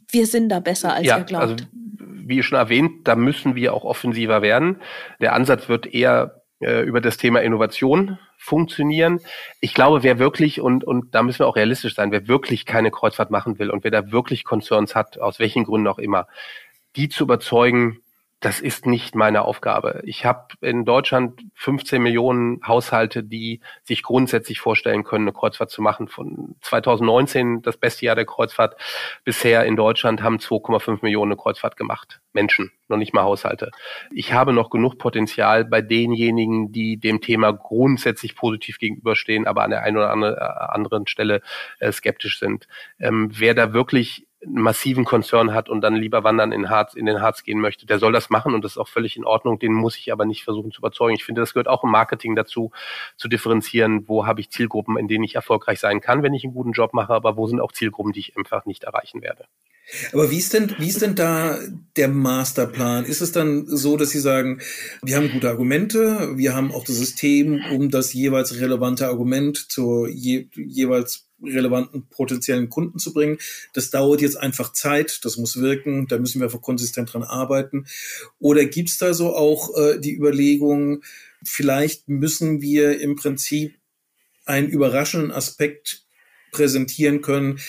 wir 0.09 0.27
sind 0.27 0.49
da 0.49 0.59
besser, 0.59 0.93
als 0.93 1.07
ja, 1.07 1.17
ihr 1.17 1.23
glaubt. 1.23 1.43
Also, 1.43 1.65
wie 1.71 2.41
schon 2.43 2.57
erwähnt, 2.57 3.07
da 3.07 3.15
müssen 3.15 3.55
wir 3.55 3.73
auch 3.73 3.83
offensiver 3.83 4.41
werden. 4.41 4.81
Der 5.19 5.33
Ansatz 5.33 5.67
wird 5.67 5.87
eher 5.87 6.42
über 6.59 7.01
das 7.01 7.17
Thema 7.17 7.41
Innovation 7.41 8.19
funktionieren. 8.37 9.19
Ich 9.59 9.73
glaube, 9.73 10.03
wer 10.03 10.19
wirklich, 10.19 10.61
und, 10.61 10.83
und 10.83 11.13
da 11.13 11.23
müssen 11.23 11.39
wir 11.39 11.47
auch 11.47 11.55
realistisch 11.55 11.95
sein, 11.95 12.11
wer 12.11 12.27
wirklich 12.27 12.65
keine 12.65 12.91
Kreuzfahrt 12.91 13.31
machen 13.31 13.59
will 13.59 13.69
und 13.69 13.83
wer 13.83 13.91
da 13.91 14.11
wirklich 14.11 14.43
Concerns 14.43 14.95
hat, 14.95 15.19
aus 15.19 15.39
welchen 15.39 15.65
Gründen 15.65 15.87
auch 15.87 15.99
immer, 15.99 16.27
die 16.95 17.09
zu 17.09 17.23
überzeugen, 17.23 18.02
das 18.43 18.59
ist 18.59 18.85
nicht 18.85 19.15
meine 19.15 19.43
Aufgabe. 19.43 20.01
Ich 20.03 20.25
habe 20.25 20.47
in 20.59 20.83
Deutschland 20.83 21.41
15 21.55 22.03
Millionen 22.03 22.59
Haushalte, 22.67 23.23
die 23.23 23.61
sich 23.83 24.03
grundsätzlich 24.03 24.59
vorstellen 24.59 25.05
können, 25.05 25.23
eine 25.23 25.31
Kreuzfahrt 25.31 25.71
zu 25.71 25.81
machen. 25.81 26.09
Von 26.09 26.55
2019, 26.59 27.61
das 27.61 27.77
beste 27.77 28.05
Jahr 28.05 28.15
der 28.15 28.25
Kreuzfahrt, 28.25 28.75
bisher 29.23 29.63
in 29.63 29.77
Deutschland 29.77 30.21
haben 30.21 30.39
2,5 30.39 30.99
Millionen 31.03 31.31
eine 31.31 31.41
Kreuzfahrt 31.41 31.77
gemacht. 31.77 32.19
Menschen, 32.33 32.71
noch 32.89 32.97
nicht 32.97 33.13
mal 33.13 33.23
Haushalte. 33.23 33.71
Ich 34.11 34.33
habe 34.33 34.51
noch 34.51 34.69
genug 34.69 34.97
Potenzial 34.97 35.63
bei 35.63 35.81
denjenigen, 35.81 36.73
die 36.73 36.97
dem 36.97 37.21
Thema 37.21 37.53
grundsätzlich 37.53 38.35
positiv 38.35 38.77
gegenüberstehen, 38.77 39.47
aber 39.47 39.63
an 39.63 39.69
der 39.69 39.83
einen 39.83 39.95
oder 39.95 40.73
anderen 40.73 41.07
Stelle 41.07 41.41
äh, 41.79 41.93
skeptisch 41.93 42.39
sind. 42.39 42.67
Ähm, 42.99 43.29
wer 43.31 43.53
da 43.53 43.71
wirklich 43.71 44.27
massiven 44.47 45.05
Konzern 45.05 45.53
hat 45.53 45.69
und 45.69 45.81
dann 45.81 45.95
lieber 45.95 46.23
wandern 46.23 46.51
in, 46.51 46.69
Harz, 46.69 46.93
in 46.93 47.05
den 47.05 47.21
Harz 47.21 47.43
gehen 47.43 47.59
möchte, 47.59 47.85
der 47.85 47.99
soll 47.99 48.11
das 48.11 48.29
machen 48.29 48.53
und 48.53 48.63
das 48.63 48.73
ist 48.73 48.77
auch 48.77 48.87
völlig 48.87 49.17
in 49.17 49.25
Ordnung. 49.25 49.59
Den 49.59 49.73
muss 49.73 49.97
ich 49.97 50.11
aber 50.11 50.25
nicht 50.25 50.43
versuchen 50.43 50.71
zu 50.71 50.79
überzeugen. 50.79 51.15
Ich 51.15 51.23
finde, 51.23 51.41
das 51.41 51.53
gehört 51.53 51.67
auch 51.67 51.83
im 51.83 51.91
Marketing 51.91 52.35
dazu, 52.35 52.71
zu 53.17 53.27
differenzieren, 53.27 54.07
wo 54.07 54.25
habe 54.25 54.41
ich 54.41 54.49
Zielgruppen, 54.49 54.97
in 54.97 55.07
denen 55.07 55.23
ich 55.23 55.35
erfolgreich 55.35 55.79
sein 55.79 56.01
kann, 56.01 56.23
wenn 56.23 56.33
ich 56.33 56.43
einen 56.43 56.53
guten 56.53 56.71
Job 56.71 56.93
mache, 56.93 57.13
aber 57.13 57.37
wo 57.37 57.47
sind 57.47 57.59
auch 57.59 57.71
Zielgruppen, 57.71 58.13
die 58.13 58.19
ich 58.19 58.37
einfach 58.37 58.65
nicht 58.65 58.83
erreichen 58.83 59.21
werde. 59.21 59.45
Aber 60.13 60.31
wie 60.31 60.37
ist 60.37 60.53
denn, 60.53 60.73
wie 60.77 60.87
ist 60.87 61.01
denn 61.01 61.15
da 61.15 61.59
der 61.97 62.07
Masterplan? 62.07 63.05
Ist 63.05 63.21
es 63.21 63.31
dann 63.31 63.67
so, 63.67 63.97
dass 63.97 64.11
Sie 64.11 64.19
sagen, 64.19 64.61
wir 65.01 65.17
haben 65.17 65.29
gute 65.29 65.49
Argumente, 65.49 66.37
wir 66.37 66.55
haben 66.55 66.71
auch 66.71 66.85
das 66.85 66.95
System, 66.95 67.61
um 67.71 67.89
das 67.89 68.13
jeweils 68.13 68.59
relevante 68.59 69.07
Argument 69.07 69.57
zur 69.57 70.07
je, 70.07 70.47
jeweils 70.55 71.27
relevanten 71.41 72.07
potenziellen 72.09 72.69
Kunden 72.69 72.99
zu 72.99 73.13
bringen. 73.13 73.37
Das 73.73 73.89
dauert 73.89 74.21
jetzt 74.21 74.37
einfach 74.37 74.73
Zeit, 74.73 75.19
das 75.23 75.37
muss 75.37 75.59
wirken, 75.59 76.07
da 76.07 76.17
müssen 76.17 76.39
wir 76.39 76.45
einfach 76.45 76.61
konsistent 76.61 77.13
dran 77.13 77.23
arbeiten. 77.23 77.85
Oder 78.39 78.65
gibt's 78.65 78.97
da 78.97 79.13
so 79.13 79.35
auch 79.35 79.75
äh, 79.77 79.99
die 79.99 80.15
Überlegung, 80.15 81.03
vielleicht 81.43 82.07
müssen 82.07 82.61
wir 82.61 82.99
im 82.99 83.15
Prinzip 83.15 83.75
einen 84.45 84.69
überraschenden 84.69 85.31
Aspekt 85.31 86.03
präsentieren 86.51 87.21
können, 87.21 87.59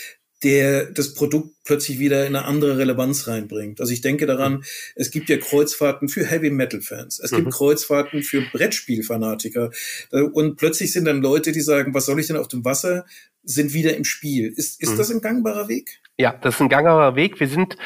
der 0.42 0.90
das 0.90 1.14
Produkt 1.14 1.56
plötzlich 1.64 1.98
wieder 1.98 2.26
in 2.26 2.36
eine 2.36 2.44
andere 2.44 2.76
Relevanz 2.76 3.26
reinbringt. 3.26 3.80
Also 3.80 3.92
ich 3.92 4.02
denke 4.02 4.26
daran, 4.26 4.62
es 4.94 5.10
gibt 5.10 5.30
ja 5.30 5.38
Kreuzfahrten 5.38 6.08
für 6.10 6.26
Heavy 6.26 6.50
Metal 6.50 6.82
Fans, 6.82 7.18
es 7.18 7.30
gibt 7.30 7.46
mhm. 7.46 7.50
Kreuzfahrten 7.50 8.22
für 8.22 8.42
Brettspielfanatiker 8.52 9.70
und 10.10 10.56
plötzlich 10.56 10.92
sind 10.92 11.06
dann 11.06 11.22
Leute, 11.22 11.52
die 11.52 11.62
sagen, 11.62 11.94
was 11.94 12.04
soll 12.04 12.20
ich 12.20 12.26
denn 12.26 12.36
auf 12.36 12.48
dem 12.48 12.64
Wasser? 12.64 13.06
Sind 13.44 13.72
wieder 13.74 13.96
im 13.96 14.04
Spiel. 14.04 14.48
Ist, 14.48 14.80
ist 14.80 14.92
mhm. 14.92 14.96
das 14.96 15.10
ein 15.10 15.20
gangbarer 15.20 15.68
Weg? 15.68 16.00
Ja, 16.16 16.32
das 16.40 16.54
ist 16.54 16.60
ein 16.60 16.68
gangbarer 16.68 17.16
Weg. 17.16 17.40
Wir 17.40 17.48
sind 17.48 17.76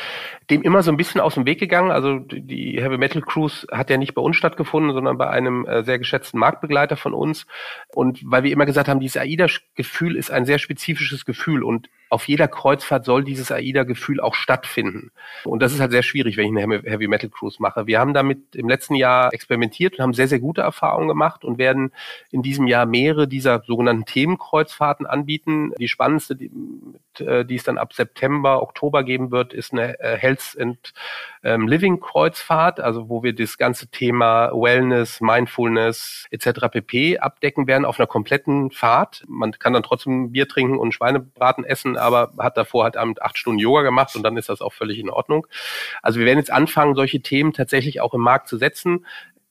dem 0.51 0.63
immer 0.63 0.83
so 0.83 0.91
ein 0.91 0.99
bisschen 0.99 1.21
aus 1.21 1.35
dem 1.35 1.47
Weg 1.47 1.59
gegangen. 1.61 1.91
Also 1.91 2.19
die 2.19 2.81
Heavy 2.81 2.99
Metal 2.99 3.23
Cruise 3.23 3.67
hat 3.71 3.89
ja 3.89 3.97
nicht 3.97 4.15
bei 4.15 4.21
uns 4.21 4.37
stattgefunden, 4.37 4.93
sondern 4.93 5.17
bei 5.17 5.29
einem 5.31 5.67
äh, 5.67 5.83
sehr 5.83 5.99
geschätzten 5.99 6.39
Marktbegleiter 6.39 6.97
von 6.97 7.15
uns. 7.15 7.47
Und 7.89 8.21
weil 8.25 8.43
wir 8.43 8.53
immer 8.53 8.67
gesagt 8.67 8.89
haben, 8.89 9.01
dieses 9.01 9.17
AIDA-Gefühl 9.17 10.17
ist 10.17 10.31
ein 10.31 10.45
sehr 10.45 10.59
spezifisches 10.59 11.25
Gefühl 11.25 11.63
und 11.63 11.89
auf 12.11 12.27
jeder 12.29 12.49
Kreuzfahrt 12.49 13.05
soll 13.05 13.25
dieses 13.25 13.53
AIDA-Gefühl 13.53 14.21
auch 14.21 14.35
stattfinden. 14.35 15.11
Und 15.45 15.61
das 15.61 15.73
ist 15.73 15.81
halt 15.81 15.91
sehr 15.91 16.03
schwierig, 16.03 16.37
wenn 16.37 16.57
ich 16.57 16.63
eine 16.63 16.83
Heavy 16.83 17.07
Metal 17.07 17.29
Cruise 17.29 17.59
mache. 17.61 17.87
Wir 17.87 17.99
haben 17.99 18.15
damit 18.15 18.55
im 18.55 18.69
letzten 18.69 18.95
Jahr 18.95 19.33
experimentiert 19.35 19.95
und 19.99 20.03
haben 20.03 20.15
sehr, 20.15 20.29
sehr 20.29 20.41
gute 20.41 20.63
Erfahrungen 20.63 21.09
gemacht 21.09 21.45
und 21.45 21.59
werden 21.59 21.93
in 22.31 22.43
diesem 22.43 22.67
Jahr 22.67 22.87
mehrere 22.87 23.29
dieser 23.29 23.63
sogenannten 23.67 24.07
Themenkreuzfahrten 24.07 25.07
anbieten. 25.07 25.48
Die 25.79 25.89
spannendste, 25.89 26.37
die, 26.37 26.51
äh, 27.21 27.45
die 27.45 27.57
es 27.57 27.65
dann 27.65 27.79
ab 27.79 27.93
September, 27.93 28.63
Oktober 28.63 29.05
geben 29.05 29.31
wird, 29.31 29.53
ist 29.53 29.73
eine 29.73 29.99
äh, 30.01 30.17
Health 30.17 30.57
and 30.59 30.93
ähm, 31.43 31.69
Living 31.69 32.01
Kreuzfahrt, 32.01 32.81
also 32.81 33.09
wo 33.09 33.23
wir 33.23 33.35
das 33.35 33.59
ganze 33.59 33.89
Thema 33.89 34.51
Wellness, 34.53 35.21
Mindfulness 35.21 36.27
etc. 36.31 36.69
pp. 36.71 37.19
abdecken 37.19 37.67
werden 37.67 37.85
auf 37.85 37.99
einer 37.99 38.07
kompletten 38.07 38.71
Fahrt. 38.71 39.25
Man 39.29 39.53
kann 39.53 39.73
dann 39.73 39.83
trotzdem 39.83 40.33
Bier 40.33 40.49
trinken 40.49 40.79
und 40.79 40.93
Schweinebraten 40.93 41.65
essen, 41.65 41.97
aber 41.97 42.33
hat 42.39 42.57
davor 42.57 42.85
halt 42.85 42.97
acht 42.97 43.39
Stunden 43.39 43.59
Yoga 43.59 43.83
gemacht 43.83 44.15
und 44.17 44.23
dann 44.23 44.37
ist 44.37 44.49
das 44.49 44.61
auch 44.61 44.73
völlig 44.73 44.99
in 44.99 45.11
Ordnung. 45.11 45.47
Also 46.03 46.19
wir 46.19 46.27
werden 46.27 46.39
jetzt 46.39 46.53
anfangen, 46.53 46.95
solche 46.95 47.21
Themen 47.21 47.53
tatsächlich 47.53 48.01
auch 48.01 48.15
im 48.15 48.21
Markt 48.21 48.49
zu 48.49 48.57
setzen. 48.57 49.07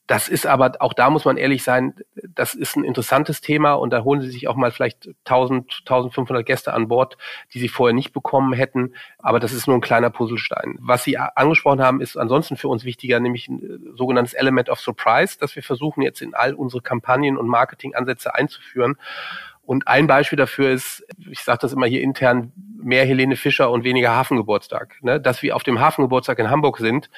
Das 0.08 0.30
ist 0.30 0.48
aber, 0.48 0.72
auch 0.80 0.94
da 0.94 1.10
muss 1.10 1.26
man 1.26 1.36
ehrlich 1.36 1.64
sein, 1.64 1.94
das 2.16 2.54
ist 2.54 2.78
ein 2.78 2.86
interessantes 2.86 3.42
Thema 3.42 3.74
und 3.74 3.92
da 3.92 4.06
holen 4.06 4.22
Sie 4.22 4.30
sich 4.30 4.48
auch 4.48 4.56
mal 4.56 4.72
vielleicht 4.72 5.10
1000, 5.26 5.82
1500 5.82 6.46
Gäste 6.46 6.74
an 6.74 6.88
Bord, 6.88 7.18
die 7.54 7.60
Sie 7.60 7.68
vorher 7.68 7.94
nicht 7.94 8.14
bekommen 8.14 8.54
hätten. 8.54 8.94
Aber 9.20 9.42
das 9.42 9.52
ist 9.52 9.68
nur 9.68 9.76
ein 9.76 9.82
kleiner 9.82 10.10
Puzzlestein. 10.10 10.78
Was 10.80 11.04
Sie 11.04 11.18
angesprochen 11.18 11.82
haben, 11.82 12.00
ist 12.00 12.16
ansonsten 12.16 12.56
für 12.56 12.70
uns 12.70 12.86
wichtiger, 12.86 13.20
nämlich 13.20 13.50
ein 13.50 13.62
äh, 13.62 13.98
sogenanntes 13.98 14.34
Element 14.34 14.70
of 14.70 14.80
Surprise, 14.80 15.38
das 15.40 15.56
wir 15.58 15.64
versuchen 15.64 16.02
jetzt 16.02 16.22
in 16.22 16.34
all 16.34 16.54
unsere 16.54 16.82
Kampagnen 16.82 17.38
und 17.38 17.48
Marketingansätze 17.48 18.34
einzuführen. 18.34 18.96
Und 19.68 19.90
ein 19.90 20.08
Beispiel 20.08 20.38
dafür 20.38 20.70
ist, 20.70 21.06
ich 21.30 21.42
sage 21.42 21.60
das 21.62 21.74
immer 21.74 21.88
hier 21.88 22.02
intern, 22.02 22.54
mehr 22.82 23.06
Helene 23.06 23.36
Fischer 23.36 23.70
und 23.70 23.84
weniger 23.84 24.16
Hafengeburtstag. 24.16 24.96
Ne? 25.02 25.20
Dass 25.20 25.42
wir 25.42 25.58
auf 25.58 25.64
dem 25.64 25.82
Hafengeburtstag 25.82 26.40
in 26.40 26.50
Hamburg 26.50 26.78
sind, 26.78 27.10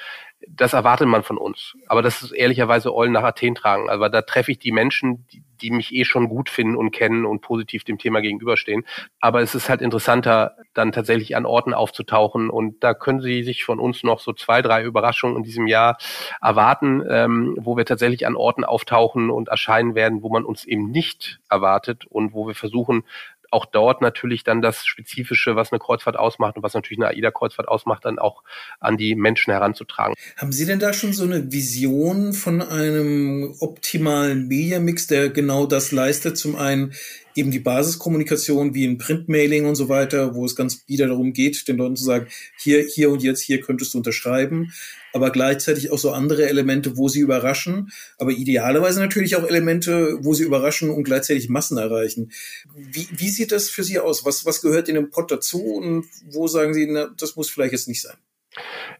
das 0.48 0.72
erwartet 0.72 1.06
man 1.06 1.22
von 1.22 1.38
uns. 1.38 1.74
Aber 1.86 2.02
das 2.02 2.22
ist 2.22 2.32
ehrlicherweise 2.32 2.94
Eulen 2.94 3.12
nach 3.12 3.22
Athen 3.22 3.54
tragen. 3.54 3.90
Aber 3.90 4.08
da 4.08 4.22
treffe 4.22 4.52
ich 4.52 4.58
die 4.58 4.72
Menschen, 4.72 5.26
die, 5.28 5.42
die 5.60 5.70
mich 5.70 5.94
eh 5.94 6.04
schon 6.04 6.28
gut 6.28 6.48
finden 6.48 6.76
und 6.76 6.92
kennen 6.92 7.26
und 7.26 7.40
positiv 7.40 7.84
dem 7.84 7.98
Thema 7.98 8.20
gegenüberstehen. 8.20 8.86
Aber 9.20 9.42
es 9.42 9.54
ist 9.54 9.68
halt 9.68 9.82
interessanter, 9.82 10.56
dann 10.72 10.92
tatsächlich 10.92 11.36
an 11.36 11.44
Orten 11.44 11.74
aufzutauchen. 11.74 12.48
Und 12.48 12.82
da 12.82 12.94
können 12.94 13.20
Sie 13.20 13.42
sich 13.42 13.64
von 13.64 13.78
uns 13.78 14.02
noch 14.02 14.20
so 14.20 14.32
zwei, 14.32 14.62
drei 14.62 14.82
Überraschungen 14.82 15.36
in 15.36 15.42
diesem 15.42 15.66
Jahr 15.66 15.98
erwarten, 16.40 17.02
ähm, 17.08 17.56
wo 17.60 17.76
wir 17.76 17.84
tatsächlich 17.84 18.26
an 18.26 18.36
Orten 18.36 18.64
auftauchen 18.64 19.30
und 19.30 19.48
erscheinen 19.48 19.94
werden, 19.94 20.22
wo 20.22 20.30
man 20.30 20.44
uns 20.44 20.64
eben 20.64 20.90
nicht 20.90 21.40
erwartet 21.50 22.06
und 22.06 22.32
wo 22.32 22.46
wir 22.46 22.54
versuchen, 22.54 23.04
auch 23.50 23.66
dort 23.66 24.00
natürlich 24.00 24.44
dann 24.44 24.62
das 24.62 24.86
Spezifische, 24.86 25.56
was 25.56 25.72
eine 25.72 25.78
Kreuzfahrt 25.78 26.16
ausmacht 26.16 26.56
und 26.56 26.62
was 26.62 26.74
natürlich 26.74 26.98
eine 26.98 27.08
AIDA-Kreuzfahrt 27.08 27.68
ausmacht, 27.68 28.04
dann 28.04 28.18
auch 28.18 28.42
an 28.78 28.96
die 28.96 29.14
Menschen 29.14 29.50
heranzutragen. 29.52 30.14
Haben 30.36 30.52
Sie 30.52 30.66
denn 30.66 30.78
da 30.78 30.92
schon 30.92 31.12
so 31.12 31.24
eine 31.24 31.52
Vision 31.52 32.32
von 32.32 32.62
einem 32.62 33.54
optimalen 33.60 34.48
Media-Mix, 34.48 35.08
der 35.08 35.30
genau 35.30 35.66
das 35.66 35.92
leistet? 35.92 36.38
Zum 36.38 36.56
einen 36.56 36.94
eben 37.34 37.50
die 37.50 37.58
Basiskommunikation 37.58 38.74
wie 38.74 38.86
ein 38.86 38.98
Printmailing 38.98 39.66
und 39.66 39.76
so 39.76 39.88
weiter, 39.88 40.34
wo 40.34 40.44
es 40.44 40.56
ganz 40.56 40.84
wieder 40.86 41.06
darum 41.06 41.32
geht, 41.32 41.68
den 41.68 41.76
Leuten 41.76 41.96
zu 41.96 42.04
sagen, 42.04 42.26
hier, 42.58 42.82
hier 42.82 43.10
und 43.10 43.22
jetzt, 43.22 43.40
hier 43.40 43.60
könntest 43.60 43.94
du 43.94 43.98
unterschreiben, 43.98 44.72
aber 45.12 45.30
gleichzeitig 45.30 45.90
auch 45.90 45.98
so 45.98 46.10
andere 46.12 46.48
Elemente, 46.48 46.96
wo 46.96 47.08
sie 47.08 47.20
überraschen, 47.20 47.90
aber 48.18 48.32
idealerweise 48.32 49.00
natürlich 49.00 49.36
auch 49.36 49.46
Elemente, 49.46 50.18
wo 50.20 50.34
sie 50.34 50.44
überraschen 50.44 50.90
und 50.90 51.04
gleichzeitig 51.04 51.48
Massen 51.48 51.78
erreichen. 51.78 52.32
Wie, 52.74 53.08
wie 53.10 53.28
sieht 53.28 53.52
das 53.52 53.68
für 53.68 53.84
Sie 53.84 53.98
aus? 53.98 54.24
Was, 54.24 54.46
was 54.46 54.60
gehört 54.60 54.88
in 54.88 54.94
dem 54.94 55.10
Pot 55.10 55.30
dazu 55.30 55.62
und 55.62 56.06
wo 56.30 56.48
sagen 56.48 56.74
Sie, 56.74 56.86
na, 56.86 57.10
das 57.18 57.36
muss 57.36 57.50
vielleicht 57.50 57.72
jetzt 57.72 57.88
nicht 57.88 58.02
sein? 58.02 58.16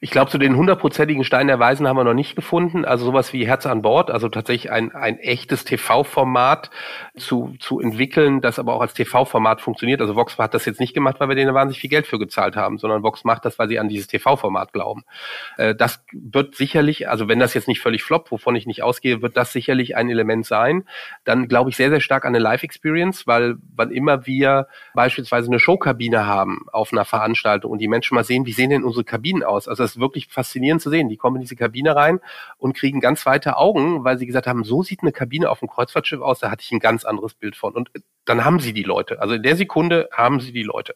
Ich 0.00 0.12
glaube, 0.12 0.30
zu 0.30 0.38
den 0.38 0.56
hundertprozentigen 0.56 1.24
Stein 1.24 1.48
der 1.48 1.58
Weisen 1.58 1.88
haben 1.88 1.96
wir 1.96 2.04
noch 2.04 2.14
nicht 2.14 2.36
gefunden. 2.36 2.84
Also 2.84 3.04
sowas 3.04 3.32
wie 3.32 3.46
Herz 3.46 3.66
an 3.66 3.82
Bord, 3.82 4.10
also 4.10 4.28
tatsächlich 4.28 4.70
ein, 4.70 4.94
ein 4.94 5.18
echtes 5.18 5.64
TV-Format 5.64 6.70
zu, 7.16 7.54
zu 7.58 7.80
entwickeln, 7.80 8.40
das 8.40 8.60
aber 8.60 8.74
auch 8.74 8.80
als 8.80 8.94
TV-Format 8.94 9.60
funktioniert. 9.60 10.00
Also 10.00 10.14
Vox 10.14 10.38
hat 10.38 10.54
das 10.54 10.66
jetzt 10.66 10.78
nicht 10.78 10.94
gemacht, 10.94 11.18
weil 11.18 11.28
wir 11.28 11.34
denen 11.34 11.52
wahnsinnig 11.52 11.80
viel 11.80 11.90
Geld 11.90 12.06
für 12.06 12.20
gezahlt 12.20 12.54
haben, 12.54 12.78
sondern 12.78 13.02
Vox 13.02 13.24
macht 13.24 13.44
das, 13.44 13.58
weil 13.58 13.68
sie 13.68 13.80
an 13.80 13.88
dieses 13.88 14.06
TV-Format 14.06 14.72
glauben. 14.72 15.02
Äh, 15.56 15.74
das 15.74 16.04
wird 16.12 16.54
sicherlich, 16.54 17.08
also 17.08 17.26
wenn 17.26 17.40
das 17.40 17.54
jetzt 17.54 17.66
nicht 17.66 17.80
völlig 17.80 18.04
floppt, 18.04 18.30
wovon 18.30 18.54
ich 18.54 18.66
nicht 18.66 18.84
ausgehe, 18.84 19.20
wird 19.20 19.36
das 19.36 19.52
sicherlich 19.52 19.96
ein 19.96 20.08
Element 20.08 20.46
sein. 20.46 20.84
Dann 21.24 21.48
glaube 21.48 21.70
ich 21.70 21.76
sehr, 21.76 21.90
sehr 21.90 22.00
stark 22.00 22.24
an 22.24 22.34
eine 22.34 22.42
Live-Experience, 22.42 23.26
weil 23.26 23.56
wann 23.74 23.90
immer 23.90 24.26
wir 24.26 24.68
beispielsweise 24.94 25.48
eine 25.48 25.58
Showkabine 25.58 26.26
haben 26.26 26.66
auf 26.72 26.92
einer 26.92 27.04
Veranstaltung 27.04 27.72
und 27.72 27.78
die 27.78 27.88
Menschen 27.88 28.14
mal 28.14 28.24
sehen, 28.24 28.46
wie 28.46 28.52
sehen 28.52 28.70
denn 28.70 28.84
unsere 28.84 29.04
Kabinen 29.04 29.39
aus? 29.42 29.68
Also 29.68 29.82
das 29.82 29.92
ist 29.92 30.00
wirklich 30.00 30.28
faszinierend 30.28 30.82
zu 30.82 30.90
sehen. 30.90 31.08
Die 31.08 31.16
kommen 31.16 31.36
in 31.36 31.42
diese 31.42 31.56
Kabine 31.56 31.96
rein 31.96 32.20
und 32.58 32.76
kriegen 32.76 33.00
ganz 33.00 33.24
weite 33.26 33.56
Augen, 33.56 34.04
weil 34.04 34.18
sie 34.18 34.26
gesagt 34.26 34.46
haben, 34.46 34.64
so 34.64 34.82
sieht 34.82 35.02
eine 35.02 35.12
Kabine 35.12 35.50
auf 35.50 35.62
einem 35.62 35.70
Kreuzfahrtschiff 35.70 36.20
aus, 36.20 36.40
da 36.40 36.50
hatte 36.50 36.62
ich 36.62 36.72
ein 36.72 36.80
ganz 36.80 37.04
anderes 37.04 37.34
Bild 37.34 37.56
von. 37.56 37.74
Und 37.74 37.90
dann 38.24 38.44
haben 38.44 38.60
sie 38.60 38.72
die 38.72 38.82
Leute. 38.82 39.20
Also 39.20 39.34
in 39.34 39.42
der 39.42 39.56
Sekunde 39.56 40.08
haben 40.12 40.40
sie 40.40 40.52
die 40.52 40.62
Leute. 40.62 40.94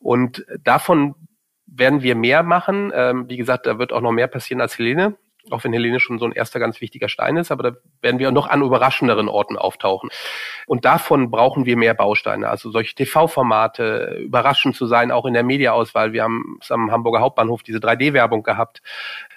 Und 0.00 0.44
davon 0.62 1.14
werden 1.66 2.02
wir 2.02 2.14
mehr 2.14 2.42
machen. 2.42 2.92
Ähm, 2.94 3.28
wie 3.28 3.36
gesagt, 3.36 3.66
da 3.66 3.78
wird 3.78 3.92
auch 3.92 4.00
noch 4.00 4.12
mehr 4.12 4.28
passieren 4.28 4.60
als 4.60 4.78
Helene 4.78 5.16
auch 5.50 5.64
wenn 5.64 5.72
Helene 5.72 6.00
schon 6.00 6.18
so 6.18 6.24
ein 6.24 6.32
erster 6.32 6.58
ganz 6.58 6.80
wichtiger 6.80 7.08
Stein 7.08 7.36
ist, 7.36 7.50
aber 7.50 7.62
da 7.62 7.76
werden 8.00 8.18
wir 8.18 8.30
noch 8.30 8.48
an 8.48 8.62
überraschenderen 8.62 9.28
Orten 9.28 9.56
auftauchen. 9.56 10.10
Und 10.66 10.84
davon 10.84 11.30
brauchen 11.30 11.66
wir 11.66 11.76
mehr 11.76 11.94
Bausteine, 11.94 12.48
also 12.48 12.70
solche 12.70 12.94
TV-Formate, 12.94 14.18
überraschend 14.20 14.76
zu 14.76 14.86
sein, 14.86 15.10
auch 15.10 15.26
in 15.26 15.34
der 15.34 15.42
Mediaauswahl. 15.42 16.12
Wir 16.12 16.22
haben 16.22 16.58
am 16.68 16.90
Hamburger 16.90 17.20
Hauptbahnhof 17.20 17.62
diese 17.62 17.78
3D-Werbung 17.78 18.42
gehabt. 18.42 18.82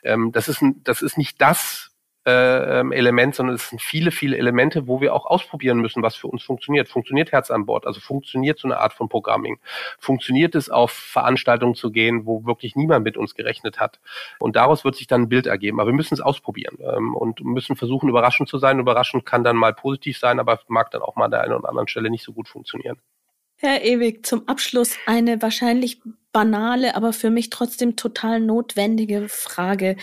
Ähm, 0.03 0.31
das 0.31 0.47
ist, 0.47 0.63
das 0.83 1.01
ist 1.01 1.17
nicht 1.17 1.41
das, 1.41 1.91
äh, 2.27 2.79
ähm, 2.79 2.91
Element, 2.91 3.35
sondern 3.35 3.55
es 3.55 3.69
sind 3.69 3.81
viele, 3.81 4.11
viele 4.11 4.37
Elemente, 4.37 4.85
wo 4.85 4.99
wir 4.99 5.15
auch 5.15 5.25
ausprobieren 5.25 5.79
müssen, 5.79 6.03
was 6.03 6.17
für 6.17 6.27
uns 6.27 6.43
funktioniert. 6.43 6.89
Funktioniert 6.89 7.31
Herz 7.31 7.49
an 7.49 7.65
Bord? 7.65 7.87
Also 7.87 8.01
funktioniert 8.01 8.59
so 8.59 8.67
eine 8.67 8.79
Art 8.79 8.91
von 8.91 9.07
Programming? 9.07 9.59
Funktioniert 9.97 10.53
es, 10.53 10.69
auf 10.69 10.91
Veranstaltungen 10.91 11.75
zu 11.75 11.89
gehen, 11.89 12.25
wo 12.25 12.45
wirklich 12.45 12.75
niemand 12.75 13.05
mit 13.05 13.15
uns 13.15 13.33
gerechnet 13.33 13.79
hat? 13.79 14.01
Und 14.39 14.57
daraus 14.57 14.83
wird 14.83 14.97
sich 14.97 15.07
dann 15.07 15.21
ein 15.21 15.29
Bild 15.29 15.47
ergeben. 15.47 15.79
Aber 15.79 15.89
wir 15.89 15.95
müssen 15.95 16.15
es 16.15 16.19
ausprobieren 16.19 16.77
ähm, 16.81 17.15
und 17.15 17.39
müssen 17.45 17.77
versuchen, 17.77 18.09
überraschend 18.09 18.49
zu 18.49 18.57
sein. 18.57 18.79
Überraschend 18.79 19.25
kann 19.25 19.45
dann 19.45 19.55
mal 19.55 19.73
positiv 19.73 20.17
sein, 20.17 20.41
aber 20.41 20.59
mag 20.67 20.91
dann 20.91 21.01
auch 21.01 21.15
mal 21.15 21.25
an 21.25 21.31
der 21.31 21.41
einen 21.41 21.53
oder 21.53 21.69
anderen 21.69 21.87
Stelle 21.87 22.09
nicht 22.09 22.25
so 22.25 22.33
gut 22.33 22.49
funktionieren. 22.49 22.97
Herr 23.55 23.83
Ewig, 23.83 24.25
zum 24.25 24.47
Abschluss 24.47 24.97
eine 25.05 25.41
wahrscheinlich 25.41 26.01
banale, 26.31 26.95
aber 26.95 27.13
für 27.13 27.31
mich 27.31 27.49
trotzdem 27.49 27.95
total 27.95 28.41
notwendige 28.41 29.29
Frage. 29.29 29.95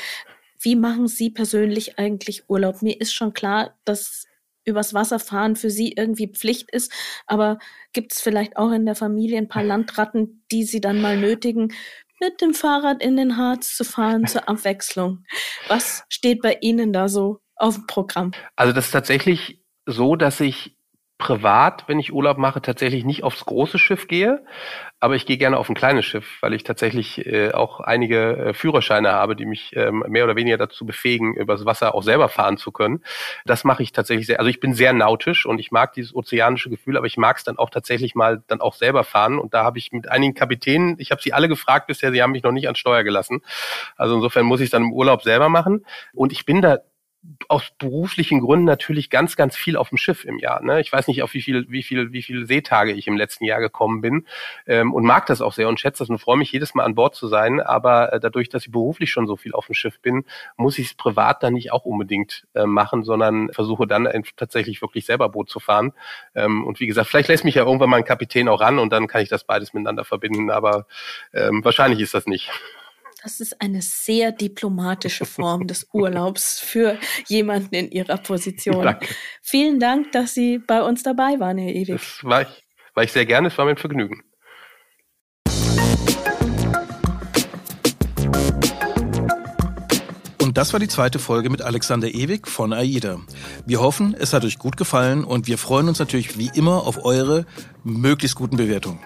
Wie 0.65 0.77
machen 0.77 1.09
Sie 1.09 1.29
persönlich 1.29 1.99
eigentlich 1.99 2.49
Urlaub? 2.49 2.81
Mir 2.81 2.99
ist 2.99 3.15
schon 3.15 3.35
klar, 3.35 3.79
dass 3.85 4.27
übers 4.65 4.95
Wasser 4.95 5.19
fahren 5.19 5.57
für 5.57 5.69
Sie 5.69 5.93
irgendwie 5.93 6.29
Pflicht 6.29 6.71
ist, 6.71 6.91
aber 7.27 7.59
gibt 7.93 8.13
es 8.13 8.23
vielleicht 8.23 8.57
auch 8.57 8.73
in 8.73 8.87
der 8.87 8.95
Familie 8.95 9.37
ein 9.37 9.49
paar 9.49 9.63
Landratten, 9.63 10.43
die 10.51 10.65
Sie 10.65 10.81
dann 10.81 11.03
mal 11.03 11.19
nötigen, 11.19 11.75
mit 12.19 12.41
dem 12.41 12.55
Fahrrad 12.55 13.03
in 13.03 13.19
den 13.19 13.37
Harz 13.37 13.77
zu 13.77 13.85
fahren 13.85 14.27
zur 14.27 14.49
Abwechslung? 14.49 15.25
Was 15.69 16.05
steht 16.09 16.41
bei 16.41 16.57
Ihnen 16.63 16.95
da 16.95 17.09
so 17.09 17.41
auf 17.57 17.75
dem 17.75 17.87
Programm? 17.87 18.33
Also 18.57 18.73
das 18.73 18.87
ist 18.87 18.93
tatsächlich 18.93 19.63
so, 19.85 20.17
dass 20.17 20.41
ich 20.41 20.74
privat, 21.19 21.85
wenn 21.87 22.01
ich 22.01 22.13
Urlaub 22.13 22.39
mache, 22.39 22.61
tatsächlich 22.61 23.05
nicht 23.05 23.23
aufs 23.23 23.45
große 23.45 23.79
Schiff 23.79 24.09
gehe, 24.09 24.45
aber 24.99 25.15
ich 25.15 25.27
gehe 25.27 25.37
gerne 25.37 25.59
auf 25.59 25.69
ein 25.69 25.75
kleines 25.75 26.05
Schiff, 26.07 26.39
weil 26.41 26.55
ich 26.55 26.65
tatsächlich 26.65 27.25
äh, 27.27 27.53
auch 27.53 27.81
einige 27.81 28.37
äh, 28.37 28.55
Führerscheine 28.55 29.13
habe, 29.13 29.37
die 29.37 29.47
mich 29.47 29.77
ähm, 29.77 30.03
mehr 30.09 30.25
oder 30.25 30.35
weniger 30.35 30.57
dazu 30.57 30.87
befähigen, 30.87 31.35
übers 31.37 31.65
Wasser 31.65 31.95
auch 31.95 32.03
selber 32.03 32.29
fahren 32.29 32.57
zu 32.57 32.73
können. 32.73 33.05
Das 33.45 33.65
mache 33.65 33.83
ich 33.83 33.93
tatsächlich 33.93 34.27
sehr. 34.27 34.39
Also 34.39 34.49
ich 34.49 34.61
bin 34.61 34.75
sehr 34.75 34.93
nautisch 34.93 35.47
und 35.47 35.59
ich 35.61 35.71
mag 35.71 35.93
dieses 35.93 36.15
ozeanische 36.15 36.71
Gefühl, 36.71 36.97
aber 36.97 37.07
ich 37.07 37.17
mag 37.17 37.37
es 37.37 37.45
dann 37.45 37.59
auch 37.59 37.71
tatsächlich 37.71 38.15
mal 38.15 38.43
dann 38.47 38.61
auch 38.61 38.75
selber 38.75 39.05
fahren. 39.05 39.39
Und 39.39 39.55
da 39.55 39.63
habe 39.63 39.79
ich 39.79 39.93
mit 39.93 40.11
einigen 40.11 40.35
Kapitänen, 40.35 40.97
ich 40.99 41.11
habe 41.11 41.23
sie 41.23 41.33
alle 41.33 41.49
gefragt 41.49 41.87
bisher, 41.87 42.11
sie 42.11 42.23
haben 42.23 42.33
mich 42.33 42.43
noch 42.43 42.53
nicht 42.53 42.67
ans 42.67 42.79
Steuer 42.79 43.05
gelassen. 43.05 43.43
Also 43.97 44.15
insofern 44.17 44.47
muss 44.47 44.61
ich 44.61 44.67
es 44.67 44.71
dann 44.71 44.85
im 44.85 44.93
Urlaub 44.93 45.23
selber 45.23 45.49
machen. 45.49 45.85
Und 46.15 46.33
ich 46.33 46.47
bin 46.47 46.63
da 46.63 46.79
aus 47.49 47.73
beruflichen 47.79 48.41
Gründen 48.41 48.65
natürlich 48.65 49.11
ganz, 49.11 49.37
ganz 49.37 49.57
viel 49.57 49.77
auf 49.77 49.89
dem 49.89 49.99
Schiff 49.99 50.25
im 50.25 50.39
Jahr. 50.39 50.63
Ne? 50.63 50.81
Ich 50.81 50.93
weiß 50.93 51.09
nicht, 51.09 51.23
auf 51.23 51.35
wie 51.35 51.43
viel, 51.43 51.67
wie 51.69 51.83
viel, 51.83 52.13
wie 52.13 52.23
viele 52.23 52.47
Seetage 52.47 52.93
ich 52.93 53.07
im 53.07 53.17
letzten 53.17 53.45
Jahr 53.45 53.61
gekommen 53.61 54.01
bin 54.01 54.27
ähm, 54.67 54.93
und 54.93 55.05
mag 55.05 55.27
das 55.27 55.41
auch 55.41 55.53
sehr 55.53 55.69
und 55.69 55.81
schätze 55.81 56.03
das 56.03 56.11
und 56.11 56.19
freue 56.19 56.37
mich 56.37 56.53
jedes 56.53 56.75
Mal 56.75 56.85
an 56.85 56.95
Bord 56.95 57.15
zu 57.15 57.29
sein. 57.29 57.61
Aber 57.61 58.13
äh, 58.13 58.21
dadurch, 58.21 58.49
dass 58.49 58.67
ich 58.67 58.73
beruflich 58.73 59.11
schon 59.11 59.27
so 59.27 59.37
viel 59.37 59.53
auf 59.53 59.67
dem 59.67 59.75
Schiff 59.75 60.01
bin, 60.01 60.25
muss 60.57 60.79
ich 60.79 60.89
es 60.89 60.95
privat 60.95 61.43
dann 61.43 61.55
nicht 61.55 61.73
auch 61.73 61.85
unbedingt 61.85 62.47
äh, 62.55 62.67
machen, 62.67 63.05
sondern 63.05 63.53
versuche 63.53 63.87
dann 63.87 64.09
tatsächlich 64.37 64.83
wirklich 64.83 65.07
selber 65.07 65.29
Boot 65.29 65.49
zu 65.49 65.61
fahren. 65.61 65.93
Ähm, 66.35 66.65
und 66.65 66.81
wie 66.81 66.87
gesagt, 66.87 67.09
vielleicht 67.09 67.29
lässt 67.29 67.45
mich 67.45 67.55
ja 67.55 67.65
irgendwann 67.65 67.91
mal 67.91 67.99
ein 67.99 68.05
Kapitän 68.05 68.49
auch 68.49 68.61
ran 68.61 68.79
und 68.79 68.93
dann 68.93 69.07
kann 69.07 69.23
ich 69.23 69.29
das 69.29 69.45
beides 69.45 69.73
miteinander 69.73 70.05
verbinden. 70.05 70.51
Aber 70.51 70.87
ähm, 71.33 71.65
wahrscheinlich 71.65 72.01
ist 72.01 72.15
das 72.15 72.27
nicht. 72.27 72.51
Das 73.25 73.41
ist 73.41 73.59
eine 73.63 73.81
sehr 73.81 74.33
diplomatische 74.33 75.25
Form 75.25 75.67
des 75.67 75.89
Urlaubs 75.95 76.61
für 76.61 76.99
jemanden 77.27 77.75
in 77.75 77.91
Ihrer 77.91 78.19
Position. 78.19 78.85
Danke. 78.85 79.15
Vielen 79.41 79.81
Dank, 79.81 80.13
dass 80.13 80.35
Sie 80.35 80.59
bei 80.59 80.83
uns 80.83 81.03
dabei 81.03 81.41
waren, 81.41 81.57
Herr 81.57 81.73
Ewig. 81.73 81.97
Das 81.97 82.19
war 82.23 82.43
ich, 82.43 82.65
war 82.93 83.03
ich 83.03 83.13
sehr 83.13 83.25
gerne, 83.25 83.49
es 83.49 83.57
war 83.57 83.65
mir 83.65 83.71
ein 83.71 83.77
Vergnügen. 83.79 84.23
Und 90.43 90.59
das 90.59 90.75
war 90.75 90.81
die 90.81 90.89
zweite 90.89 91.19
Folge 91.19 91.49
mit 91.49 91.63
Alexander 91.63 92.09
Ewig 92.09 92.47
von 92.47 92.75
AIDA. 92.75 93.21
Wir 93.65 93.81
hoffen, 93.81 94.15
es 94.19 94.35
hat 94.35 94.45
euch 94.45 94.59
gut 94.59 94.77
gefallen 94.77 95.25
und 95.25 95.47
wir 95.47 95.57
freuen 95.57 95.89
uns 95.89 95.99
natürlich 95.99 96.37
wie 96.37 96.51
immer 96.55 96.87
auf 96.87 97.07
eure 97.07 97.47
möglichst 97.85 98.37
guten 98.37 98.59
Bewertungen. 98.59 99.01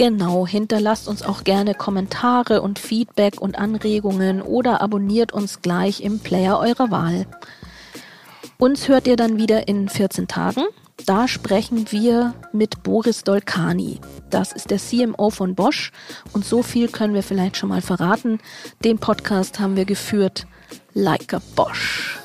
Genau, 0.00 0.46
hinterlasst 0.46 1.08
uns 1.08 1.22
auch 1.22 1.44
gerne 1.44 1.74
Kommentare 1.74 2.62
und 2.62 2.78
Feedback 2.78 3.38
und 3.38 3.58
Anregungen 3.58 4.40
oder 4.40 4.80
abonniert 4.80 5.32
uns 5.34 5.60
gleich 5.60 6.00
im 6.00 6.20
Player 6.20 6.58
eurer 6.58 6.90
Wahl. 6.90 7.26
Uns 8.56 8.88
hört 8.88 9.06
ihr 9.06 9.16
dann 9.16 9.36
wieder 9.36 9.68
in 9.68 9.90
14 9.90 10.26
Tagen. 10.26 10.62
Da 11.04 11.28
sprechen 11.28 11.92
wir 11.92 12.32
mit 12.50 12.82
Boris 12.82 13.24
Dolkani. 13.24 14.00
Das 14.30 14.52
ist 14.52 14.70
der 14.70 14.78
CMO 14.78 15.28
von 15.28 15.54
Bosch 15.54 15.92
und 16.32 16.46
so 16.46 16.62
viel 16.62 16.88
können 16.88 17.12
wir 17.12 17.22
vielleicht 17.22 17.58
schon 17.58 17.68
mal 17.68 17.82
verraten. 17.82 18.38
Den 18.82 19.00
Podcast 19.00 19.60
haben 19.60 19.76
wir 19.76 19.84
geführt 19.84 20.46
like 20.94 21.34
a 21.34 21.42
Bosch. 21.54 22.18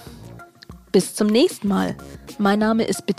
Bis 0.94 1.14
zum 1.14 1.28
nächsten 1.28 1.68
Mal. 1.68 1.98
Mein 2.38 2.60
Name 2.60 2.86
ist 2.86 3.06
Bettina. 3.06 3.14